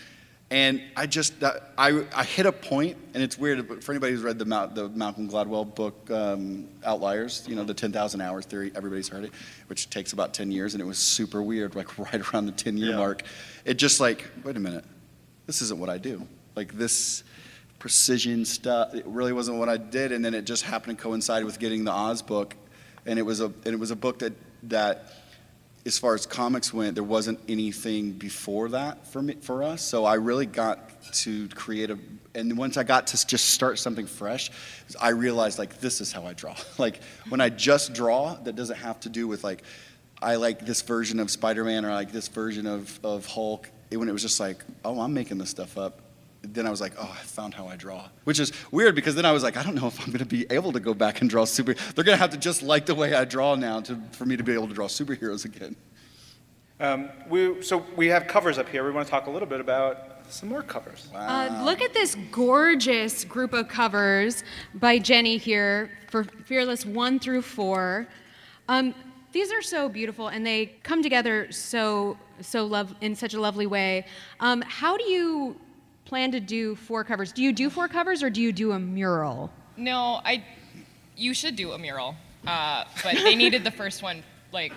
And 0.49 0.83
I 0.95 1.07
just, 1.07 1.33
I, 1.43 2.05
I 2.15 2.23
hit 2.23 2.45
a 2.45 2.51
point, 2.51 2.97
and 3.15 3.23
it's 3.23 3.39
weird, 3.39 3.67
but 3.67 3.83
for 3.83 3.91
anybody 3.91 4.11
who's 4.13 4.21
read 4.21 4.37
the, 4.37 4.45
the 4.45 4.89
Malcolm 4.89 5.27
Gladwell 5.27 5.73
book, 5.73 6.11
um, 6.11 6.67
Outliers, 6.85 7.43
you 7.47 7.55
know, 7.55 7.63
the 7.63 7.73
10,000 7.73 8.21
hours 8.21 8.45
theory, 8.45 8.71
everybody's 8.75 9.07
heard 9.07 9.23
it, 9.23 9.31
which 9.65 9.89
takes 9.89 10.13
about 10.13 10.33
10 10.33 10.51
years, 10.51 10.75
and 10.75 10.81
it 10.81 10.85
was 10.85 10.99
super 10.99 11.41
weird, 11.41 11.75
like 11.75 11.97
right 12.13 12.33
around 12.33 12.45
the 12.45 12.51
10 12.51 12.77
year 12.77 12.91
Yeah. 12.91 12.97
mark. 12.97 13.23
It 13.65 13.75
just 13.75 13.99
like, 13.99 14.29
wait 14.43 14.55
a 14.55 14.59
minute, 14.59 14.85
this 15.47 15.61
isn't 15.63 15.79
what 15.79 15.89
I 15.89 15.97
do. 15.97 16.27
Like 16.55 16.73
this 16.73 17.23
precision 17.79 18.45
stuff, 18.45 18.93
it 18.93 19.05
really 19.07 19.33
wasn't 19.33 19.57
what 19.57 19.69
I 19.69 19.77
did, 19.77 20.11
and 20.11 20.23
then 20.23 20.35
it 20.35 20.45
just 20.45 20.63
happened 20.63 20.97
to 20.99 21.03
coincide 21.03 21.45
with 21.45 21.57
getting 21.57 21.83
the 21.83 21.91
Oz 21.91 22.21
book, 22.21 22.55
and 23.07 23.17
it 23.17 23.23
was 23.23 23.39
a, 23.41 23.45
and 23.45 23.67
it 23.67 23.79
was 23.79 23.89
a 23.89 23.95
book 23.95 24.19
that, 24.19 24.33
that 24.63 25.13
as 25.85 25.99
far 25.99 26.13
as 26.13 26.25
comics 26.25 26.73
went, 26.73 26.95
there 26.95 27.03
wasn't 27.03 27.39
anything 27.49 28.13
before 28.13 28.69
that 28.69 29.05
for 29.07 29.21
me 29.21 29.35
for 29.41 29.63
us. 29.63 29.81
So 29.81 30.05
I 30.05 30.15
really 30.15 30.45
got 30.45 30.89
to 31.13 31.47
create 31.49 31.89
a, 31.89 31.99
and 32.35 32.57
once 32.57 32.77
I 32.77 32.83
got 32.83 33.07
to 33.07 33.27
just 33.27 33.49
start 33.49 33.79
something 33.79 34.05
fresh, 34.05 34.49
I 34.99 35.09
realized 35.09 35.59
like 35.59 35.79
this 35.79 35.99
is 35.99 36.11
how 36.11 36.25
I 36.25 36.33
draw. 36.33 36.55
like 36.77 37.01
when 37.29 37.41
I 37.41 37.49
just 37.49 37.93
draw, 37.93 38.35
that 38.35 38.55
doesn't 38.55 38.77
have 38.77 38.99
to 39.01 39.09
do 39.09 39.27
with 39.27 39.43
like 39.43 39.63
I 40.21 40.35
like 40.35 40.65
this 40.65 40.81
version 40.81 41.19
of 41.19 41.29
Spider-Man 41.29 41.83
or 41.83 41.91
like 41.91 42.11
this 42.11 42.29
version 42.29 42.65
of 42.65 42.99
of 43.03 43.25
Hulk. 43.25 43.69
It, 43.91 43.97
when 43.97 44.09
it 44.09 44.13
was 44.13 44.21
just 44.21 44.39
like, 44.39 44.63
oh, 44.85 45.01
I'm 45.01 45.13
making 45.13 45.37
this 45.37 45.49
stuff 45.49 45.77
up. 45.77 46.02
Then 46.43 46.67
I 46.67 46.69
was 46.69 46.81
like, 46.81 46.93
oh, 46.99 47.09
I 47.11 47.23
found 47.23 47.53
how 47.53 47.67
I 47.67 47.75
draw, 47.75 48.09
which 48.25 48.39
is 48.39 48.51
weird 48.71 48.95
because 48.95 49.15
then 49.15 49.25
I 49.25 49.31
was 49.31 49.43
like, 49.43 49.55
I 49.55 49.63
don't 49.63 49.75
know 49.75 49.87
if 49.87 49.99
I'm 49.99 50.07
going 50.07 50.19
to 50.19 50.25
be 50.25 50.45
able 50.49 50.73
to 50.73 50.79
go 50.79 50.93
back 50.93 51.21
and 51.21 51.29
draw 51.29 51.45
super. 51.45 51.73
They're 51.73 52.03
going 52.03 52.17
to 52.17 52.21
have 52.21 52.31
to 52.31 52.37
just 52.37 52.61
like 52.61 52.85
the 52.85 52.95
way 52.95 53.13
I 53.13 53.25
draw 53.25 53.55
now 53.55 53.79
to, 53.81 53.97
for 54.11 54.25
me 54.25 54.35
to 54.35 54.43
be 54.43 54.53
able 54.53 54.67
to 54.67 54.73
draw 54.73 54.87
superheroes 54.87 55.45
again. 55.45 55.75
Um, 56.79 57.09
we, 57.29 57.61
so 57.61 57.85
we 57.95 58.07
have 58.07 58.27
covers 58.27 58.57
up 58.57 58.67
here. 58.67 58.83
We 58.83 58.91
want 58.91 59.07
to 59.07 59.11
talk 59.11 59.27
a 59.27 59.31
little 59.31 59.47
bit 59.47 59.61
about 59.61 60.09
some 60.27 60.49
more 60.49 60.63
covers. 60.63 61.09
Uh, 61.15 61.61
look 61.63 61.81
at 61.81 61.93
this 61.93 62.15
gorgeous 62.31 63.23
group 63.23 63.53
of 63.53 63.67
covers 63.69 64.43
by 64.73 64.99
Jenny 64.99 65.37
here 65.37 65.91
for 66.09 66.23
Fearless 66.23 66.85
1 66.85 67.19
through 67.19 67.43
4. 67.43 68.07
Um, 68.67 68.93
these 69.31 69.51
are 69.51 69.61
so 69.61 69.89
beautiful 69.89 70.27
and 70.27 70.45
they 70.45 70.67
come 70.83 71.01
together 71.01 71.51
so 71.51 72.17
so 72.39 72.65
love 72.65 72.93
in 73.01 73.15
such 73.15 73.33
a 73.33 73.39
lovely 73.39 73.65
way. 73.65 74.05
Um, 74.39 74.61
how 74.61 74.97
do 74.97 75.03
you 75.05 75.59
plan 76.13 76.31
to 76.31 76.39
do 76.39 76.75
four 76.75 77.03
covers? 77.03 77.31
Do 77.31 77.41
you 77.41 77.51
do 77.51 77.71
four 77.71 77.87
covers 77.87 78.21
or 78.21 78.29
do 78.29 78.39
you 78.39 78.51
do 78.51 78.73
a 78.73 78.77
mural? 78.77 79.51
No, 79.77 80.21
I. 80.23 80.43
You 81.15 81.33
should 81.33 81.55
do 81.55 81.71
a 81.71 81.79
mural, 81.79 82.13
uh, 82.45 82.83
but 83.03 83.15
they 83.15 83.35
needed 83.35 83.63
the 83.63 83.71
first 83.71 84.03
one 84.03 84.21
like 84.51 84.73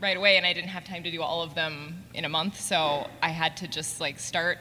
right 0.00 0.16
away, 0.16 0.36
and 0.36 0.44
I 0.44 0.52
didn't 0.52 0.70
have 0.70 0.82
time 0.84 1.04
to 1.04 1.10
do 1.12 1.22
all 1.22 1.42
of 1.42 1.54
them 1.54 2.02
in 2.12 2.24
a 2.24 2.28
month, 2.28 2.60
so 2.60 3.06
I 3.22 3.28
had 3.28 3.56
to 3.58 3.68
just 3.68 4.00
like 4.00 4.18
start 4.18 4.58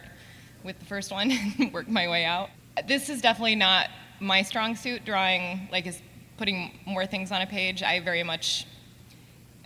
with 0.64 0.78
the 0.78 0.86
first 0.86 1.12
one 1.12 1.32
and 1.60 1.74
work 1.74 1.88
my 1.88 2.08
way 2.08 2.26
out. 2.26 2.52
This 2.88 3.10
is 3.10 3.24
definitely 3.24 3.56
not 3.56 3.90
my 4.20 4.44
strong 4.44 4.76
suit. 4.76 5.06
Drawing 5.06 5.68
like 5.72 5.88
is 5.88 6.00
putting 6.38 6.78
more 6.86 7.08
things 7.08 7.32
on 7.32 7.42
a 7.42 7.48
page. 7.48 7.82
I 7.82 8.02
very 8.02 8.22
much 8.22 8.68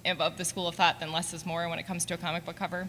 am 0.06 0.22
of 0.22 0.38
the 0.38 0.46
school 0.46 0.70
of 0.70 0.76
thought 0.76 1.02
than 1.02 1.12
less 1.12 1.34
is 1.34 1.46
more 1.46 1.68
when 1.68 1.78
it 1.78 1.86
comes 1.86 2.06
to 2.06 2.14
a 2.14 2.18
comic 2.18 2.46
book 2.46 2.56
cover. 2.56 2.88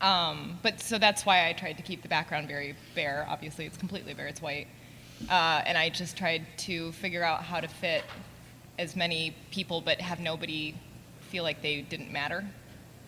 Um, 0.00 0.58
but 0.62 0.80
so 0.80 0.98
that's 0.98 1.26
why 1.26 1.48
I 1.48 1.52
tried 1.52 1.76
to 1.76 1.82
keep 1.82 2.02
the 2.02 2.08
background 2.08 2.48
very 2.48 2.74
bare. 2.94 3.26
Obviously, 3.28 3.66
it's 3.66 3.76
completely 3.76 4.14
bare. 4.14 4.28
It's 4.28 4.40
white, 4.40 4.66
uh, 5.28 5.62
and 5.66 5.76
I 5.76 5.90
just 5.90 6.16
tried 6.16 6.46
to 6.58 6.92
figure 6.92 7.22
out 7.22 7.42
how 7.42 7.60
to 7.60 7.68
fit 7.68 8.04
as 8.78 8.96
many 8.96 9.36
people, 9.50 9.80
but 9.80 10.00
have 10.00 10.20
nobody 10.20 10.74
feel 11.20 11.44
like 11.44 11.60
they 11.60 11.82
didn't 11.82 12.10
matter. 12.10 12.46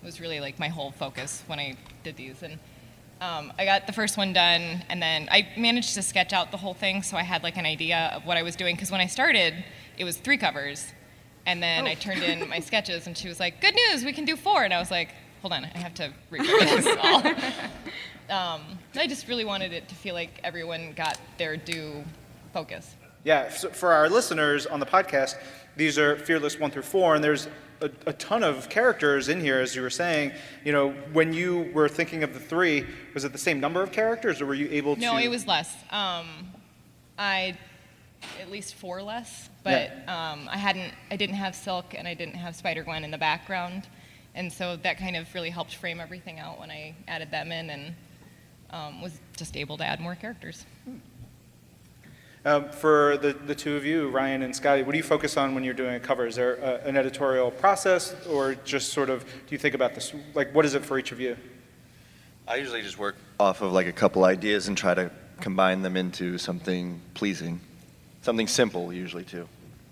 It 0.03 0.05
was 0.05 0.21
really 0.21 0.39
like 0.39 0.59
my 0.59 0.69
whole 0.69 0.91
focus 0.91 1.43
when 1.47 1.59
I 1.59 1.77
did 2.05 2.17
these, 2.17 2.43
and 2.43 2.59
um, 3.23 3.53
I 3.59 3.65
got 3.65 3.87
the 3.87 3.93
first 3.93 4.19
one 4.19 4.35
done, 4.35 4.85
and 4.91 5.01
then 5.01 5.29
I 5.31 5.49
managed 5.57 5.95
to 5.95 6.03
sketch 6.03 6.35
out 6.35 6.51
the 6.51 6.59
whole 6.59 6.75
thing, 6.75 7.03
so 7.03 7.17
I 7.17 7.23
had 7.23 7.43
like 7.43 7.57
an 7.57 7.65
idea 7.65 8.13
of 8.15 8.27
what 8.27 8.37
I 8.37 8.43
was 8.43 8.55
doing. 8.55 8.75
Because 8.75 8.91
when 8.91 9.01
I 9.01 9.07
started, 9.07 9.65
it 9.97 10.05
was 10.05 10.19
three 10.19 10.37
covers, 10.37 10.93
and 11.47 11.63
then 11.63 11.87
I 11.87 11.95
turned 11.95 12.23
in 12.23 12.47
my 12.51 12.61
sketches, 12.69 13.07
and 13.07 13.17
she 13.17 13.29
was 13.29 13.41
like, 13.41 13.63
"Good 13.63 13.75
news, 13.75 14.05
we 14.05 14.13
can 14.13 14.27
do 14.27 14.37
four. 14.37 14.65
and 14.65 14.75
I 14.75 14.79
was 14.79 14.91
like, 14.91 15.15
"Hold 15.43 15.53
on, 15.53 15.65
I 15.65 15.79
have 15.79 15.95
to 15.95 16.13
record 16.31 16.63
this 16.63 16.87
all." 17.03 17.27
um, 18.37 18.63
I 18.97 19.07
just 19.07 19.29
really 19.29 19.45
wanted 19.45 19.73
it 19.73 19.89
to 19.89 19.95
feel 19.95 20.15
like 20.15 20.41
everyone 20.43 20.93
got 20.95 21.19
their 21.39 21.57
due 21.57 22.05
focus. 22.53 22.95
Yeah, 23.25 23.51
so 23.51 23.69
for 23.69 23.93
our 23.93 24.09
listeners 24.09 24.67
on 24.67 24.81
the 24.81 24.87
podcast, 24.87 25.37
these 25.77 25.99
are 25.99 26.17
Fearless 26.17 26.59
1 26.59 26.71
through 26.71 26.83
4, 26.83 27.15
and 27.17 27.25
there's 27.25 27.47
a, 27.81 27.91
a, 28.07 28.13
ton 28.15 28.43
of 28.43 28.69
characters 28.69 29.29
in 29.29 29.41
here, 29.41 29.61
as 29.61 29.77
you 29.77 29.83
were 29.83 29.91
saying. 29.91 30.33
You 30.65 30.73
know, 30.73 30.91
when 31.13 31.33
you 31.33 31.71
were 31.73 31.89
thinking 31.89 32.23
of 32.23 32.35
the 32.35 32.41
three, 32.41 32.87
was 33.15 33.25
it 33.25 33.33
the 33.33 33.39
same 33.39 33.61
number 33.61 33.83
of 33.83 33.93
characters, 33.93 34.41
or 34.41 34.47
were 34.47 34.55
you 34.55 34.69
able 34.71 34.95
to? 34.97 35.01
No, 35.01 35.17
it 35.19 35.29
was 35.29 35.47
less. 35.47 35.75
Um, 35.91 36.27
I 37.19 37.57
at 38.41 38.51
least 38.51 38.75
four 38.75 39.03
less, 39.03 39.51
but 39.65 39.91
Yeah. 39.91 40.33
um, 40.33 40.49
I 40.51 40.57
hadn't, 40.57 40.95
I 41.11 41.17
didn't 41.17 41.37
have 41.37 41.55
Silk 41.55 41.95
and 41.97 42.07
I 42.07 42.15
didn't 42.15 42.35
have 42.35 42.55
Spider 42.55 42.83
Gwen 42.85 43.05
in 43.05 43.11
the 43.11 43.19
background, 43.19 43.89
and 44.35 44.53
so 44.53 44.77
that 44.77 44.99
kind 44.99 45.17
of 45.17 45.33
really 45.35 45.51
helped 45.51 45.75
frame 45.75 46.01
everything 46.01 46.39
out 46.39 46.59
when 46.59 46.71
I 46.71 46.95
added 47.09 47.31
them 47.31 47.53
in 47.53 47.71
and 47.71 47.95
um, 48.71 49.03
was 49.03 49.19
just 49.37 49.57
able 49.57 49.77
to 49.79 49.85
add 49.85 50.01
more 50.01 50.15
characters. 50.15 50.65
Um, 52.45 52.71
for 52.71 53.19
the, 53.19 53.35
the 53.35 53.55
two 53.55 53.77
of 53.77 53.85
you, 53.85 54.09
Ryan 54.09 54.43
and 54.43 54.53
Skottie, 54.53 54.85
what 54.85 54.93
do 54.93 54.99
you 54.99 55.05
focus 55.05 55.37
on 55.37 55.55
when 55.55 55.63
you're 55.63 55.75
doing 55.75 55.95
a 55.95 56.01
cover? 56.01 56.27
Is 56.27 56.35
there 56.35 56.55
a, 56.57 56.89
an 56.89 56.97
editorial 56.97 57.53
process, 57.53 58.17
or 58.27 58.57
just 58.65 58.93
sort 58.93 59.11
of 59.11 59.25
do 59.25 59.51
you 59.51 59.59
think 59.59 59.77
about 59.77 59.95
this? 59.95 60.13
Like, 60.35 60.53
what 60.53 60.65
is 60.65 60.75
it 60.75 60.85
for 60.85 60.99
each 60.99 61.13
of 61.13 61.21
you? 61.21 61.37
I 62.49 62.57
usually 62.57 62.83
just 62.83 62.99
work 62.99 63.15
off 63.39 63.61
of 63.63 63.73
like 63.73 63.87
a 63.87 63.93
couple 63.93 64.25
ideas 64.25 64.67
and 64.67 64.77
try 64.77 64.95
to 64.95 65.11
combine 65.41 65.83
them 65.83 65.97
into 65.97 66.37
something 66.37 67.01
pleasing, 67.15 67.61
something 68.23 68.49
simple 68.49 68.93
usually 68.93 69.25
too. 69.25 69.47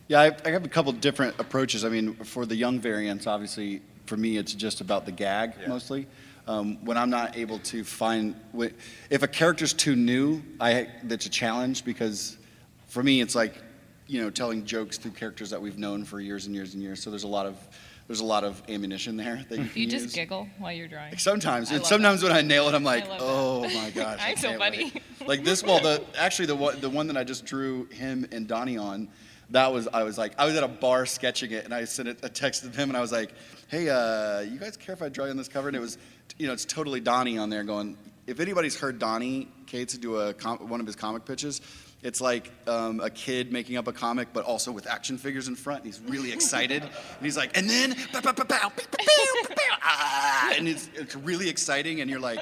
Yeah, 0.08 0.22
I, 0.22 0.36
I 0.44 0.50
have 0.50 0.64
a 0.64 0.68
couple 0.68 0.90
different 0.90 1.38
approaches. 1.38 1.84
I 1.84 1.88
mean, 1.88 2.14
for 2.14 2.44
the 2.46 2.56
young 2.56 2.80
variants, 2.80 3.28
obviously, 3.28 3.80
for 4.10 4.16
me, 4.16 4.36
it's 4.36 4.52
just 4.54 4.80
about 4.80 5.06
the 5.06 5.12
gag 5.12 5.52
Yeah. 5.62 5.68
mostly. 5.68 6.06
Um, 6.48 6.84
when 6.84 6.96
I'm 6.98 7.10
not 7.10 7.36
able 7.36 7.60
to 7.60 7.84
find, 7.84 8.34
if 9.08 9.22
a 9.22 9.28
character's 9.28 9.72
too 9.72 9.94
new, 9.94 10.42
I 10.60 10.88
that's 11.04 11.26
a 11.26 11.30
challenge 11.30 11.84
because 11.84 12.36
for 12.88 13.04
me, 13.04 13.20
it's 13.20 13.36
like, 13.36 13.54
you 14.08 14.20
know, 14.20 14.30
telling 14.30 14.64
jokes 14.64 14.98
through 14.98 15.12
characters 15.12 15.50
that 15.50 15.62
we've 15.62 15.78
known 15.78 16.04
for 16.04 16.18
years 16.20 16.46
and 16.46 16.54
years 16.56 16.74
and 16.74 16.82
years. 16.82 17.00
So 17.00 17.10
there's 17.10 17.22
a 17.22 17.28
lot 17.38 17.46
of 17.46 17.56
there's 18.08 18.18
a 18.18 18.24
lot 18.24 18.42
of 18.42 18.60
ammunition 18.68 19.16
there 19.16 19.44
that 19.48 19.58
you 19.58 19.64
can 19.70 19.74
Do 19.74 19.80
you 19.82 19.86
just 19.86 20.06
use. 20.06 20.12
giggle 20.14 20.48
while 20.58 20.72
you're 20.72 20.88
drawing? 20.88 21.16
Sometimes, 21.18 21.70
I 21.70 21.76
and 21.76 21.86
sometimes 21.86 22.20
that. 22.22 22.28
when 22.30 22.36
I 22.36 22.42
nail 22.42 22.66
it, 22.68 22.74
I'm 22.74 22.82
like, 22.82 23.04
oh 23.20 23.60
that. 23.62 23.74
my 23.74 23.90
gosh, 23.90 24.18
I 24.26 24.30
I'm 24.30 24.36
so 24.36 24.58
funny. 24.58 24.92
Like 25.24 25.44
this, 25.44 25.62
well, 25.62 25.78
the 25.80 26.02
actually 26.18 26.46
the 26.46 26.56
one 26.56 26.80
the 26.80 26.90
one 26.90 27.06
that 27.06 27.16
I 27.16 27.22
just 27.22 27.44
drew 27.46 27.84
him 27.92 28.26
and 28.32 28.48
Donnie 28.48 28.76
on, 28.76 29.06
that 29.50 29.72
was 29.72 29.88
I 29.88 30.02
was 30.04 30.16
like 30.16 30.34
I 30.38 30.46
was 30.46 30.56
at 30.56 30.62
a 30.62 30.68
bar 30.68 31.06
sketching 31.06 31.50
it, 31.52 31.64
and 31.64 31.74
I 31.74 31.84
sent 31.84 32.08
it, 32.08 32.34
text 32.34 32.62
to 32.62 32.70
him, 32.70 32.90
and 32.90 32.96
I 32.96 33.00
was 33.00 33.12
like, 33.12 33.32
hey, 33.68 33.88
uh, 33.88 34.40
you 34.40 34.58
guys 34.58 34.76
care 34.76 34.94
if 34.94 35.02
I 35.02 35.08
draw 35.08 35.24
you 35.24 35.30
on 35.30 35.36
this 35.36 35.48
cover? 35.48 35.68
And 35.68 35.76
it 35.76 35.80
was, 35.80 35.98
you 36.38 36.46
know, 36.46 36.52
it's 36.52 36.64
totally 36.64 37.00
Donnie 37.00 37.38
on 37.38 37.50
there 37.50 37.64
going. 37.64 37.96
If 38.26 38.38
anybody's 38.40 38.78
heard 38.78 38.98
Donnie 38.98 39.48
Cates 39.66 39.96
do 39.98 40.16
a 40.16 40.34
com- 40.34 40.68
one 40.68 40.80
of 40.80 40.86
his 40.86 40.96
comic 40.96 41.24
pitches, 41.24 41.60
it's 42.02 42.20
like 42.20 42.50
um, 42.66 43.00
a 43.00 43.10
kid 43.10 43.52
making 43.52 43.76
up 43.76 43.86
a 43.86 43.92
comic, 43.92 44.28
but 44.32 44.44
also 44.44 44.72
with 44.72 44.86
action 44.86 45.18
figures 45.18 45.48
in 45.48 45.54
front. 45.54 45.84
He's 45.84 46.00
really 46.00 46.32
excited, 46.32 46.82
and 46.82 46.92
he's 47.20 47.36
like, 47.36 47.56
and 47.56 47.68
then, 47.68 47.94
and 50.56 50.66
it's, 50.66 50.88
it's 50.94 51.14
really 51.16 51.48
exciting. 51.48 52.00
And 52.00 52.08
you're 52.08 52.20
like, 52.20 52.40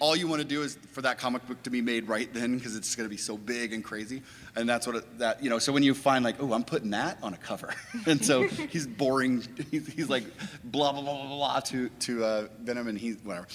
all 0.00 0.16
you 0.16 0.26
want 0.26 0.40
to 0.40 0.48
do 0.48 0.62
is 0.62 0.78
for 0.92 1.02
that 1.02 1.18
comic 1.18 1.46
book 1.46 1.62
to 1.64 1.70
be 1.70 1.82
made 1.82 2.08
right 2.08 2.32
then, 2.32 2.56
because 2.56 2.76
it's 2.76 2.96
going 2.96 3.06
to 3.06 3.10
be 3.10 3.18
so 3.18 3.36
big 3.36 3.74
and 3.74 3.84
crazy. 3.84 4.22
And 4.56 4.66
that's 4.66 4.86
what 4.86 4.96
it, 4.96 5.18
that 5.18 5.42
you 5.42 5.50
know. 5.50 5.58
So 5.58 5.72
when 5.72 5.82
you 5.82 5.92
find 5.92 6.24
like, 6.24 6.36
oh, 6.40 6.54
I'm 6.54 6.64
putting 6.64 6.90
that 6.90 7.18
on 7.22 7.34
a 7.34 7.38
cover, 7.38 7.74
and 8.06 8.24
so 8.24 8.42
he's 8.44 8.86
boring. 8.86 9.46
He's, 9.70 9.86
he's 9.92 10.08
like, 10.08 10.24
blah 10.64 10.92
blah 10.92 11.02
blah 11.02 11.26
blah 11.26 11.36
blah 11.36 11.60
to 11.60 11.88
to 11.88 12.24
uh, 12.24 12.48
Venom, 12.62 12.88
and 12.88 12.96
he 12.96 13.12
whatever. 13.12 13.48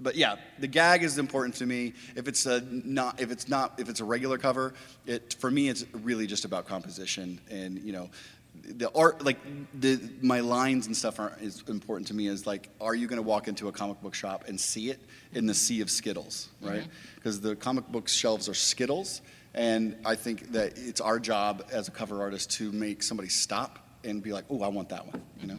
But 0.00 0.16
yeah, 0.16 0.36
the 0.58 0.66
gag 0.66 1.04
is 1.04 1.18
important 1.18 1.54
to 1.56 1.66
me. 1.66 1.92
If 2.16 2.26
it's 2.26 2.46
a 2.46 2.62
not, 2.62 3.20
if 3.20 3.30
it's 3.30 3.48
not, 3.48 3.78
if 3.78 3.88
it's 3.88 4.00
a 4.00 4.04
regular 4.04 4.38
cover 4.38 4.74
it 5.06 5.34
for 5.38 5.50
me 5.50 5.68
it's 5.68 5.84
really 5.92 6.26
just 6.26 6.44
about 6.44 6.66
composition 6.66 7.40
and 7.50 7.78
you 7.78 7.92
know 7.92 8.10
the 8.54 8.90
art 8.94 9.24
like 9.24 9.38
the 9.78 10.00
my 10.22 10.40
lines 10.40 10.86
and 10.86 10.96
stuff 10.96 11.20
are 11.20 11.36
is 11.40 11.62
important 11.68 12.08
to 12.08 12.14
me 12.14 12.26
is 12.26 12.46
like 12.46 12.68
are 12.80 12.94
you 12.94 13.06
going 13.06 13.18
to 13.18 13.22
walk 13.22 13.48
into 13.48 13.68
a 13.68 13.72
comic 13.72 14.00
book 14.00 14.14
shop 14.14 14.44
and 14.48 14.58
see 14.58 14.90
it 14.90 15.00
in 15.32 15.46
the 15.46 15.54
sea 15.54 15.80
of 15.80 15.90
skittles 15.90 16.48
right? 16.62 16.86
Because 17.16 17.40
the 17.40 17.54
comic 17.56 17.86
book 17.88 18.08
shelves 18.08 18.48
are 18.48 18.54
skittles 18.54 19.20
and 19.54 19.96
i 20.04 20.14
think 20.14 20.52
that 20.52 20.72
it's 20.76 21.00
our 21.00 21.18
job 21.18 21.64
as 21.70 21.88
a 21.88 21.90
cover 21.90 22.20
artist 22.20 22.50
to 22.50 22.72
make 22.72 23.02
somebody 23.02 23.28
stop 23.28 23.78
and 24.04 24.22
be 24.22 24.32
like 24.32 24.44
oh 24.50 24.62
i 24.62 24.68
want 24.68 24.88
that 24.88 25.06
one 25.06 25.22
you 25.40 25.46
know? 25.46 25.58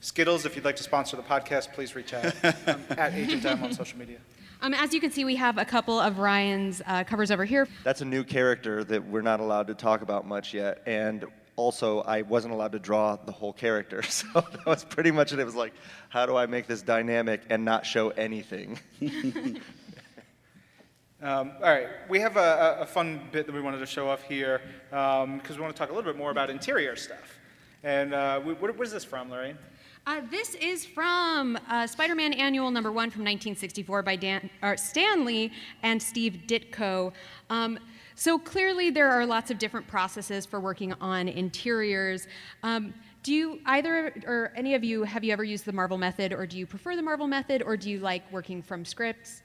Skittles, 0.00 0.46
if 0.46 0.54
you'd 0.54 0.64
like 0.64 0.76
to 0.76 0.84
sponsor 0.84 1.16
the 1.16 1.22
podcast, 1.24 1.72
please 1.72 1.96
reach 1.96 2.14
out 2.14 2.26
um, 2.44 2.80
at 2.90 3.14
Agent 3.14 3.44
M 3.44 3.64
on 3.64 3.72
social 3.72 3.98
media. 3.98 4.18
Um, 4.60 4.74
as 4.74 4.92
you 4.92 5.00
can 5.00 5.10
see, 5.10 5.24
we 5.24 5.36
have 5.36 5.56
a 5.58 5.64
couple 5.64 5.98
of 6.00 6.18
Ryan's 6.18 6.82
uh, 6.86 7.04
covers 7.04 7.30
over 7.30 7.44
here. 7.44 7.68
That's 7.84 8.00
a 8.00 8.04
new 8.04 8.24
character 8.24 8.82
that 8.84 9.06
we're 9.06 9.22
not 9.22 9.38
allowed 9.40 9.68
to 9.68 9.74
talk 9.74 10.02
about 10.02 10.26
much 10.26 10.52
yet, 10.52 10.82
and 10.86 11.24
also 11.54 12.00
I 12.00 12.22
wasn't 12.22 12.54
allowed 12.54 12.72
to 12.72 12.78
draw 12.80 13.16
the 13.16 13.30
whole 13.32 13.52
character, 13.52 14.02
so 14.08 14.26
that 14.34 14.66
was 14.66 14.84
pretty 14.84 15.12
much 15.12 15.32
it. 15.32 15.38
It 15.38 15.44
was 15.44 15.54
like, 15.54 15.74
how 16.08 16.26
do 16.26 16.36
I 16.36 16.46
make 16.46 16.66
this 16.66 16.82
dynamic 16.82 17.42
and 17.50 17.64
not 17.64 17.86
show 17.86 18.10
anything? 18.10 18.78
Um, 21.20 21.50
all 21.56 21.68
right, 21.68 21.88
we 22.08 22.20
have 22.20 22.36
a, 22.36 22.76
a- 22.78 22.82
a 22.82 22.86
fun 22.86 23.20
bit 23.32 23.46
that 23.46 23.52
we 23.52 23.60
wanted 23.60 23.78
to 23.78 23.86
show 23.86 24.08
off 24.08 24.22
here 24.22 24.60
because 24.90 25.56
we 25.56 25.60
want 25.60 25.74
to 25.74 25.76
talk 25.78 25.90
a 25.90 25.92
little 25.92 26.08
bit 26.08 26.16
more 26.16 26.30
about 26.30 26.48
interior 26.48 26.94
stuff. 26.94 27.40
And 27.82 28.14
uh, 28.14 28.40
we, 28.44 28.52
what, 28.52 28.78
what 28.78 28.86
is 28.86 28.92
this 28.92 29.02
from, 29.04 29.28
Lorraine? 29.28 29.58
Uh, 30.06 30.22
this 30.30 30.54
is 30.54 30.84
from 30.84 31.58
uh, 31.68 31.86
Spider-Man 31.86 32.32
Annual 32.32 32.70
Number 32.70 32.90
One 32.90 33.10
from 33.10 33.22
1964 33.22 34.02
by 34.02 34.16
Dan, 34.16 34.48
or 34.62 34.76
Stan 34.76 35.24
Lee 35.24 35.52
and 35.82 36.02
Steve 36.02 36.42
Ditko. 36.46 37.12
Um, 37.50 37.78
so 38.14 38.38
clearly, 38.38 38.90
there 38.90 39.10
are 39.10 39.24
lots 39.26 39.50
of 39.50 39.58
different 39.58 39.86
processes 39.86 40.46
for 40.46 40.60
working 40.60 40.92
on 41.00 41.28
interiors. 41.28 42.26
Um, 42.62 42.94
do 43.22 43.32
you 43.32 43.60
either 43.66 44.14
or 44.26 44.52
any 44.56 44.74
of 44.74 44.82
you 44.82 45.04
have 45.04 45.24
you 45.24 45.32
ever 45.32 45.44
used 45.44 45.64
the 45.64 45.72
Marvel 45.72 45.98
method, 45.98 46.32
or 46.32 46.46
do 46.46 46.58
you 46.58 46.66
prefer 46.66 46.96
the 46.96 47.02
Marvel 47.02 47.26
method, 47.26 47.62
or 47.62 47.76
do 47.76 47.90
you 47.90 47.98
like 47.98 48.30
working 48.32 48.62
from 48.62 48.84
scripts? 48.84 49.42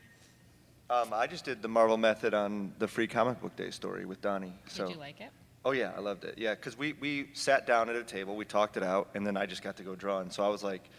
Um, 0.89 1.09
I 1.13 1.27
just 1.27 1.45
did 1.45 1.61
the 1.61 1.67
Marvel 1.67 1.97
method 1.97 2.33
on 2.33 2.73
the 2.79 2.87
free 2.87 3.07
comic 3.07 3.41
book 3.41 3.55
day 3.55 3.71
story 3.71 4.05
with 4.05 4.21
Donnie. 4.21 4.53
So. 4.67 4.85
Did 4.85 4.93
you 4.93 4.99
like 4.99 5.19
it? 5.21 5.31
Oh 5.65 5.71
yeah, 5.71 5.91
I 5.95 5.99
loved 6.01 6.25
it. 6.25 6.35
Yeah, 6.37 6.55
because 6.55 6.77
we, 6.77 6.93
we 6.93 7.29
sat 7.33 7.65
down 7.65 7.89
at 7.89 7.95
a 7.95 8.03
table, 8.03 8.35
we 8.35 8.43
talked 8.45 8.75
it 8.75 8.83
out, 8.83 9.09
and 9.15 9.25
then 9.25 9.37
I 9.37 9.45
just 9.45 9.63
got 9.63 9.77
to 9.77 9.83
go 9.83 9.95
draw. 9.95 10.19
And 10.19 10.31
so 10.31 10.43
I 10.43 10.49
was 10.49 10.63
like, 10.63 10.89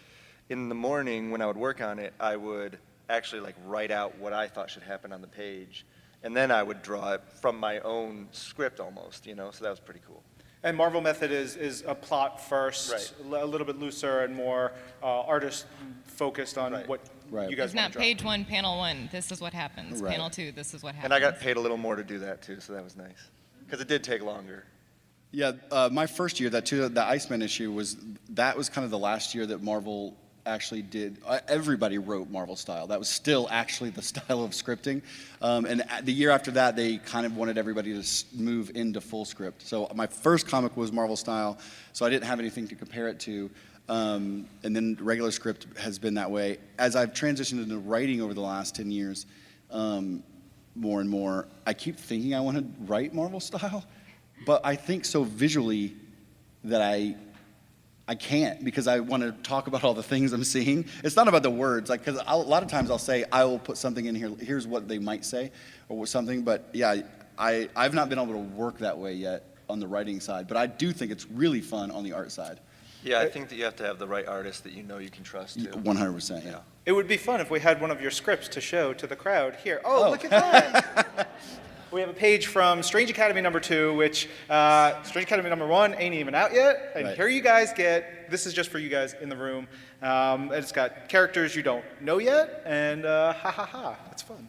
in 0.49 0.69
the 0.69 0.75
morning 0.75 1.31
when 1.31 1.43
I 1.43 1.47
would 1.47 1.57
work 1.57 1.81
on 1.83 1.99
it, 1.99 2.15
I 2.19 2.37
would 2.37 2.79
actually 3.11 3.43
like 3.43 3.57
write 3.67 3.91
out 3.91 4.19
what 4.19 4.33
I 4.33 4.49
thought 4.49 4.71
should 4.71 4.83
happen 4.83 5.12
on 5.12 5.21
the 5.21 5.27
page, 5.27 5.85
and 6.23 6.35
then 6.35 6.51
I 6.51 6.62
would 6.62 6.83
draw 6.83 7.12
it 7.12 7.23
from 7.43 7.59
my 7.61 7.81
own 7.81 8.29
script 8.33 8.81
almost, 8.81 9.27
you 9.27 9.35
know. 9.35 9.51
So 9.51 9.65
that 9.65 9.71
was 9.71 9.81
pretty 9.81 10.01
cool. 10.07 10.23
And 10.62 10.79
Marvel 10.79 11.03
Method 11.03 11.31
is, 11.31 11.57
is 11.57 11.85
a 11.87 11.95
plot 11.95 12.41
first, 12.41 12.91
Right. 12.91 13.43
a 13.43 13.45
little 13.45 13.67
bit 13.67 13.79
looser 13.79 14.21
and 14.21 14.35
more 14.35 14.73
uh, 15.03 15.21
artist 15.21 15.67
focused 16.05 16.57
on 16.57 16.73
Right. 16.73 16.89
what 16.89 17.01
Right. 17.31 17.51
you 17.51 17.57
guys 17.57 17.67
It's 17.67 17.75
not 17.75 17.93
draw. 17.93 18.01
page 18.01 18.25
one, 18.25 18.47
panel 18.47 18.79
one. 18.79 19.11
This 19.12 19.31
is 19.31 19.43
what 19.43 19.53
happens. 19.53 20.01
Right. 20.01 20.12
Panel 20.12 20.31
two, 20.31 20.53
this 20.53 20.73
is 20.73 20.83
what 20.83 20.95
happens. 20.95 21.05
And 21.05 21.12
I 21.15 21.21
got 21.21 21.39
paid 21.39 21.59
a 21.59 21.61
little 21.61 21.77
more 21.77 21.97
to 21.97 22.05
do 22.05 22.19
that 22.21 22.41
too, 22.41 22.61
so 22.61 22.73
that 22.73 22.83
was 22.83 22.97
nice. 22.97 23.29
Because 23.67 23.81
it 23.81 23.89
did 23.89 24.05
take 24.05 24.23
longer. 24.23 24.65
Yeah, 25.33 25.53
uh, 25.73 25.89
my 25.91 26.07
first 26.07 26.39
year, 26.39 26.51
that 26.51 26.67
two, 26.67 26.89
the 26.89 27.03
Iceman 27.03 27.43
issue 27.43 27.73
was 27.73 27.97
that 28.31 28.57
was 28.57 28.69
kind 28.69 28.85
of 28.85 28.91
the 28.91 28.99
last 28.99 29.35
year 29.35 29.47
that 29.47 29.62
Marvel 29.62 30.17
actually 30.47 30.83
did. 30.83 31.19
Uh, 31.27 31.41
everybody 31.49 31.99
wrote 31.99 32.31
Marvel 32.31 32.57
style. 32.57 32.87
That 32.87 32.99
was 32.99 33.09
still 33.09 33.49
actually 33.51 33.91
the 33.91 34.03
style 34.12 34.45
of 34.45 34.53
scripting. 34.53 35.03
Um, 35.43 35.65
and 35.65 35.83
the 36.03 36.12
year 36.12 36.31
after 36.31 36.51
that, 36.53 36.77
they 36.77 36.99
kind 36.99 37.27
of 37.27 37.37
wanted 37.37 37.59
everybody 37.59 38.01
to 38.01 38.25
move 38.35 38.71
into 38.75 39.01
full 39.01 39.25
script. 39.25 39.62
So 39.62 39.91
my 39.95 40.07
first 40.07 40.47
comic 40.47 40.77
was 40.77 40.93
Marvel 40.93 41.17
style, 41.17 41.59
so 41.93 42.07
I 42.07 42.11
didn't 42.11 42.25
have 42.25 42.39
anything 42.39 42.69
to 42.69 42.75
compare 42.75 43.09
it 43.09 43.19
to. 43.21 43.51
Um, 43.89 44.47
and 44.62 44.75
then 44.75 44.97
regular 45.01 45.31
script 45.31 45.67
has 45.79 45.99
been 45.99 46.15
that 46.15 46.31
way. 46.31 46.59
As 46.79 46.97
I've 46.97 47.12
transitioned 47.12 47.62
into 47.62 47.79
writing 47.79 48.23
over 48.23 48.33
the 48.33 48.41
last 48.41 48.77
10 48.77 48.91
years, 48.91 49.27
um, 49.71 50.23
more 50.75 51.01
and 51.01 51.09
more, 51.09 51.47
I 51.66 51.75
keep 51.75 51.97
thinking 51.97 52.35
I 52.35 52.41
want 52.41 52.59
to 52.59 52.64
write 52.85 53.14
Marvel 53.14 53.41
style, 53.41 53.85
but 54.47 54.61
I 54.64 54.77
think 54.77 55.05
so 55.05 55.25
visually 55.25 55.95
that 56.64 56.83
I 56.83 57.16
I 58.07 58.14
can't 58.14 58.62
because 58.62 58.87
I 58.87 59.01
want 59.01 59.22
to 59.22 59.33
talk 59.49 59.66
about 59.66 59.83
all 59.83 59.95
the 59.95 60.03
things 60.03 60.35
I'm 60.35 60.45
seeing. 60.45 60.87
It's 61.03 61.16
not 61.16 61.27
about 61.27 61.43
the 61.43 61.51
words, 61.51 61.89
like 61.89 62.05
because 62.05 62.20
a 62.27 62.37
lot 62.37 62.62
of 62.62 62.68
times 62.68 62.91
I'll 62.91 62.99
say 62.99 63.25
I 63.33 63.45
will 63.45 63.59
put 63.59 63.79
something 63.79 64.05
in 64.05 64.14
here. 64.14 64.31
Here's 64.41 64.66
what 64.66 64.89
they 64.89 64.99
might 64.99 65.25
say, 65.25 65.53
or 65.89 66.07
something. 66.07 66.43
But 66.43 66.68
yeah, 66.72 66.97
I 67.39 67.68
I've 67.75 67.95
not 67.95 68.09
been 68.11 68.18
able 68.18 68.35
to 68.35 68.39
work 68.39 68.79
that 68.79 68.99
way 68.99 69.14
yet 69.14 69.57
on 69.70 69.81
the 69.81 69.87
writing 69.87 70.20
side. 70.20 70.49
But 70.49 70.59
I 70.59 70.66
do 70.66 70.93
think 70.93 71.12
it's 71.12 71.31
really 71.31 71.62
fun 71.62 71.91
on 71.91 72.05
the 72.05 72.12
art 72.12 72.31
side. 72.31 72.61
Yeah, 73.05 73.20
I 73.20 73.28
think 73.28 73.50
that 73.50 73.57
you 73.57 73.64
have 73.64 73.76
to 73.76 73.84
have 73.84 73.98
the 73.98 74.07
right 74.07 74.26
artist 74.26 74.64
that 74.64 74.72
you 74.72 74.82
know 74.82 74.96
you 74.98 75.11
can 75.11 75.22
trust 75.24 75.62
too. 75.62 75.70
100. 75.70 76.12
percent 76.12 76.44
Yeah. 76.44 76.61
It 76.86 76.92
would 76.92 77.07
be 77.07 77.18
fun 77.18 77.40
if 77.40 77.50
we 77.50 77.61
had 77.61 77.80
one 77.80 77.90
of 77.90 78.00
your 78.00 78.11
scripts 78.11 78.48
to 78.48 78.61
show 78.62 78.94
to 78.94 79.07
the 79.07 79.14
crowd 79.16 79.57
here. 79.62 79.80
Oh, 79.84 80.07
Oh. 80.07 80.11
look 80.11 80.24
at 80.24 80.30
that. 80.30 81.28
we 81.90 82.00
have 82.00 82.09
a 82.09 82.14
page 82.14 82.46
from 82.46 82.82
Strange 82.82 83.11
Academy 83.11 83.42
number 83.42 83.61
two, 83.61 83.94
which 83.94 84.28
uh, 84.48 85.02
Strange 85.02 85.26
Academy 85.26 85.50
number 85.50 85.66
one 85.66 85.94
ain't 85.94 86.14
even 86.14 86.34
out 86.34 86.55
yet. 86.55 86.92
And 86.96 87.05
Right. 87.07 87.16
here 87.16 87.28
you 87.28 87.42
guys 87.42 87.72
get, 87.74 88.30
this 88.30 88.46
is 88.46 88.55
just 88.55 88.70
for 88.70 88.78
you 88.78 88.88
guys 88.88 89.14
in 89.20 89.28
the 89.28 89.36
room. 89.36 89.68
Um, 90.00 90.44
and 90.50 90.55
it's 90.55 90.72
got 90.72 91.09
characters 91.11 91.55
you 91.55 91.62
don't 91.62 91.84
know 92.00 92.18
yet, 92.18 92.62
and 92.64 93.05
uh, 93.07 93.32
ha 93.34 93.50
ha 93.50 93.64
ha, 93.66 93.96
it's 94.12 94.22
fun. 94.22 94.48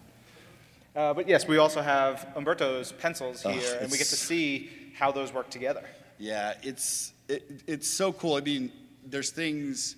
Uh, 0.96 1.14
but 1.14 1.28
yes, 1.28 1.46
we 1.46 1.58
also 1.58 1.82
have 1.82 2.26
Humberto's 2.36 2.94
pencils 2.94 3.46
Oh, 3.46 3.50
here, 3.52 3.78
and 3.82 3.92
we 3.92 3.98
get 3.98 4.08
to 4.08 4.16
see 4.16 4.70
how 4.98 5.12
those 5.12 5.34
work 5.34 5.50
together. 5.50 5.84
Yeah, 6.18 6.54
it's 6.64 7.14
it, 7.28 7.64
it's 7.68 7.90
so 7.90 8.14
cool. 8.14 8.36
I 8.36 8.42
mean, 8.42 8.72
there's 9.06 9.32
things. 9.32 9.96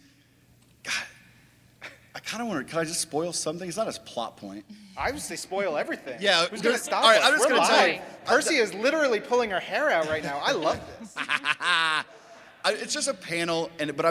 God, 0.83 0.93
I 2.15 2.19
kind 2.19 2.41
of 2.41 2.47
wonder. 2.47 2.63
Can 2.63 2.79
I 2.79 2.83
just 2.83 3.01
spoil 3.01 3.33
something? 3.33 3.67
It's 3.67 3.77
not 3.77 3.87
a 3.87 3.99
plot 4.01 4.37
point. 4.37 4.65
I 4.97 5.11
would 5.11 5.21
say 5.21 5.35
spoil 5.35 5.77
everything. 5.77 6.17
Yeah, 6.19 6.47
Who's 6.47 6.61
going 6.61 6.75
to 6.75 6.81
stop 6.81 7.03
all 7.03 7.11
right, 7.11 7.21
us? 7.21 7.27
I'm 7.27 7.33
just 7.33 7.47
We're 7.47 7.55
gonna 7.55 7.67
tell 7.67 7.87
you- 7.87 8.01
Percy 8.25 8.55
is 8.55 8.73
literally 8.73 9.19
pulling 9.19 9.51
her 9.51 9.59
hair 9.59 9.91
out 9.91 10.07
right 10.09 10.23
now. 10.23 10.41
I 10.43 10.53
love 10.53 10.79
this. 10.99 11.15
It's 12.69 12.93
just 12.93 13.07
a 13.07 13.13
panel, 13.13 13.69
and 13.79 13.95
but 13.95 14.05
I, 14.05 14.09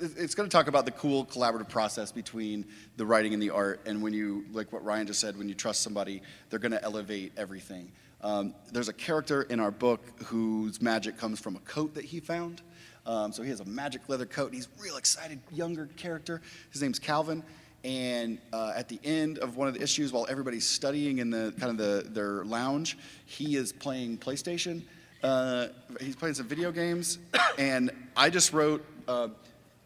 it's 0.00 0.34
going 0.34 0.48
to 0.48 0.52
talk 0.56 0.66
about 0.66 0.86
the 0.86 0.92
cool 0.92 1.26
collaborative 1.26 1.68
process 1.68 2.10
between 2.10 2.64
the 2.96 3.04
writing 3.04 3.34
and 3.34 3.42
the 3.42 3.50
art. 3.50 3.80
And 3.84 4.00
when 4.00 4.14
you, 4.14 4.46
like 4.52 4.72
what 4.72 4.82
Ryan 4.82 5.06
just 5.06 5.20
said, 5.20 5.36
when 5.36 5.46
you 5.46 5.54
trust 5.54 5.82
somebody, 5.82 6.22
they're 6.48 6.58
going 6.58 6.72
to 6.72 6.82
elevate 6.82 7.32
everything. 7.36 7.92
Um, 8.20 8.54
there's 8.72 8.88
a 8.88 8.92
character 8.92 9.42
in 9.42 9.60
our 9.60 9.70
book 9.70 10.00
whose 10.24 10.82
magic 10.82 11.16
comes 11.16 11.38
from 11.38 11.56
a 11.56 11.60
coat 11.60 11.94
that 11.94 12.04
he 12.04 12.20
found. 12.20 12.62
Um, 13.06 13.32
so 13.32 13.42
he 13.42 13.50
has 13.50 13.60
a 13.60 13.64
magic 13.64 14.08
leather 14.08 14.26
coat. 14.26 14.46
And 14.46 14.54
he's 14.54 14.66
a 14.66 14.82
real 14.82 14.96
excited 14.96 15.40
younger 15.52 15.86
character. 15.96 16.42
His 16.70 16.82
name's 16.82 16.98
Calvin. 16.98 17.42
And 17.84 18.38
uh, 18.52 18.72
at 18.74 18.88
the 18.88 18.98
end 19.04 19.38
of 19.38 19.56
one 19.56 19.68
of 19.68 19.74
the 19.74 19.82
issues, 19.82 20.12
while 20.12 20.26
everybody's 20.28 20.66
studying 20.66 21.18
in 21.18 21.30
the 21.30 21.54
kind 21.58 21.70
of 21.70 21.78
the, 21.78 22.10
their 22.10 22.44
lounge, 22.44 22.98
he 23.24 23.56
is 23.56 23.72
playing 23.72 24.18
PlayStation. 24.18 24.82
Uh, 25.22 25.68
he's 26.00 26.16
playing 26.16 26.34
some 26.34 26.46
video 26.46 26.70
games, 26.70 27.18
and 27.58 27.90
I 28.16 28.30
just 28.30 28.52
wrote. 28.52 28.84
Uh, 29.06 29.28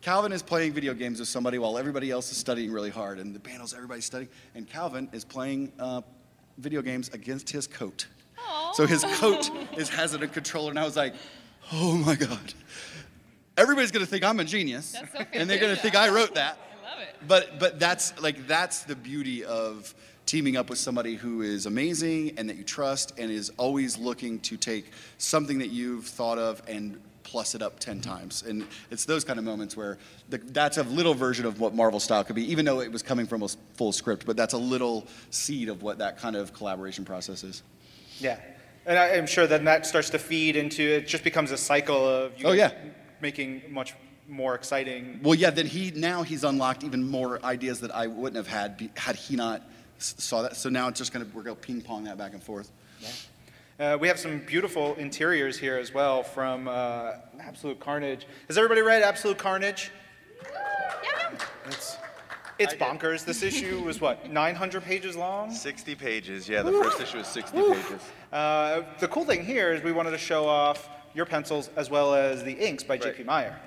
Calvin 0.03 0.33
is 0.33 0.43
playing 0.43 0.73
video 0.73 0.95
games 0.95 1.21
with 1.21 1.29
somebody 1.29 1.59
while 1.59 1.79
everybody 1.79 2.11
else 2.11 2.31
is 2.33 2.37
studying 2.37 2.73
really 2.73 2.91
hard, 2.91 3.19
and 3.19 3.35
the 3.35 3.41
panel's 3.41 3.73
everybody's 3.73 4.05
studying, 4.05 4.29
and 4.55 4.69
Calvin 4.69 5.09
is 5.13 5.25
playing 5.25 5.73
uh, 5.79 6.03
video 6.59 6.83
games 6.83 7.09
against 7.11 7.49
his 7.49 7.67
coat. 7.67 8.09
So 8.75 8.87
his 8.87 9.05
coat 9.05 9.51
is 9.77 9.89
has 9.91 10.15
a 10.15 10.27
controller, 10.27 10.71
and 10.71 10.79
I 10.79 10.85
was 10.85 10.97
like, 10.97 11.15
"Oh 11.73 11.97
my 11.97 12.15
god!" 12.15 12.55
Everybody's 13.57 13.91
gonna 13.91 14.07
think 14.07 14.25
I'm 14.25 14.41
a 14.41 14.45
genius, 14.45 14.93
That's 14.93 15.13
so 15.13 15.25
and 15.33 15.49
they're 15.49 15.59
gonna 15.61 15.77
think 15.77 15.95
I 15.95 16.09
wrote 16.09 16.35
that. 16.35 16.59
I 16.59 16.91
love 16.91 17.03
it. 17.03 17.17
But 17.29 17.59
but 17.59 17.79
that's 17.79 18.19
like 18.21 18.47
that's 18.47 18.85
the 18.85 18.97
beauty 18.97 19.45
of 19.45 19.95
teaming 20.27 20.57
up 20.57 20.71
with 20.71 20.79
somebody 20.79 21.15
who 21.15 21.43
is 21.43 21.67
amazing 21.67 22.33
and 22.39 22.49
that 22.49 22.57
you 22.57 22.65
trust 22.65 23.19
and 23.19 23.31
is 23.31 23.51
always 23.57 23.99
looking 23.99 24.39
to 24.41 24.57
take 24.57 24.91
something 25.19 25.59
that 25.59 25.69
you've 25.69 26.07
thought 26.07 26.39
of 26.39 26.63
and 26.67 27.01
plus 27.25 27.55
it 27.55 27.63
up 27.63 27.79
10 27.79 28.01
times. 28.01 28.43
And 28.43 28.67
it's 28.91 29.05
those 29.05 29.25
kind 29.25 29.39
of 29.39 29.45
moments 29.45 29.77
where 29.77 29.99
the, 30.29 30.39
that's 30.39 30.79
a 30.79 30.83
little 30.83 31.15
version 31.15 31.47
of 31.47 31.61
what 31.61 31.75
Marvel 31.75 32.01
style 32.01 32.25
could 32.25 32.37
be, 32.37 32.51
even 32.51 32.65
though 32.65 32.81
it 32.81 32.93
was 32.93 33.03
coming 33.03 33.27
from 33.27 33.43
a 33.43 33.49
full 33.75 33.93
script, 33.93 34.27
but 34.27 34.37
that's 34.37 34.55
a 34.55 34.59
little 34.59 35.07
seed 35.31 35.69
of 35.69 35.83
what 35.83 35.99
that 35.99 36.19
kind 36.19 36.37
of 36.37 36.53
collaboration 36.53 37.05
process 37.05 37.43
is. 37.43 37.63
Yeah. 38.23 38.39
And 38.87 38.99
I, 38.99 39.11
I'm 39.17 39.27
sure 39.27 39.47
then 39.47 39.65
that 39.65 39.87
starts 39.87 40.11
to 40.11 40.19
feed 40.19 40.57
into 40.57 40.83
it, 40.83 41.07
just 41.07 41.25
becomes 41.25 41.51
a 41.53 41.57
cycle 41.57 42.09
of 42.09 42.39
you 42.39 42.47
Oh, 42.47 42.53
yeah. 42.53 42.73
making 43.21 43.63
much 43.69 43.95
more 44.29 44.55
exciting. 44.55 45.21
Well, 45.23 45.35
yeah, 45.35 45.51
then 45.51 45.67
he 45.67 45.91
now 45.95 46.23
he's 46.23 46.45
unlocked 46.45 46.85
even 46.85 47.07
more 47.07 47.45
ideas 47.45 47.81
that 47.81 47.95
I 47.95 48.07
wouldn't 48.07 48.37
have 48.37 48.47
had 48.49 48.77
be, 48.77 48.91
had 48.97 49.17
he 49.17 49.37
not 49.37 49.63
saw 49.99 50.43
that. 50.43 50.57
So 50.57 50.69
now 50.69 50.89
it's 50.89 50.99
just 50.99 51.13
gonna 51.13 51.27
we're 51.35 51.43
gonna 51.43 51.57
ping 51.57 51.81
pong 51.83 52.05
that 52.05 52.17
back 52.19 52.33
and 52.33 52.43
forth. 52.43 52.71
Uh, 53.81 53.97
we 54.01 54.07
have 54.07 54.19
some 54.19 54.39
beautiful 54.47 54.95
interiors 54.95 55.59
here 55.59 55.77
as 55.77 55.93
well 55.93 56.23
from 56.23 56.69
uh, 56.69 57.13
Absolute 57.41 57.81
Carnage. 57.81 58.27
Has 58.47 58.57
everybody 58.57 58.81
read 58.81 59.03
Absolute 59.03 59.39
Carnage? 59.39 59.91
It's, 61.67 61.97
it's 62.63 62.75
bonkers. 62.75 63.25
This 63.25 63.43
issue 63.43 63.83
was 63.85 64.01
what, 64.01 64.31
900 64.31 64.83
pages 64.83 65.17
long? 65.17 65.51
60 65.53 65.95
pages, 65.95 66.49
yeah. 66.49 66.63
The 66.63 66.73
first 66.73 67.01
issue 67.01 67.19
was 67.19 67.27
60 67.29 67.57
pages. 67.61 68.03
Uh, 68.33 68.83
the 69.01 69.09
cool 69.09 69.25
thing 69.25 69.45
here 69.45 69.73
is 69.73 69.83
we 69.83 69.93
wanted 69.93 70.13
to 70.13 70.19
show 70.19 70.47
off 70.47 70.89
your 71.15 71.27
pencils 71.27 71.69
as 71.77 71.91
well 71.91 72.15
as 72.15 72.43
the 72.43 72.53
inks 72.53 72.83
by 72.83 72.95
Right. 72.95 73.03
J.P. 73.03 73.25
Mayer. 73.25 73.59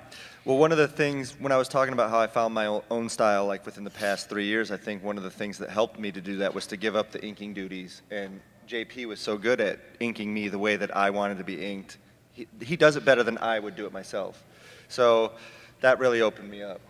Well, 0.44 0.58
one 0.58 0.72
of 0.72 0.78
the 0.78 0.88
things 0.88 1.32
when 1.40 1.52
I 1.52 1.56
was 1.56 1.68
talking 1.68 1.92
about 1.92 2.10
how 2.10 2.18
I 2.20 2.26
found 2.26 2.54
my 2.54 2.66
o- 2.66 2.84
own 2.90 3.08
style, 3.08 3.46
like 3.46 3.64
within 3.66 3.84
the 3.84 3.90
past 3.90 4.28
three 4.28 4.44
years, 4.46 4.70
I 4.70 4.76
think 4.76 5.02
one 5.02 5.16
of 5.16 5.24
the 5.24 5.30
things 5.30 5.58
that 5.58 5.70
helped 5.70 5.98
me 5.98 6.10
to 6.12 6.20
do 6.20 6.36
that 6.38 6.54
was 6.54 6.66
to 6.68 6.76
give 6.76 6.94
up 6.96 7.10
the 7.12 7.24
inking 7.24 7.52
duties. 7.54 8.02
And 8.10 8.40
JP 8.68 9.06
was 9.06 9.20
so 9.20 9.36
good 9.38 9.60
at 9.60 9.78
inking 10.00 10.32
me 10.32 10.48
the 10.48 10.58
way 10.58 10.76
that 10.76 10.96
I 10.96 11.10
wanted 11.10 11.38
to 11.38 11.44
be 11.44 11.64
inked. 11.64 11.98
He, 12.32 12.46
he 12.60 12.76
does 12.76 12.96
it 12.96 13.04
better 13.04 13.22
than 13.22 13.38
I 13.38 13.58
would 13.58 13.74
do 13.76 13.86
it 13.86 13.92
myself. 13.92 14.42
So 14.88 15.32
that 15.80 15.98
really 15.98 16.20
opened 16.20 16.50
me 16.50 16.62
up. 16.62 16.80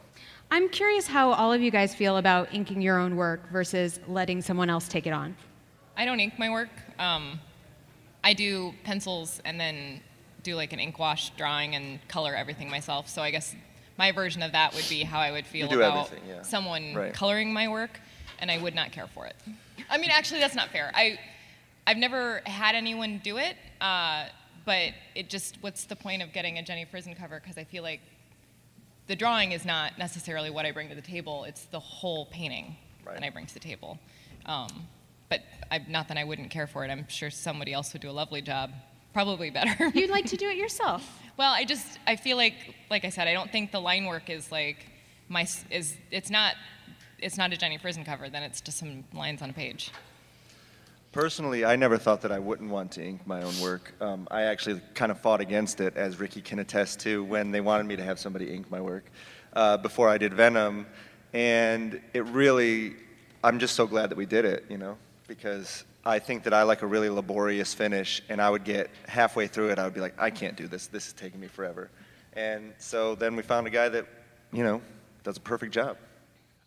I'm 0.51 0.69
curious 0.69 1.07
how 1.07 1.33
all 1.33 1.53
of 1.53 1.61
you 1.61 1.71
guys 1.71 1.95
feel 1.95 2.19
about 2.19 2.55
inking 2.55 2.81
your 2.81 2.99
own 2.99 3.17
work 3.17 3.51
versus 3.51 3.99
letting 4.07 4.41
someone 4.43 4.71
else 4.71 4.87
take 4.89 5.07
it 5.07 5.13
on. 5.13 5.37
I 5.97 6.05
don't 6.05 6.21
ink 6.21 6.39
my 6.39 6.51
work. 6.51 6.69
Um, 6.99 7.41
I 8.23 8.33
do 8.33 8.73
pencils 8.85 9.41
and 9.45 9.59
then 9.59 10.01
do 10.43 10.55
like 10.55 10.73
an 10.73 10.79
ink 10.79 10.99
wash 10.99 11.31
drawing 11.31 11.75
and 11.75 11.99
color 12.09 12.35
everything 12.35 12.71
myself. 12.71 13.09
So 13.09 13.23
I 13.23 13.31
guess 13.31 13.57
my 13.99 14.13
version 14.13 14.43
of 14.43 14.53
that 14.53 14.75
would 14.75 14.87
be 14.89 15.03
how 15.03 15.19
I 15.19 15.33
would 15.33 15.47
feel 15.47 15.73
about 15.73 16.11
yeah. 16.29 16.43
someone 16.43 16.95
Right. 16.95 17.13
coloring 17.13 17.53
my 17.53 17.67
work, 17.69 17.99
and 18.39 18.51
I 18.51 18.59
would 18.59 18.75
not 18.75 18.93
care 18.93 19.07
for 19.09 19.27
it. 19.27 19.35
I 19.91 19.99
mean, 19.99 20.11
actually, 20.11 20.41
that's 20.41 20.55
not 20.55 20.69
fair. 20.69 20.93
I, 20.95 21.19
I've 21.87 21.97
never 21.97 22.43
had 22.47 22.75
anyone 22.75 23.21
do 23.25 23.39
it, 23.39 23.57
uh, 23.81 24.27
but 24.65 24.91
it 25.15 25.31
just 25.31 25.57
what's 25.61 25.85
the 25.85 25.97
point 25.97 26.23
of 26.23 26.33
getting 26.33 26.59
a 26.59 26.63
Jenny 26.63 26.85
Frison 26.85 27.15
cover? 27.15 27.41
Because 27.41 27.57
I 27.59 27.65
feel 27.65 27.83
like 27.83 28.01
the 29.07 29.17
drawing 29.17 29.53
is 29.53 29.65
not 29.65 29.99
necessarily 29.99 30.51
what 30.51 30.67
I 30.67 30.73
bring 30.73 30.89
to 30.89 30.95
the 30.95 31.01
table. 31.03 31.45
It's 31.45 31.65
the 31.67 31.81
whole 31.81 32.27
painting 32.27 32.77
Right. 33.05 33.15
that 33.15 33.25
I 33.25 33.31
bring 33.31 33.47
to 33.47 33.55
the 33.55 33.61
table. 33.61 33.99
Um, 34.47 34.69
but 35.29 35.41
I, 35.71 35.79
not 35.89 36.09
that 36.09 36.17
I 36.19 36.25
wouldn't 36.25 36.51
care 36.51 36.67
for 36.67 36.85
it. 36.85 36.91
I'm 36.91 37.07
sure 37.09 37.31
somebody 37.31 37.73
else 37.73 37.93
would 37.93 38.03
do 38.03 38.11
a 38.11 38.13
lovely 38.13 38.41
job, 38.43 38.71
probably 39.13 39.51
better. 39.51 39.91
You'd 39.95 40.11
like 40.11 40.27
to 40.27 40.37
do 40.37 40.49
it 40.49 40.57
yourself. 40.57 41.09
well, 41.37 41.53
I 41.53 41.65
just 41.65 41.99
I 42.07 42.17
feel 42.17 42.37
like, 42.37 42.55
like 42.91 43.05
I 43.05 43.09
said, 43.11 43.29
I 43.29 43.33
don't 43.33 43.51
think 43.51 43.71
the 43.73 43.81
line 43.81 44.07
work 44.07 44.29
is 44.31 44.51
like 44.53 44.87
my 45.29 45.47
is. 45.71 45.97
It's 46.11 46.31
not. 46.31 46.55
It's 47.19 47.39
not 47.39 47.53
a 47.53 47.57
Jenny 47.57 47.79
Frison 47.79 48.05
cover. 48.05 48.29
Then 48.29 48.43
it's 48.43 48.61
just 48.61 48.79
some 48.79 49.05
lines 49.15 49.41
on 49.43 49.51
a 49.51 49.53
page. 49.53 49.91
Personally, 51.17 51.65
I 51.65 51.77
never 51.77 51.97
thought 51.97 52.21
that 52.21 52.31
I 52.31 52.39
wouldn't 52.39 52.71
want 52.71 52.93
to 52.93 53.03
ink 53.03 53.27
my 53.27 53.41
own 53.41 53.59
work. 53.59 53.95
Um, 54.03 54.29
I 54.31 54.43
actually 54.43 54.83
kind 54.93 55.11
of 55.11 55.19
fought 55.19 55.41
against 55.41 55.81
it, 55.81 55.97
as 55.97 56.21
Ricky 56.21 56.43
can 56.43 56.59
attest 56.59 57.01
to, 57.01 57.25
when 57.25 57.53
they 57.53 57.63
wanted 57.63 57.87
me 57.87 57.97
to 57.97 58.03
have 58.03 58.19
somebody 58.19 58.53
ink 58.53 58.71
my 58.71 58.83
work 58.83 59.07
uh, 59.55 59.79
before 59.79 60.11
I 60.11 60.19
did 60.19 60.35
Venom. 60.35 60.87
And 61.33 62.03
it 62.13 62.27
really, 62.27 62.97
I'm 63.43 63.59
just 63.59 63.77
so 63.77 63.87
glad 63.87 64.11
that 64.11 64.19
we 64.19 64.27
did 64.27 64.45
it, 64.45 64.67
you 64.69 64.77
know, 64.77 64.99
because 65.27 65.85
I 66.05 66.19
think 66.19 66.43
that 66.43 66.53
I 66.53 66.65
like 66.65 66.83
a 66.83 66.87
really 66.87 67.09
laborious 67.09 67.73
finish, 67.73 68.21
and 68.29 68.39
I 68.39 68.51
would 68.51 68.65
get 68.65 68.91
halfway 69.09 69.47
through 69.47 69.71
it, 69.71 69.79
I 69.79 69.85
would 69.85 69.95
be 69.95 70.01
like, 70.01 70.21
I 70.21 70.29
can't 70.29 70.55
do 70.55 70.69
this. 70.69 70.87
This 70.87 71.07
is 71.07 71.13
taking 71.15 71.41
me 71.41 71.47
forever. 71.47 71.89
And 72.35 72.75
so 72.77 73.15
then 73.15 73.37
we 73.37 73.43
found 73.43 73.67
a 73.67 73.71
guy 73.71 73.89
that, 73.89 74.07
you 74.53 74.63
know, 74.63 74.83
does 75.25 75.39
a 75.39 75.41
perfect 75.41 75.73
job. 75.73 75.97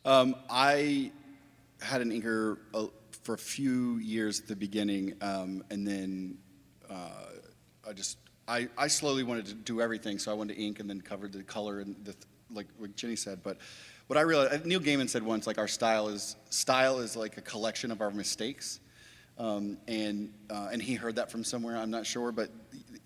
Um, 0.06 0.36
I 0.50 1.12
had 1.82 2.02
an 2.02 2.10
inker 2.10 2.58
uh, 2.74 2.88
for 3.24 3.34
a 3.34 3.38
few 3.38 3.98
years 3.98 4.40
at 4.40 4.48
the 4.48 4.56
beginning, 4.56 5.14
um, 5.22 5.64
and 5.70 5.88
then 5.88 6.38
uh, 6.90 7.10
I 7.88 7.94
just 7.94 8.18
I, 8.48 8.68
I 8.78 8.88
slowly 8.88 9.24
wanted 9.24 9.46
to 9.48 9.54
do 9.54 9.82
everything. 9.82 10.18
So 10.18 10.32
I 10.32 10.34
wanted 10.34 10.56
to 10.56 10.62
ink 10.62 10.80
and 10.80 10.90
then 10.90 11.02
covered 11.02 11.34
the 11.34 11.44
color 11.44 11.80
and 11.80 11.96
the 12.04 12.16
like 12.52 12.68
what 12.78 12.96
Jenny 12.96 13.16
said. 13.16 13.42
But 13.44 13.58
what 14.08 14.18
I 14.18 14.22
realized, 14.22 14.66
Neil 14.66 14.80
Gaiman 14.80 15.08
said 15.08 15.22
once, 15.22 15.46
like 15.46 15.60
our 15.60 15.68
style 15.68 16.10
is 16.10 16.36
style 16.50 17.00
is 17.00 17.16
like 17.16 17.38
a 17.38 17.42
collection 17.42 17.92
of 17.92 18.02
our 18.02 18.12
mistakes. 18.12 18.80
Um, 19.38 19.78
and 19.88 20.34
uh, 20.50 20.70
and 20.72 20.82
he 20.82 20.96
heard 20.96 21.16
that 21.16 21.32
from 21.32 21.44
somewhere. 21.44 21.78
I'm 21.78 21.92
not 21.92 22.06
sure, 22.06 22.32
but 22.32 22.50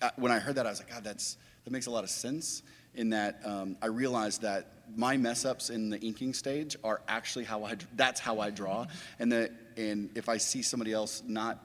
uh, 0.01 0.09
when 0.15 0.31
I 0.31 0.39
heard 0.39 0.55
that, 0.55 0.65
I 0.65 0.69
was 0.69 0.79
like, 0.79 0.89
God, 0.89 1.03
that's 1.03 1.37
that 1.65 1.71
makes 1.71 1.85
a 1.87 1.91
lot 1.91 2.03
of 2.03 2.09
sense. 2.09 2.63
In 2.95 3.09
that, 3.09 3.41
um, 3.43 3.75
I 3.81 3.87
realized 3.87 4.43
that 4.43 4.72
my 4.95 5.17
mess 5.17 5.45
ups 5.45 5.69
in 5.69 5.89
the 5.89 5.99
inking 5.99 6.33
stage 6.33 6.75
are 6.83 7.01
actually 7.07 7.45
how 7.45 7.63
I 7.63 7.77
that's 7.95 8.19
how 8.19 8.39
I 8.39 8.49
draw, 8.49 8.87
and 9.19 9.31
that 9.31 9.51
and 9.77 10.09
if 10.15 10.29
I 10.29 10.37
see 10.37 10.61
somebody 10.61 10.93
else 10.93 11.23
not 11.25 11.59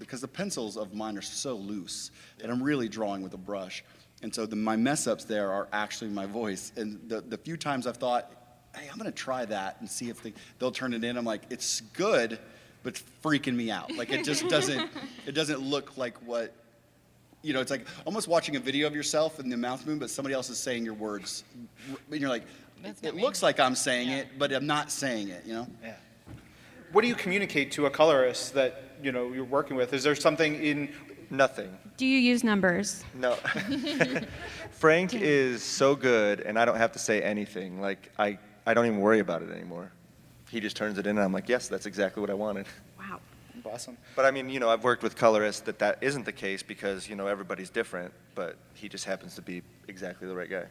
because 0.00 0.22
the 0.22 0.28
pencils 0.28 0.76
of 0.76 0.94
mine 0.94 1.16
are 1.16 1.22
so 1.22 1.54
loose 1.54 2.10
and 2.42 2.50
I'm 2.50 2.62
really 2.62 2.88
drawing 2.88 3.22
with 3.22 3.34
a 3.34 3.38
brush. 3.38 3.84
And 4.22 4.34
so 4.34 4.46
the, 4.46 4.56
my 4.56 4.76
mess 4.76 5.06
ups 5.06 5.24
there 5.24 5.52
are 5.52 5.68
actually 5.72 6.10
my 6.10 6.26
voice. 6.26 6.72
And 6.76 6.98
the, 7.08 7.20
the 7.20 7.38
few 7.38 7.56
times 7.56 7.86
I've 7.86 7.98
thought, 7.98 8.32
hey, 8.74 8.88
I'm 8.90 8.98
to 8.98 9.12
try 9.12 9.44
that 9.44 9.76
and 9.80 9.88
see 9.88 10.08
if 10.08 10.22
they, 10.22 10.32
they'll 10.58 10.72
turn 10.72 10.94
it 10.94 11.04
in, 11.04 11.16
I'm 11.16 11.24
like, 11.24 11.42
it's 11.50 11.82
good, 11.92 12.38
but 12.82 13.00
freaking 13.22 13.54
me 13.54 13.70
out. 13.70 13.94
Like 13.94 14.10
it 14.10 14.24
just 14.24 14.48
doesn't, 14.48 14.90
it 15.26 15.32
doesn't 15.32 15.60
look 15.60 15.96
like 15.96 16.16
what, 16.26 16.54
you 17.42 17.52
know, 17.52 17.60
it's 17.60 17.70
like 17.70 17.86
almost 18.04 18.28
watching 18.28 18.56
a 18.56 18.60
video 18.60 18.86
of 18.86 18.94
yourself 18.94 19.38
and 19.38 19.50
the 19.50 19.56
mouth 19.56 19.80
movement, 19.80 20.00
but 20.00 20.10
somebody 20.10 20.34
else 20.34 20.50
is 20.50 20.58
saying 20.58 20.84
your 20.84 20.94
words. 20.94 21.44
And 22.10 22.20
you're 22.20 22.28
like, 22.28 22.44
That's 22.82 23.00
it 23.00 23.06
not 23.06 23.14
me. 23.16 23.22
looks 23.22 23.42
like 23.42 23.58
I'm 23.58 23.74
saying 23.74 24.08
Yeah. 24.08 24.16
it, 24.18 24.28
but 24.38 24.52
I'm 24.52 24.66
not 24.66 24.90
saying 24.90 25.28
it, 25.28 25.44
you 25.46 25.54
know? 25.54 25.66
Yeah. 25.82 25.94
What 26.92 27.02
do 27.02 27.08
you 27.08 27.14
communicate 27.14 27.72
to 27.72 27.86
a 27.86 27.90
colorist 27.90 28.54
that 28.54 28.96
you 29.02 29.12
know 29.12 29.32
you're 29.32 29.44
working 29.44 29.76
with? 29.76 29.92
Is 29.92 30.02
there 30.02 30.14
something 30.14 30.54
in 30.62 30.88
Nothing. 31.32 31.78
Do 31.96 32.06
you 32.06 32.18
use 32.18 32.42
numbers? 32.42 33.04
No. 33.14 33.34
Frank 34.72 35.14
is 35.14 35.62
so 35.62 35.94
good, 35.94 36.40
and 36.40 36.58
I 36.58 36.64
don't 36.64 36.76
have 36.76 36.90
to 36.92 36.98
say 36.98 37.22
anything. 37.22 37.80
Like, 37.80 38.10
I, 38.18 38.36
I 38.66 38.74
don't 38.74 38.86
even 38.86 38.98
worry 38.98 39.20
about 39.20 39.42
it 39.42 39.50
anymore. 39.50 39.92
He 40.50 40.58
just 40.58 40.76
turns 40.76 40.98
it 40.98 41.06
in, 41.06 41.10
and 41.16 41.20
I'm 41.24 41.32
like, 41.32 41.48
yes, 41.48 41.68
that's 41.68 41.86
exactly 41.86 42.20
what 42.20 42.30
I 42.30 42.34
wanted. 42.34 42.66
Awesome? 43.64 43.96
But 44.16 44.24
I 44.24 44.30
mean, 44.30 44.48
you 44.48 44.60
know, 44.60 44.70
I've 44.70 44.84
worked 44.84 45.02
with 45.02 45.16
colorists 45.16 45.62
that 45.62 45.78
that 45.80 45.98
isn't 46.00 46.24
the 46.24 46.32
case 46.32 46.62
because, 46.62 47.08
you 47.08 47.16
know, 47.16 47.26
everybody's 47.26 47.70
different, 47.70 48.12
but 48.34 48.56
he 48.74 48.88
just 48.88 49.04
happens 49.04 49.34
to 49.36 49.42
be 49.42 49.62
exactly 49.88 50.26
the 50.26 50.34
right 50.34 50.50
guy. 50.50 50.64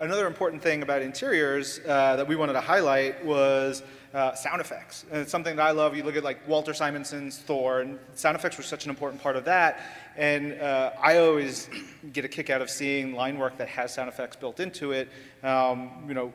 Another 0.00 0.26
important 0.26 0.60
thing 0.60 0.82
about 0.82 1.02
interiors 1.02 1.78
uh, 1.86 2.16
that 2.16 2.26
we 2.26 2.34
wanted 2.34 2.54
to 2.54 2.60
highlight 2.60 3.24
was 3.24 3.80
uh, 4.12 4.34
sound 4.34 4.60
effects. 4.60 5.04
And 5.08 5.20
it's 5.20 5.30
something 5.30 5.54
that 5.54 5.62
I 5.62 5.70
love. 5.70 5.96
You 5.96 6.02
look 6.02 6.16
at 6.16 6.24
like 6.24 6.48
Walter 6.48 6.72
Simonson's 6.72 7.38
Thor, 7.38 7.80
and 7.80 8.00
sound 8.14 8.36
effects 8.36 8.56
were 8.56 8.64
such 8.64 8.84
an 8.84 8.90
important 8.90 9.22
part 9.22 9.36
of 9.36 9.44
that. 9.44 9.80
And 10.16 10.60
uh, 10.60 10.90
I 11.00 11.18
always 11.18 11.70
get 12.12 12.24
a 12.24 12.28
kick 12.28 12.50
out 12.50 12.60
of 12.60 12.70
seeing 12.70 13.14
line 13.14 13.38
work 13.38 13.56
that 13.58 13.68
has 13.68 13.94
sound 13.94 14.08
effects 14.08 14.34
built 14.34 14.58
into 14.58 14.90
it. 14.90 15.08
Um, 15.44 16.04
you 16.08 16.14
know, 16.14 16.32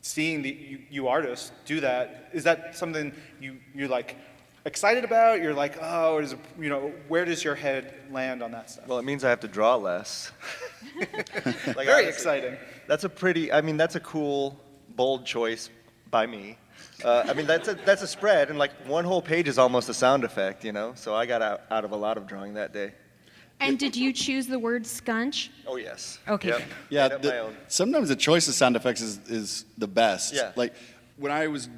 seeing 0.00 0.42
the 0.42 0.50
you, 0.50 0.78
you 0.88 1.08
artists 1.08 1.50
do 1.64 1.80
that 1.80 2.30
is 2.32 2.44
that 2.44 2.76
something 2.76 3.12
you 3.40 3.56
you're 3.74 3.88
like 3.88 4.16
excited 4.64 5.04
about? 5.04 5.40
You're 5.40 5.54
like, 5.54 5.76
oh, 5.80 6.18
is 6.18 6.34
you 6.58 6.68
know, 6.68 6.92
where 7.08 7.24
does 7.24 7.44
your 7.44 7.54
head 7.54 7.94
land 8.10 8.42
on 8.42 8.52
that 8.52 8.70
stuff? 8.70 8.86
Well, 8.86 8.98
it 8.98 9.04
means 9.04 9.24
I 9.24 9.30
have 9.30 9.40
to 9.40 9.48
draw 9.48 9.76
less. 9.76 10.32
like, 10.98 11.26
Very 11.26 11.90
honestly, 11.90 12.06
exciting. 12.08 12.56
That's 12.86 13.04
a 13.04 13.08
pretty, 13.08 13.52
I 13.52 13.60
mean, 13.60 13.76
that's 13.76 13.94
a 13.94 14.00
cool, 14.00 14.58
bold 14.90 15.26
choice 15.26 15.70
by 16.10 16.26
me. 16.26 16.58
Uh, 17.04 17.24
I 17.28 17.34
mean, 17.34 17.46
that's 17.46 17.68
a, 17.68 17.74
that's 17.74 18.02
a 18.02 18.06
spread, 18.06 18.50
and 18.50 18.58
like 18.58 18.70
one 18.86 19.04
whole 19.04 19.20
page 19.22 19.48
is 19.48 19.58
almost 19.58 19.88
a 19.88 19.94
sound 19.94 20.24
effect, 20.24 20.64
you 20.64 20.72
know? 20.72 20.92
So 20.94 21.14
I 21.14 21.26
got 21.26 21.42
out, 21.42 21.62
out 21.70 21.84
of 21.84 21.92
a 21.92 21.96
lot 21.96 22.16
of 22.16 22.26
drawing 22.26 22.54
that 22.54 22.72
day. 22.72 22.92
And 23.60 23.78
did 23.78 23.96
you 23.96 24.12
choose 24.12 24.46
the 24.46 24.58
word 24.58 24.84
scunch? 24.84 25.48
Oh, 25.66 25.76
yes. 25.76 26.18
Okay. 26.28 26.48
Yep. 26.48 26.62
Yeah, 26.90 27.08
the- 27.08 27.52
sometimes 27.68 28.08
the 28.08 28.16
choice 28.16 28.48
of 28.48 28.54
sound 28.54 28.76
effects 28.76 29.00
is, 29.00 29.18
is 29.28 29.64
the 29.78 29.86
best. 29.86 30.34
Yeah. 30.34 30.52
Like 30.56 30.74
when 31.16 31.30
I 31.32 31.46
was 31.46 31.68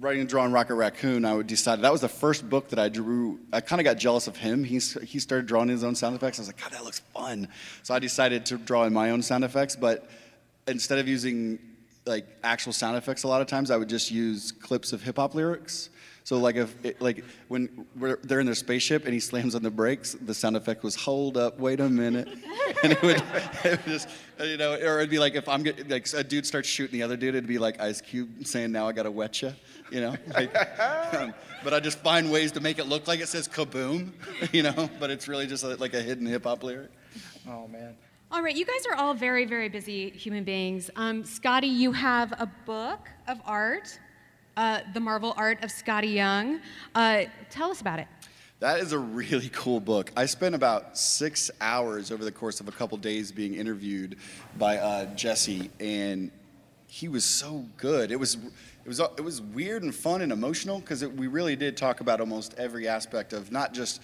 writing 0.00 0.20
and 0.20 0.28
drawing 0.28 0.52
Rocket 0.52 0.74
Raccoon, 0.74 1.24
I 1.24 1.34
would 1.34 1.46
decide 1.46 1.80
that 1.82 1.92
was 1.92 2.00
the 2.00 2.08
first 2.08 2.48
book 2.48 2.68
that 2.68 2.78
I 2.78 2.88
drew. 2.88 3.40
I 3.52 3.60
kind 3.60 3.80
of 3.80 3.84
got 3.84 3.98
jealous 3.98 4.26
of 4.26 4.36
him. 4.36 4.64
He's, 4.64 5.00
he 5.02 5.18
started 5.18 5.46
drawing 5.46 5.68
his 5.68 5.84
own 5.84 5.94
sound 5.94 6.16
effects. 6.16 6.38
I 6.38 6.42
was 6.42 6.48
like, 6.48 6.60
God, 6.60 6.72
that 6.72 6.84
looks 6.84 7.00
fun. 7.12 7.48
So 7.82 7.94
I 7.94 7.98
decided 7.98 8.46
to 8.46 8.58
draw 8.58 8.84
in 8.84 8.92
my 8.92 9.10
own 9.10 9.22
sound 9.22 9.44
effects, 9.44 9.76
but 9.76 10.08
instead 10.66 10.98
of 10.98 11.08
using 11.08 11.58
like 12.06 12.26
actual 12.42 12.72
sound 12.72 12.96
effects, 12.96 13.22
a 13.22 13.28
lot 13.28 13.40
of 13.40 13.46
times 13.46 13.70
I 13.70 13.76
would 13.76 13.88
just 13.88 14.10
use 14.10 14.52
clips 14.52 14.92
of 14.92 15.02
hip 15.02 15.16
hop 15.16 15.34
lyrics. 15.34 15.90
So 16.24 16.38
like 16.38 16.56
if 16.56 16.74
it, 16.84 17.00
like 17.02 17.22
when 17.48 17.86
they're 17.96 18.40
in 18.40 18.46
their 18.46 18.54
spaceship 18.54 19.04
and 19.04 19.12
he 19.12 19.20
slams 19.20 19.54
on 19.54 19.62
the 19.62 19.70
brakes, 19.70 20.16
the 20.20 20.32
sound 20.32 20.56
effect 20.56 20.82
was 20.82 20.94
"Hold 20.94 21.36
up, 21.36 21.58
wait 21.58 21.80
a 21.80 21.88
minute," 21.88 22.28
and 22.82 22.92
it 22.92 23.02
would, 23.02 23.16
it 23.64 23.70
would 23.70 23.84
just 23.84 24.08
you 24.40 24.56
know, 24.56 24.74
or 24.74 24.98
it'd 24.98 25.10
be 25.10 25.18
like 25.18 25.34
if 25.34 25.48
I'm 25.48 25.62
get, 25.62 25.88
like 25.88 26.12
a 26.12 26.24
dude 26.24 26.46
starts 26.46 26.68
shooting 26.68 26.98
the 26.98 27.02
other 27.02 27.16
dude, 27.16 27.34
it'd 27.34 27.46
be 27.46 27.58
like 27.58 27.80
Ice 27.80 28.00
Cube 28.00 28.46
saying, 28.46 28.72
"Now 28.72 28.88
I 28.88 28.92
gotta 28.92 29.10
wet 29.10 29.42
you," 29.42 29.54
you 29.90 30.00
know. 30.00 30.16
Like, 30.34 30.54
um, 31.14 31.34
but 31.62 31.72
I 31.72 31.80
just 31.80 31.98
find 31.98 32.30
ways 32.30 32.52
to 32.52 32.60
make 32.60 32.78
it 32.78 32.86
look 32.86 33.06
like 33.06 33.20
it 33.20 33.28
says 33.28 33.48
"kaboom," 33.48 34.12
you 34.52 34.62
know, 34.62 34.90
but 34.98 35.10
it's 35.10 35.28
really 35.28 35.46
just 35.46 35.64
a, 35.64 35.76
like 35.76 35.94
a 35.94 36.00
hidden 36.00 36.26
hip 36.26 36.44
hop 36.44 36.62
lyric. 36.62 36.90
Oh 37.48 37.68
man. 37.68 37.96
All 38.32 38.42
right, 38.42 38.56
you 38.56 38.64
guys 38.64 38.84
are 38.90 38.96
all 38.96 39.14
very, 39.14 39.44
very 39.44 39.68
busy 39.68 40.10
human 40.10 40.42
beings. 40.42 40.90
Um, 40.96 41.22
Skottie, 41.22 41.72
you 41.72 41.92
have 41.92 42.32
a 42.32 42.50
book 42.66 43.08
of 43.28 43.40
art, 43.44 43.96
uh, 44.56 44.80
The 44.92 44.98
Marvel 44.98 45.34
Art 45.36 45.62
of 45.62 45.70
Skottie 45.70 46.14
Young. 46.14 46.60
Uh, 46.96 47.24
tell 47.48 47.70
us 47.70 47.80
about 47.80 48.00
it. 48.00 48.08
That 48.64 48.80
is 48.80 48.92
a 48.92 48.98
really 48.98 49.48
cool 49.52 49.78
book. 49.78 50.10
I 50.16 50.24
spent 50.24 50.54
about 50.54 50.96
six 50.96 51.50
hours 51.60 52.10
over 52.10 52.24
the 52.24 52.32
course 52.32 52.60
of 52.60 52.68
a 52.68 52.72
couple 52.72 52.96
days 52.96 53.30
being 53.30 53.56
interviewed 53.56 54.16
by 54.56 54.78
uh, 54.78 55.04
Jesse, 55.14 55.70
and 55.80 56.30
he 56.86 57.08
was 57.08 57.26
so 57.26 57.66
good. 57.76 58.10
It 58.10 58.16
was, 58.16 58.36
it 58.36 58.88
was, 58.88 59.00
it 59.00 59.20
was 59.20 59.42
weird 59.42 59.82
and 59.82 59.94
fun 59.94 60.22
and 60.22 60.32
emotional 60.32 60.80
because 60.80 61.04
we 61.06 61.26
really 61.26 61.56
did 61.56 61.76
talk 61.76 62.00
about 62.00 62.20
almost 62.20 62.54
every 62.56 62.88
aspect 62.88 63.34
of 63.34 63.52
not 63.52 63.74
just 63.74 64.00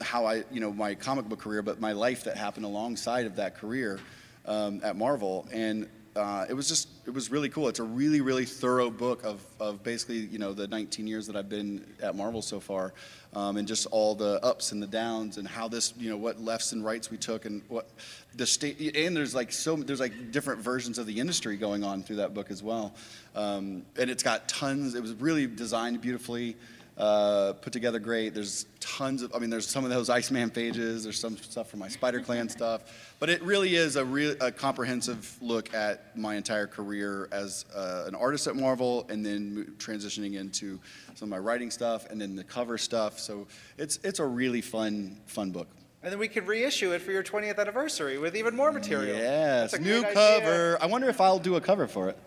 how 0.00 0.26
I, 0.26 0.44
you 0.52 0.60
know, 0.60 0.72
my 0.72 0.94
comic 0.94 1.24
book 1.24 1.40
career, 1.40 1.62
but 1.62 1.80
my 1.80 1.90
life 1.90 2.22
that 2.22 2.36
happened 2.36 2.66
alongside 2.66 3.26
of 3.26 3.34
that 3.34 3.56
career 3.56 3.98
um, 4.46 4.80
at 4.84 4.94
Marvel. 4.94 5.48
And 5.50 5.88
uh, 6.14 6.44
it 6.48 6.52
was 6.52 6.68
just, 6.68 6.88
it 7.06 7.14
was 7.14 7.30
really 7.30 7.48
cool. 7.48 7.68
It's 7.68 7.78
a 7.78 7.84
really, 7.84 8.20
really 8.20 8.44
thorough 8.44 8.90
book 8.90 9.24
of, 9.24 9.40
of 9.58 9.82
basically, 9.82 10.18
you 10.18 10.38
know, 10.38 10.52
the 10.52 10.68
19 10.68 11.06
years 11.06 11.26
that 11.26 11.36
I've 11.36 11.48
been 11.48 11.86
at 12.02 12.14
Marvel 12.14 12.42
so 12.42 12.60
far, 12.60 12.92
um, 13.34 13.56
and 13.56 13.66
just 13.66 13.86
all 13.86 14.14
the 14.14 14.38
ups 14.44 14.72
and 14.72 14.82
the 14.82 14.86
downs, 14.86 15.38
and 15.38 15.48
how 15.48 15.68
this, 15.68 15.94
you 15.98 16.10
know, 16.10 16.18
what 16.18 16.38
lefts 16.38 16.72
and 16.72 16.84
rights 16.84 17.10
we 17.10 17.16
took, 17.16 17.46
and 17.46 17.62
what 17.68 17.88
the 18.34 18.46
state. 18.46 18.94
And 18.94 19.16
there's 19.16 19.34
like 19.34 19.52
so, 19.52 19.76
there's 19.76 20.00
like 20.00 20.32
different 20.32 20.60
versions 20.60 20.98
of 20.98 21.06
the 21.06 21.18
industry 21.18 21.56
going 21.56 21.82
on 21.82 22.02
through 22.02 22.16
that 22.16 22.34
book 22.34 22.50
as 22.50 22.62
well. 22.62 22.94
Um, 23.34 23.84
and 23.98 24.10
it's 24.10 24.22
got 24.22 24.48
tons. 24.48 24.94
It 24.94 25.00
was 25.00 25.14
really 25.14 25.46
designed 25.46 26.02
beautifully 26.02 26.56
uh, 26.96 27.54
put 27.54 27.72
together 27.72 27.98
great. 27.98 28.34
There's 28.34 28.66
tons 28.80 29.22
of, 29.22 29.34
I 29.34 29.38
mean, 29.38 29.50
there's 29.50 29.66
some 29.66 29.84
of 29.84 29.90
those 29.90 30.10
Iceman 30.10 30.50
pages. 30.50 31.04
There's 31.04 31.18
some 31.18 31.36
stuff 31.38 31.70
from 31.70 31.80
my 31.80 31.88
Spider 31.88 32.20
Clan 32.20 32.48
stuff. 32.48 33.14
But 33.18 33.30
it 33.30 33.42
really 33.42 33.76
is 33.76 33.96
a 33.96 34.04
real 34.04 34.34
a 34.40 34.52
comprehensive 34.52 35.36
look 35.40 35.72
at 35.74 36.16
my 36.16 36.34
entire 36.34 36.66
career 36.66 37.28
as 37.32 37.64
uh, 37.74 38.04
an 38.06 38.14
artist 38.14 38.46
at 38.46 38.56
Marvel, 38.56 39.06
and 39.08 39.24
then 39.24 39.74
transitioning 39.78 40.38
into 40.38 40.78
some 41.14 41.26
of 41.26 41.30
my 41.30 41.38
writing 41.38 41.70
stuff, 41.70 42.10
and 42.10 42.20
then 42.20 42.36
the 42.36 42.44
cover 42.44 42.76
stuff. 42.76 43.18
So 43.18 43.46
it's 43.78 43.98
it's 44.02 44.18
a 44.18 44.26
really 44.26 44.60
fun 44.60 45.20
fun 45.26 45.50
book. 45.50 45.68
And 46.02 46.10
then 46.10 46.18
we 46.18 46.26
could 46.26 46.48
reissue 46.48 46.92
it 46.92 47.00
for 47.00 47.12
your 47.12 47.22
20th 47.22 47.58
anniversary 47.60 48.18
with 48.18 48.34
even 48.34 48.56
more 48.56 48.72
material. 48.72 49.16
Yes, 49.16 49.78
new 49.78 50.02
cover. 50.02 50.76
I 50.80 50.86
wonder 50.86 51.08
if 51.08 51.20
I'll 51.20 51.38
do 51.38 51.54
a 51.54 51.60
cover 51.60 51.86
for 51.86 52.08
it. 52.08 52.18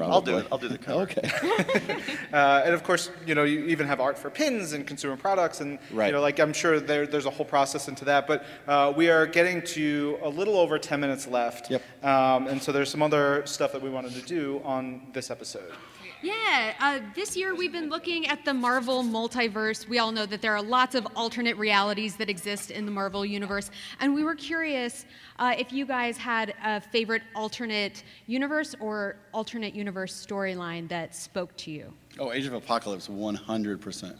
I'll 0.00 0.20
do 0.22 0.38
it. 0.38 0.46
I'll 0.50 0.58
do 0.58 0.68
the 0.68 0.78
cover. 0.78 1.02
Okay. 1.02 1.30
Uh, 2.32 2.62
and 2.64 2.72
of 2.72 2.82
course, 2.82 3.10
you 3.26 3.34
know, 3.34 3.44
you 3.44 3.66
even 3.66 3.86
have 3.86 4.00
art 4.00 4.16
for 4.18 4.30
pins 4.30 4.72
and 4.72 4.86
consumer 4.86 5.18
products, 5.18 5.60
and 5.60 5.78
Right. 5.92 6.06
you 6.06 6.12
know, 6.12 6.22
like 6.22 6.40
I'm 6.40 6.54
sure 6.54 6.80
there, 6.80 7.06
there's 7.06 7.26
a 7.26 7.30
whole 7.30 7.44
process 7.44 7.88
into 7.88 8.06
that. 8.06 8.26
But 8.26 8.46
uh, 8.66 8.90
we 8.96 9.10
are 9.10 9.26
getting 9.26 9.60
to 9.76 10.18
a 10.22 10.28
little 10.30 10.56
over 10.56 10.78
10 10.78 10.98
minutes 10.98 11.26
left, 11.26 11.70
Yep. 11.70 11.82
um, 12.02 12.46
and 12.46 12.62
so 12.62 12.72
there's 12.72 12.88
some 12.90 13.02
other 13.02 13.42
stuff 13.44 13.72
that 13.72 13.82
we 13.82 13.90
wanted 13.90 14.14
to 14.14 14.22
do 14.22 14.62
on 14.64 15.02
this 15.12 15.30
episode. 15.30 15.70
Yeah, 16.22 16.74
uh, 16.78 17.00
this 17.16 17.36
year 17.36 17.52
we've 17.54 17.72
been 17.72 17.88
looking 17.88 18.28
at 18.28 18.44
the 18.44 18.54
Marvel 18.54 19.02
multiverse. 19.02 19.88
We 19.88 19.98
all 19.98 20.12
know 20.12 20.24
that 20.26 20.40
there 20.40 20.54
are 20.54 20.62
lots 20.62 20.94
of 20.94 21.04
alternate 21.16 21.56
realities 21.56 22.14
that 22.16 22.30
exist 22.30 22.70
in 22.70 22.86
the 22.86 22.92
Marvel 22.92 23.26
universe. 23.26 23.72
And 23.98 24.14
we 24.14 24.22
were 24.22 24.36
curious 24.36 25.04
uh, 25.40 25.54
if 25.58 25.72
you 25.72 25.84
guys 25.84 26.16
had 26.16 26.54
a 26.64 26.80
favorite 26.80 27.22
alternate 27.34 28.04
universe 28.28 28.76
or 28.78 29.16
alternate 29.34 29.74
universe 29.74 30.14
storyline 30.14 30.88
that 30.90 31.12
spoke 31.16 31.56
to 31.56 31.72
you. 31.72 31.92
Oh, 32.20 32.30
Age 32.32 32.46
of 32.46 32.52
Apocalypse, 32.52 33.08
100%. 33.08 34.16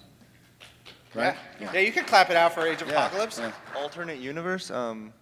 right? 1.15 1.37
Yeah. 1.61 1.71
yeah, 1.73 1.81
you 1.81 1.93
could 1.93 2.09
clap 2.09 2.31
it 2.31 2.37
out 2.37 2.53
for 2.53 2.67
Age 2.67 2.83
of 2.83 2.89
Yeah, 2.89 3.07
Apocalypse. 3.07 3.39
yeah. 3.39 3.53
Alternate 3.77 4.19
universe, 4.19 4.73
um, 4.73 5.13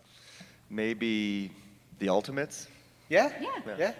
maybe 0.70 1.50
the 1.98 2.08
Ultimates. 2.08 2.68
Yeah? 3.10 3.30
Yeah. 3.38 3.74
Yeah. 3.78 3.92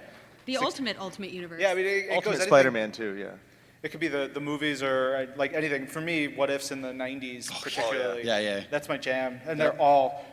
The 0.51 0.57
Six- 0.57 0.65
ultimate, 0.65 0.99
ultimate 0.99 1.31
universe. 1.31 1.61
Yeah, 1.61 1.71
I 1.71 1.75
mean, 1.75 1.87
it, 1.87 1.89
it 1.89 2.07
goes 2.09 2.17
Ultimate 2.17 2.31
anything- 2.35 2.49
Spider-Man 2.49 2.93
too. 2.93 3.15
Yeah. 3.17 3.27
It 3.85 3.91
could 3.93 4.01
be 4.01 4.09
the, 4.09 4.29
the 4.35 4.41
movies 4.41 4.83
or 4.83 5.15
uh, 5.17 5.27
like 5.39 5.55
anything. 5.55 5.87
For 5.87 6.01
me, 6.01 6.27
what 6.29 6.51
ifs 6.51 6.71
in 6.73 6.83
the 6.83 6.89
90s, 6.91 7.49
particularly. 7.63 8.25
Yeah, 8.27 8.39
yeah. 8.41 8.65
That's 8.71 8.89
my 8.89 8.97
jam. 8.97 9.41
And 9.47 9.59
they're 9.61 9.81
all 9.81 10.25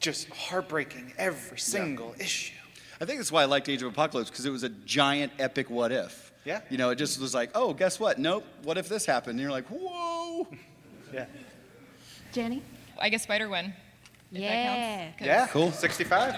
just 0.00 0.28
heartbreaking, 0.30 1.12
every 1.18 1.58
single 1.58 2.14
issue. 2.20 2.54
I 3.00 3.04
think 3.04 3.18
that's 3.18 3.32
why 3.32 3.42
I 3.42 3.46
liked 3.46 3.68
Age 3.68 3.82
of 3.82 3.88
Apocalypse 3.92 4.30
because 4.30 4.46
it 4.46 4.50
was 4.50 4.62
a 4.62 4.68
giant 4.68 5.32
epic 5.40 5.68
what 5.68 5.90
if. 5.92 6.32
Yeah. 6.44 6.60
You 6.70 6.78
know, 6.78 6.90
it 6.90 6.96
just 6.96 7.20
was 7.20 7.34
like, 7.34 7.50
oh, 7.54 7.74
guess 7.74 7.98
what? 7.98 8.18
Nope. 8.18 8.44
What 8.62 8.78
if 8.78 8.88
this 8.88 9.04
happened? 9.04 9.32
And 9.32 9.40
you're 9.40 9.50
like, 9.50 9.66
whoa. 9.68 10.46
Yeah. 11.12 11.26
Jenny? 12.32 12.62
I 12.98 13.08
guess 13.08 13.24
Spider 13.24 13.48
Gwen. 13.48 13.74
If 14.36 14.42
that 14.42 14.54
Yeah. 14.54 14.96
counts, 15.04 15.18
'cause- 15.18 15.26
Yeah. 15.26 15.46
Cool. 15.48 15.72
65. 15.72 16.34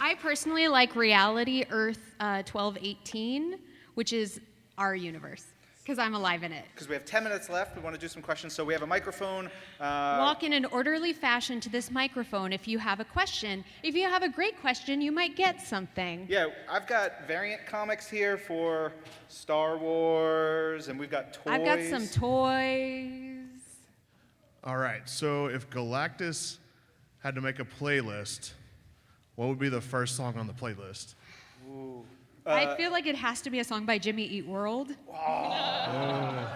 I 0.00 0.14
personally 0.16 0.68
like 0.68 0.94
Reality 0.94 1.64
Earth 1.70 2.14
uh, 2.20 2.42
1218, 2.44 3.58
which 3.94 4.12
is 4.12 4.40
our 4.76 4.94
universe, 4.94 5.44
because 5.82 5.98
I'm 5.98 6.14
alive 6.14 6.44
in 6.44 6.52
it. 6.52 6.64
Because 6.72 6.86
we 6.88 6.94
have 6.94 7.04
10 7.04 7.24
minutes 7.24 7.48
left. 7.48 7.74
We 7.76 7.82
want 7.82 7.94
to 7.96 8.00
do 8.00 8.06
some 8.06 8.22
questions. 8.22 8.52
So 8.54 8.64
we 8.64 8.72
have 8.74 8.82
a 8.82 8.86
microphone. 8.86 9.46
Uh, 9.80 10.18
Walk 10.20 10.44
in 10.44 10.52
an 10.52 10.66
orderly 10.66 11.12
fashion 11.12 11.58
to 11.62 11.68
this 11.68 11.90
microphone 11.90 12.52
if 12.52 12.68
you 12.68 12.78
have 12.78 13.00
a 13.00 13.04
question. 13.04 13.64
If 13.82 13.96
you 13.96 14.08
have 14.08 14.22
a 14.22 14.28
great 14.28 14.60
question, 14.60 15.00
you 15.00 15.10
might 15.10 15.34
get 15.34 15.60
something. 15.60 16.26
yeah, 16.28 16.46
I've 16.70 16.86
got 16.86 17.26
variant 17.26 17.66
comics 17.66 18.08
here 18.08 18.38
for 18.38 18.92
Star 19.28 19.78
Wars, 19.78 20.86
and 20.86 20.96
we've 20.98 21.10
got 21.10 21.32
toys. 21.32 21.44
I've 21.54 21.64
got 21.64 21.80
some 21.82 22.06
toys. 22.06 23.36
All 24.62 24.76
right. 24.76 25.08
So 25.08 25.46
if 25.46 25.68
Galactus 25.70 26.58
had 27.20 27.34
to 27.34 27.40
make 27.40 27.58
a 27.58 27.64
playlist, 27.64 28.52
what 29.34 29.48
would 29.48 29.58
be 29.58 29.68
the 29.68 29.80
first 29.80 30.16
song 30.16 30.36
on 30.36 30.46
the 30.46 30.52
playlist? 30.52 31.14
I 32.46 32.74
feel 32.76 32.90
like 32.90 33.06
it 33.06 33.16
has 33.16 33.40
to 33.42 33.50
be 33.50 33.58
a 33.60 33.64
song 33.64 33.84
by 33.84 33.98
Jimmy 33.98 34.24
Eat 34.24 34.46
World. 34.46 34.94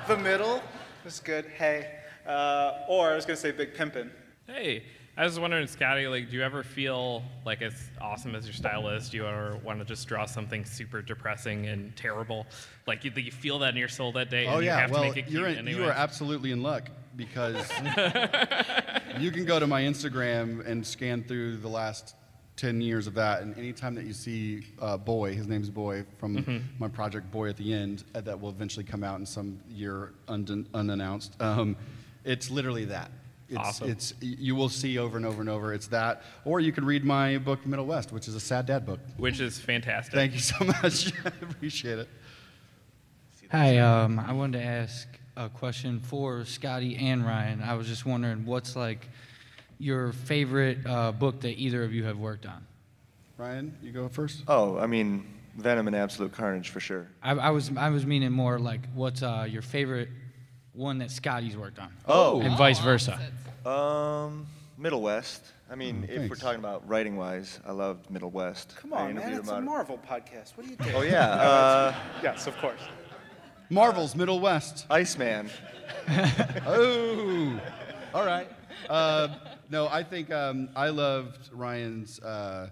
The 0.09 0.17
middle 0.17 0.61
is 1.07 1.21
good. 1.21 1.47
Hey. 1.47 1.89
Uh, 2.27 2.79
or 2.89 3.11
I 3.13 3.15
was 3.15 3.25
going 3.25 3.37
to 3.37 3.41
say 3.41 3.51
Big 3.53 3.75
Pimpin'. 3.75 4.11
Hey, 4.47 4.85
I 5.17 5.25
was 5.25 5.39
wondering, 5.39 5.67
Skottie, 5.67 6.11
like, 6.11 6.31
do 6.31 6.37
you 6.37 6.43
ever 6.43 6.63
feel 6.63 7.23
like 7.47 7.63
as 7.63 7.75
awesome 8.01 8.35
as 8.35 8.47
your 8.47 8.53
style 8.55 8.89
is, 8.89 9.09
do 9.11 9.17
you 9.19 9.27
ever 9.27 9.57
want 9.65 9.79
to 9.79 9.85
just 9.85 10.07
draw 10.09 10.27
something 10.27 10.65
super 10.65 11.03
depressing 11.03 11.67
and 11.67 11.95
terrible? 11.97 12.47
Like, 12.87 13.05
you, 13.05 13.13
you 13.17 13.31
feel 13.31 13.59
that 13.61 13.71
in 13.71 13.77
your 13.77 13.89
soul 13.89 14.13
that 14.13 14.29
day, 14.31 14.47
and 14.47 14.55
Oh 14.57 14.59
you 14.59 14.67
yeah, 14.67 14.81
have 14.81 14.91
well 14.91 15.03
to 15.03 15.09
make 15.09 15.17
it 15.17 15.23
cute 15.29 15.41
you're 15.41 15.49
in, 15.49 15.59
anyway. 15.59 15.81
you 15.81 15.87
are 15.87 15.93
absolutely 15.93 16.51
in 16.53 16.63
luck 16.63 16.89
because 17.17 17.71
you 19.19 19.31
can 19.31 19.45
go 19.45 19.59
to 19.59 19.67
my 19.67 19.83
Instagram 19.83 20.67
and 20.67 20.87
scan 20.87 21.23
through 21.25 21.59
the 21.59 21.69
last 21.69 22.15
ten 22.57 22.81
years 22.81 23.07
of 23.07 23.15
that, 23.15 23.43
and 23.43 23.57
anytime 23.59 23.95
that 23.95 24.05
you 24.05 24.13
see 24.13 24.67
uh, 24.81 24.97
Boy, 24.97 25.35
his 25.35 25.47
name's 25.49 25.71
Boy 25.71 26.05
from 26.19 26.37
Mm-hmm. 26.37 26.59
my 26.79 26.89
project 26.89 27.31
Boy 27.31 27.49
at 27.49 27.57
the 27.57 27.73
end, 27.73 28.05
uh, 28.15 28.21
that 28.23 28.41
will 28.41 28.51
eventually 28.51 28.85
come 28.85 29.03
out 29.03 29.19
in 29.19 29.27
some 29.27 29.59
year 29.71 30.13
un- 30.29 30.67
unannounced. 30.75 31.41
Um, 31.41 31.77
it's 32.25 32.51
literally 32.51 32.85
that. 32.87 33.11
It's, 33.49 33.59
Awesome. 33.59 33.91
it's 33.91 34.15
you 34.21 34.55
will 34.55 34.71
see 34.71 34.97
over 34.99 35.17
and 35.19 35.27
over 35.27 35.41
and 35.43 35.51
over. 35.51 35.75
It's 35.75 35.89
that, 35.89 36.23
or 36.47 36.61
you 36.61 36.73
can 36.73 36.87
read 36.87 37.05
my 37.05 37.37
book 37.37 37.67
Middle 37.67 37.85
West, 37.85 38.11
which 38.13 38.27
is 38.29 38.35
a 38.35 38.41
sad 38.41 38.65
dad 38.67 38.87
book. 38.87 39.01
which 39.19 39.41
is 39.41 39.59
fantastic. 39.59 40.15
Thank 40.15 40.33
you 40.33 40.39
so 40.39 40.65
much. 40.65 41.13
I 41.25 41.29
appreciate 41.43 41.99
it. 41.99 42.09
Hi, 43.51 43.77
um, 43.79 44.19
I 44.19 44.33
wanted 44.33 44.59
to 44.59 44.65
ask 44.65 45.07
a 45.37 45.49
question 45.49 46.01
for 46.01 46.41
Skottie 46.41 47.01
and 47.01 47.25
Ryan. 47.25 47.63
I 47.63 47.75
was 47.75 47.87
just 47.87 48.05
wondering 48.07 48.45
what's 48.47 48.77
like 48.77 49.09
your 49.79 50.13
favorite 50.13 50.79
uh, 50.87 51.13
book 51.13 51.41
that 51.41 51.59
either 51.59 51.83
of 51.85 51.93
you 51.93 52.05
have 52.05 52.19
worked 52.19 52.47
on. 52.47 52.67
Ryan, 53.39 53.77
you 53.83 53.93
go 53.93 54.09
first. 54.09 54.43
Oh, 54.47 54.79
I 54.79 54.87
mean, 54.87 55.27
Venom 55.57 55.87
and 55.87 55.97
Absolute 55.97 56.33
Carnage 56.33 56.69
for 56.69 56.81
sure. 56.81 57.09
I, 57.23 57.33
I 57.33 57.51
was 57.51 57.71
I 57.77 57.89
was 57.91 58.07
meaning 58.07 58.31
more 58.31 58.59
like 58.59 58.81
what's 58.95 59.23
uh, 59.23 59.47
your 59.49 59.63
favorite 59.63 60.09
one 60.75 60.99
that 60.99 61.09
Skottie's 61.09 61.57
worked 61.57 61.79
on, 61.79 61.93
Oh. 62.07 62.41
and 62.41 62.57
vice 62.57 62.79
versa. 62.81 63.19
Um, 63.67 64.47
Middle 64.79 65.03
West. 65.03 65.43
I 65.71 65.75
mean, 65.75 66.07
Oh, 66.11 66.13
if 66.13 66.29
we're 66.31 66.37
talking 66.37 66.59
about 66.59 66.87
writing 66.89 67.17
wise, 67.17 67.59
I 67.67 67.73
loved 67.73 68.11
Middle 68.11 68.31
West. 68.31 68.75
Come 68.77 68.93
on, 68.93 69.15
man. 69.15 69.33
It's 69.35 69.49
a 69.49 69.55
on- 69.55 69.65
Marvel 69.65 69.99
podcast. 70.09 70.57
What 70.57 70.67
are 70.67 70.71
you 70.71 70.77
doing? 70.77 70.95
Oh 70.95 71.03
yeah, 71.03 71.29
uh, 71.31 71.95
yes, 72.23 72.47
of 72.47 72.57
course. 72.59 72.81
Marvel's 73.73 74.15
Middle 74.15 74.39
West. 74.39 74.87
Iceman. 74.91 75.51
Oh, 76.67 77.61
all 78.15 78.25
right. 78.27 78.49
Uh, 78.89 79.29
no, 79.71 79.89
I 79.89 80.03
think 80.03 80.31
um, 80.33 80.69
I 80.75 80.89
loved 80.89 81.51
Ryan's. 81.53 82.19
Uh, 82.21 82.71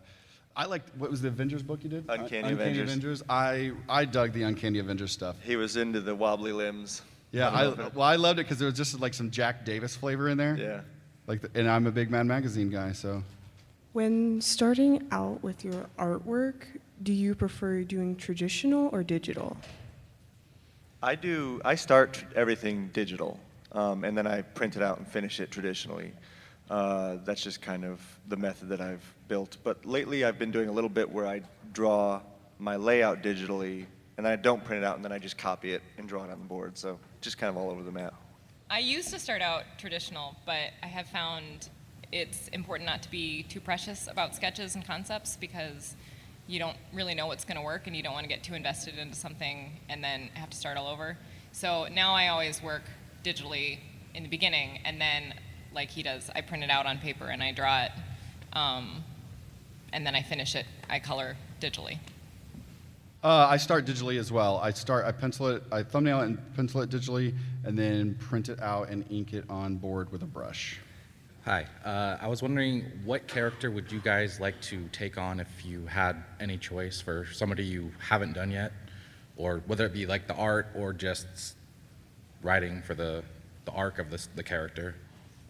I 0.57 0.65
liked 0.67 0.95
what 0.97 1.11
was 1.11 1.23
the 1.23 1.29
Avengers 1.29 1.63
book 1.63 1.83
you 1.85 1.91
did? 1.91 2.05
Uncanny 2.09 2.49
Un- 2.49 2.53
Avengers. 2.55 3.23
I 3.29 3.73
I 3.89 4.05
dug 4.05 4.33
the 4.33 4.43
Uncanny 4.43 4.79
Avengers 4.79 5.13
stuff. 5.13 5.37
He 5.43 5.57
was 5.57 5.77
into 5.77 6.01
the 6.01 6.15
wobbly 6.15 6.53
limbs. 6.53 7.03
Yeah, 7.31 7.49
I 7.51 7.65
I, 7.67 7.89
well, 7.89 8.03
I 8.03 8.17
loved 8.17 8.39
it 8.41 8.45
because 8.45 8.59
there 8.59 8.67
was 8.67 8.77
just 8.77 8.99
like 9.01 9.15
some 9.15 9.31
Jack 9.31 9.65
Davis 9.65 9.95
flavor 9.97 10.29
in 10.29 10.37
there. 10.37 10.57
Yeah. 10.57 10.81
Like, 11.27 11.41
the, 11.43 11.51
and 11.59 11.69
I'm 11.69 11.87
a 11.87 11.93
big 11.93 12.11
Mad 12.11 12.27
Magazine 12.27 12.71
guy, 12.71 12.93
so. 12.93 13.23
When 13.93 14.41
starting 14.41 15.07
out 15.13 15.43
with 15.43 15.65
your 15.65 15.87
artwork, 15.99 16.63
do 17.03 17.13
you 17.13 17.35
prefer 17.35 17.83
doing 17.83 18.17
traditional 18.17 18.89
or 18.93 19.03
digital? 19.03 19.57
I 21.03 21.15
do. 21.15 21.63
I 21.65 21.77
start 21.77 22.23
everything 22.37 22.91
digital, 22.93 23.41
um, 23.73 24.05
and 24.05 24.17
then 24.17 24.27
I 24.27 24.43
print 24.43 24.77
it 24.77 24.83
out 24.83 24.99
and 24.99 25.09
finish 25.09 25.41
it 25.41 25.51
traditionally. 25.51 26.13
Uh, 26.69 27.17
that's 27.25 27.43
just 27.43 27.63
kind 27.63 27.87
of 27.87 28.01
the 28.29 28.37
method 28.37 28.69
that 28.69 28.83
I've 28.83 29.03
built. 29.27 29.57
But 29.65 29.87
lately, 29.87 30.25
I've 30.25 30.39
been 30.39 30.51
doing 30.51 30.69
a 30.69 30.73
little 30.73 30.91
bit 30.91 31.11
where 31.11 31.27
I 31.27 31.41
draw 31.73 32.21
my 32.59 32.77
layout 32.77 33.23
digitally, 33.23 33.87
and 34.19 34.27
then 34.27 34.33
I 34.33 34.37
don't 34.37 34.63
print 34.63 34.83
it 34.83 34.87
out, 34.87 34.97
and 34.97 35.05
then 35.05 35.11
I 35.11 35.19
just 35.19 35.39
copy 35.39 35.73
it 35.73 35.83
and 35.97 36.07
draw 36.07 36.23
it 36.25 36.31
on 36.31 36.39
the 36.39 36.45
board. 36.45 36.77
So 36.77 36.99
just 37.23 37.39
kind 37.39 37.49
of 37.49 37.57
all 37.57 37.71
over 37.71 37.83
the 37.83 37.93
map. 37.93 38.15
I 38.69 38.81
used 38.81 39.09
to 39.11 39.19
start 39.19 39.41
out 39.41 39.65
traditional, 39.79 40.37
but 40.45 40.71
I 40.83 40.87
have 40.87 41.07
found 41.07 41.71
it's 42.13 42.49
important 42.49 42.87
not 42.87 43.03
to 43.05 43.11
be 43.11 43.45
too 43.45 43.61
precious 43.61 44.07
about 44.07 44.37
sketches 44.37 44.75
and 44.75 44.87
concepts 44.87 45.39
because 45.41 45.97
you 46.51 46.59
don't 46.59 46.77
really 46.93 47.15
know 47.15 47.29
what's 47.29 47.45
going 47.45 47.57
to 47.57 47.63
work 47.63 47.87
and 47.87 47.95
you 47.95 48.03
don't 48.03 48.13
want 48.13 48.25
to 48.25 48.29
get 48.29 48.43
too 48.43 48.55
invested 48.55 48.99
into 48.99 49.15
something 49.15 49.71
and 49.89 50.03
then 50.03 50.29
have 50.35 50.51
to 50.51 50.57
start 50.57 50.77
all 50.77 50.89
over. 50.89 51.17
So 51.53 51.87
now 51.87 52.13
I 52.13 52.29
always 52.29 52.61
work 52.61 52.83
digitally 53.25 53.79
in 54.15 54.25
the 54.25 54.29
beginning 54.29 54.81
and 54.85 55.01
then, 55.01 55.35
like 55.73 55.91
he 55.91 56.03
does, 56.03 56.29
I 56.35 56.41
print 56.41 56.65
it 56.65 56.71
out 56.71 56.87
on 56.87 56.99
paper 56.99 57.27
and 57.27 57.41
I 57.41 57.53
draw 57.53 57.83
it. 57.83 57.93
Um, 58.53 59.05
and 59.93 60.05
then 60.05 60.17
I 60.17 60.23
finish 60.23 60.57
it, 60.57 60.67
I 60.89 60.99
color 60.99 61.37
digitally. 61.61 61.99
Uh, 63.23 63.47
I 63.49 63.57
start 63.57 63.85
digitally 63.85 64.19
as 64.19 64.33
well. 64.33 64.59
I 64.59 64.73
start, 64.73 65.05
I 65.05 65.13
pencil 65.13 65.49
it, 65.49 65.63
I 65.71 65.85
thumbnail 65.85 66.23
it 66.23 66.25
and 66.25 66.55
pencil 66.57 66.81
it 66.81 66.91
digitally, 66.91 67.35
and 67.65 67.79
then 67.79 68.17
print 68.17 68.49
it 68.49 68.61
out 68.61 68.89
and 68.89 69.05
ink 69.11 69.35
it 69.35 69.45
on 69.49 69.77
board 69.77 70.11
with 70.11 70.23
a 70.23 70.27
brush. 70.27 70.81
Hi. 71.47 71.67
Uh, 71.85 72.19
I 72.21 72.29
was 72.29 72.43
wondering 72.43 72.85
what 73.05 73.27
character 73.27 73.71
would 73.71 73.91
you 73.91 74.01
guys 74.01 74.41
like 74.41 74.61
to 74.63 74.87
take 74.93 75.17
on 75.17 75.41
if 75.41 75.65
you 75.65 75.87
had 75.87 76.23
any 76.39 76.59
choice 76.59 77.01
for 77.01 77.27
somebody 77.33 77.65
you 77.65 77.91
haven't 77.99 78.35
done 78.35 78.51
yet, 78.51 78.73
or 79.39 79.63
whether 79.67 79.87
it 79.87 79.95
be 79.95 80.05
like 80.05 80.27
the 80.27 80.35
art 80.35 80.67
or 80.75 80.93
just 80.93 81.57
writing 82.43 82.83
for 82.83 82.95
the 82.95 83.25
the 83.65 83.73
arc 83.73 83.99
of 83.99 84.11
this, 84.11 84.29
the 84.37 84.43
character. 84.43 84.97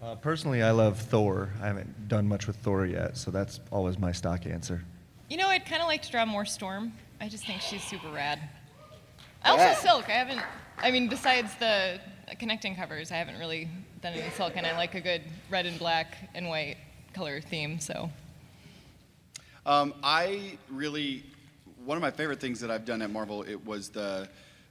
Uh, 0.01 0.15
personally, 0.15 0.63
I 0.63 0.71
love 0.71 0.99
Thor. 0.99 1.51
I 1.61 1.67
haven't 1.67 2.09
done 2.09 2.27
much 2.29 2.47
with 2.47 2.57
Thor 2.57 2.87
yet, 2.87 3.17
so 3.17 3.33
that's 3.33 3.61
always 3.73 3.99
my 3.99 4.13
stock 4.13 4.47
answer. 4.47 4.85
You 5.29 5.37
know, 5.37 5.49
I'd 5.49 5.67
kind 5.67 5.83
of 5.83 5.89
like 5.89 6.03
to 6.03 6.11
draw 6.11 6.25
more 6.25 6.45
Storm. 6.45 6.93
I 7.21 7.29
just 7.29 7.45
think 7.45 7.61
she's 7.61 7.83
super 7.83 8.09
rad. 8.11 8.41
Also, 9.45 9.75
Silk. 9.81 10.09
I 10.09 10.13
haven't. 10.13 10.41
I 10.79 10.91
mean, 10.93 11.09
besides 11.09 11.55
the 11.57 12.01
connecting 12.39 12.77
covers, 12.77 13.11
I 13.11 13.17
haven't 13.17 13.39
really 13.39 13.69
done 14.03 14.15
any 14.15 14.31
Silk, 14.31 14.55
and 14.57 14.67
I 14.67 14.77
like 14.77 14.95
a 14.95 15.01
good 15.01 15.23
red 15.51 15.67
and 15.67 15.79
black 15.79 16.17
and 16.35 16.49
white 16.49 16.77
color 17.13 17.41
theme. 17.41 17.79
So, 17.81 18.11
Um, 19.67 19.95
I 20.03 20.57
really, 20.71 21.23
one 21.85 21.97
of 21.97 22.03
my 22.03 22.11
favorite 22.11 22.41
things 22.41 22.61
that 22.61 22.71
I've 22.71 22.87
done 22.87 23.03
at 23.03 23.11
Marvel, 23.11 23.43
it 23.43 23.65
was 23.65 23.91
the 23.91 24.29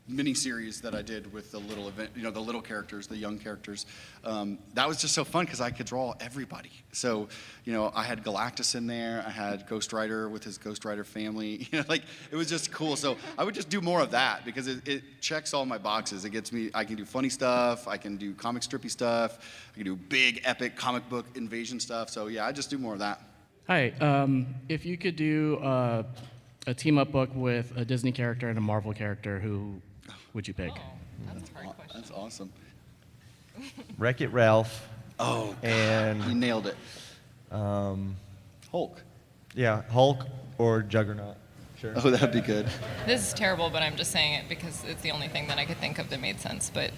mini 0.09 0.33
series 0.33 0.81
that 0.81 0.95
I 0.95 1.01
did 1.01 1.31
with 1.31 1.51
the 1.51 1.59
little 1.59 1.87
event, 1.87 2.09
you 2.15 2.23
know, 2.23 2.31
the 2.31 2.39
little 2.39 2.61
characters, 2.61 3.07
the 3.07 3.15
young 3.15 3.37
characters. 3.37 3.85
Um, 4.23 4.57
that 4.73 4.87
was 4.87 4.99
just 4.99 5.13
so 5.13 5.23
fun 5.23 5.45
because 5.45 5.61
I 5.61 5.69
could 5.69 5.85
draw 5.85 6.13
everybody. 6.19 6.71
So, 6.91 7.29
you 7.63 7.73
know, 7.73 7.91
I 7.93 8.03
had 8.03 8.23
Galactus 8.23 8.75
in 8.75 8.87
there, 8.87 9.23
I 9.25 9.29
had 9.29 9.67
Ghost 9.67 9.93
Rider 9.93 10.27
with 10.27 10.43
his 10.43 10.57
Ghost 10.57 10.85
Rider 10.85 11.03
family. 11.03 11.67
You 11.71 11.79
know, 11.79 11.85
like 11.87 12.01
it 12.31 12.35
was 12.35 12.49
just 12.49 12.71
cool. 12.71 12.95
So 12.95 13.15
I 13.37 13.43
would 13.43 13.53
just 13.53 13.69
do 13.69 13.79
more 13.79 14.01
of 14.01 14.09
that 14.11 14.43
because 14.43 14.67
it, 14.67 14.87
it 14.87 15.03
checks 15.21 15.53
all 15.53 15.65
my 15.67 15.77
boxes. 15.77 16.25
It 16.25 16.31
gets 16.31 16.51
me. 16.51 16.71
I 16.73 16.83
can 16.83 16.95
do 16.95 17.05
funny 17.05 17.29
stuff. 17.29 17.87
I 17.87 17.95
can 17.95 18.17
do 18.17 18.33
comic 18.33 18.63
strippy 18.63 18.89
stuff. 18.89 19.37
I 19.71 19.75
can 19.75 19.83
do 19.83 19.95
big 19.95 20.41
epic 20.45 20.75
comic 20.75 21.07
book 21.07 21.27
invasion 21.35 21.79
stuff. 21.79 22.09
So 22.09 22.25
yeah, 22.25 22.47
I 22.47 22.51
just 22.51 22.71
do 22.71 22.79
more 22.79 22.93
of 22.93 22.99
that. 22.99 23.21
Hi. 23.67 23.89
Um, 24.01 24.47
if 24.67 24.83
you 24.83 24.97
could 24.97 25.15
do 25.15 25.57
uh, 25.57 26.03
a 26.65 26.73
team 26.73 26.97
up 26.97 27.11
book 27.11 27.29
with 27.35 27.71
a 27.75 27.85
Disney 27.85 28.11
character 28.11 28.49
and 28.49 28.57
a 28.57 28.61
Marvel 28.61 28.93
character, 28.93 29.39
who 29.39 29.79
would 30.33 30.47
you 30.47 30.53
pick? 30.53 30.71
oh, 30.75 30.81
that's 31.33 31.49
a 31.49 31.53
hard 31.53 31.75
question. 31.75 31.95
That's 31.95 32.11
awesome. 32.11 32.51
Wreck 33.97 34.21
It 34.21 34.29
Ralph. 34.29 34.87
Oh, 35.19 35.55
and 35.63 36.23
you 36.23 36.35
nailed 36.35 36.67
it. 36.67 36.77
Um, 37.51 38.15
Hulk. 38.71 39.01
Yeah, 39.55 39.81
Hulk 39.89 40.25
or 40.57 40.81
Juggernaut. 40.81 41.35
Sure. 41.79 41.93
Oh, 41.95 42.09
that'd 42.09 42.31
be 42.31 42.41
good. 42.41 42.67
This 43.05 43.27
is 43.27 43.33
terrible, 43.33 43.69
but 43.69 43.81
I'm 43.81 43.95
just 43.95 44.11
saying 44.11 44.33
it 44.33 44.49
because 44.49 44.83
it's 44.85 45.01
the 45.01 45.11
only 45.11 45.29
thing 45.29 45.47
that 45.47 45.57
I 45.57 45.65
could 45.65 45.77
think 45.77 45.97
of 45.97 46.09
that 46.09 46.19
made 46.19 46.39
sense. 46.39 46.69
But 46.73 46.91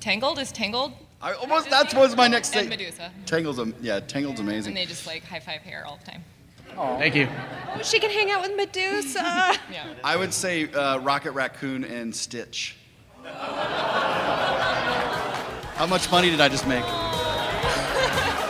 Tangled 0.00 0.38
is 0.38 0.52
Tangled. 0.52 0.92
I 1.20 1.32
almost 1.32 1.68
that 1.70 1.92
was 1.94 2.16
my 2.16 2.28
next 2.28 2.54
And 2.54 2.68
thing. 2.68 2.78
Medusa. 2.78 3.10
Tangled's 3.26 3.60
yeah, 3.80 3.98
Tangled's 3.98 4.38
amazing. 4.38 4.70
And 4.70 4.76
they 4.76 4.86
just 4.86 5.04
like 5.06 5.24
high 5.24 5.40
five 5.40 5.62
hair 5.62 5.84
all 5.84 5.98
the 6.04 6.10
time. 6.12 6.22
Thank 6.74 7.14
you. 7.14 7.28
Oh, 7.74 7.82
she 7.82 7.98
can 8.00 8.10
hang 8.10 8.30
out 8.30 8.42
with 8.42 8.56
Medusa. 8.56 9.20
yeah. 9.70 9.94
I 10.04 10.16
would 10.16 10.32
say 10.32 10.70
uh, 10.72 10.98
Rocket 11.00 11.32
Raccoon 11.32 11.84
and 11.84 12.14
Stitch. 12.14 12.76
How 15.74 15.86
much 15.86 16.10
money 16.10 16.30
did 16.30 16.40
I 16.40 16.48
just 16.48 16.66
make? 16.66 16.84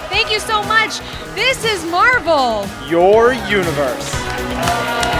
Thank 0.09 0.33
you 0.33 0.41
so 0.41 0.62
much. 0.62 1.01
This 1.35 1.64
is 1.64 1.85
Marvel. 1.85 2.66
Your 2.89 3.33
universe. 3.35 5.18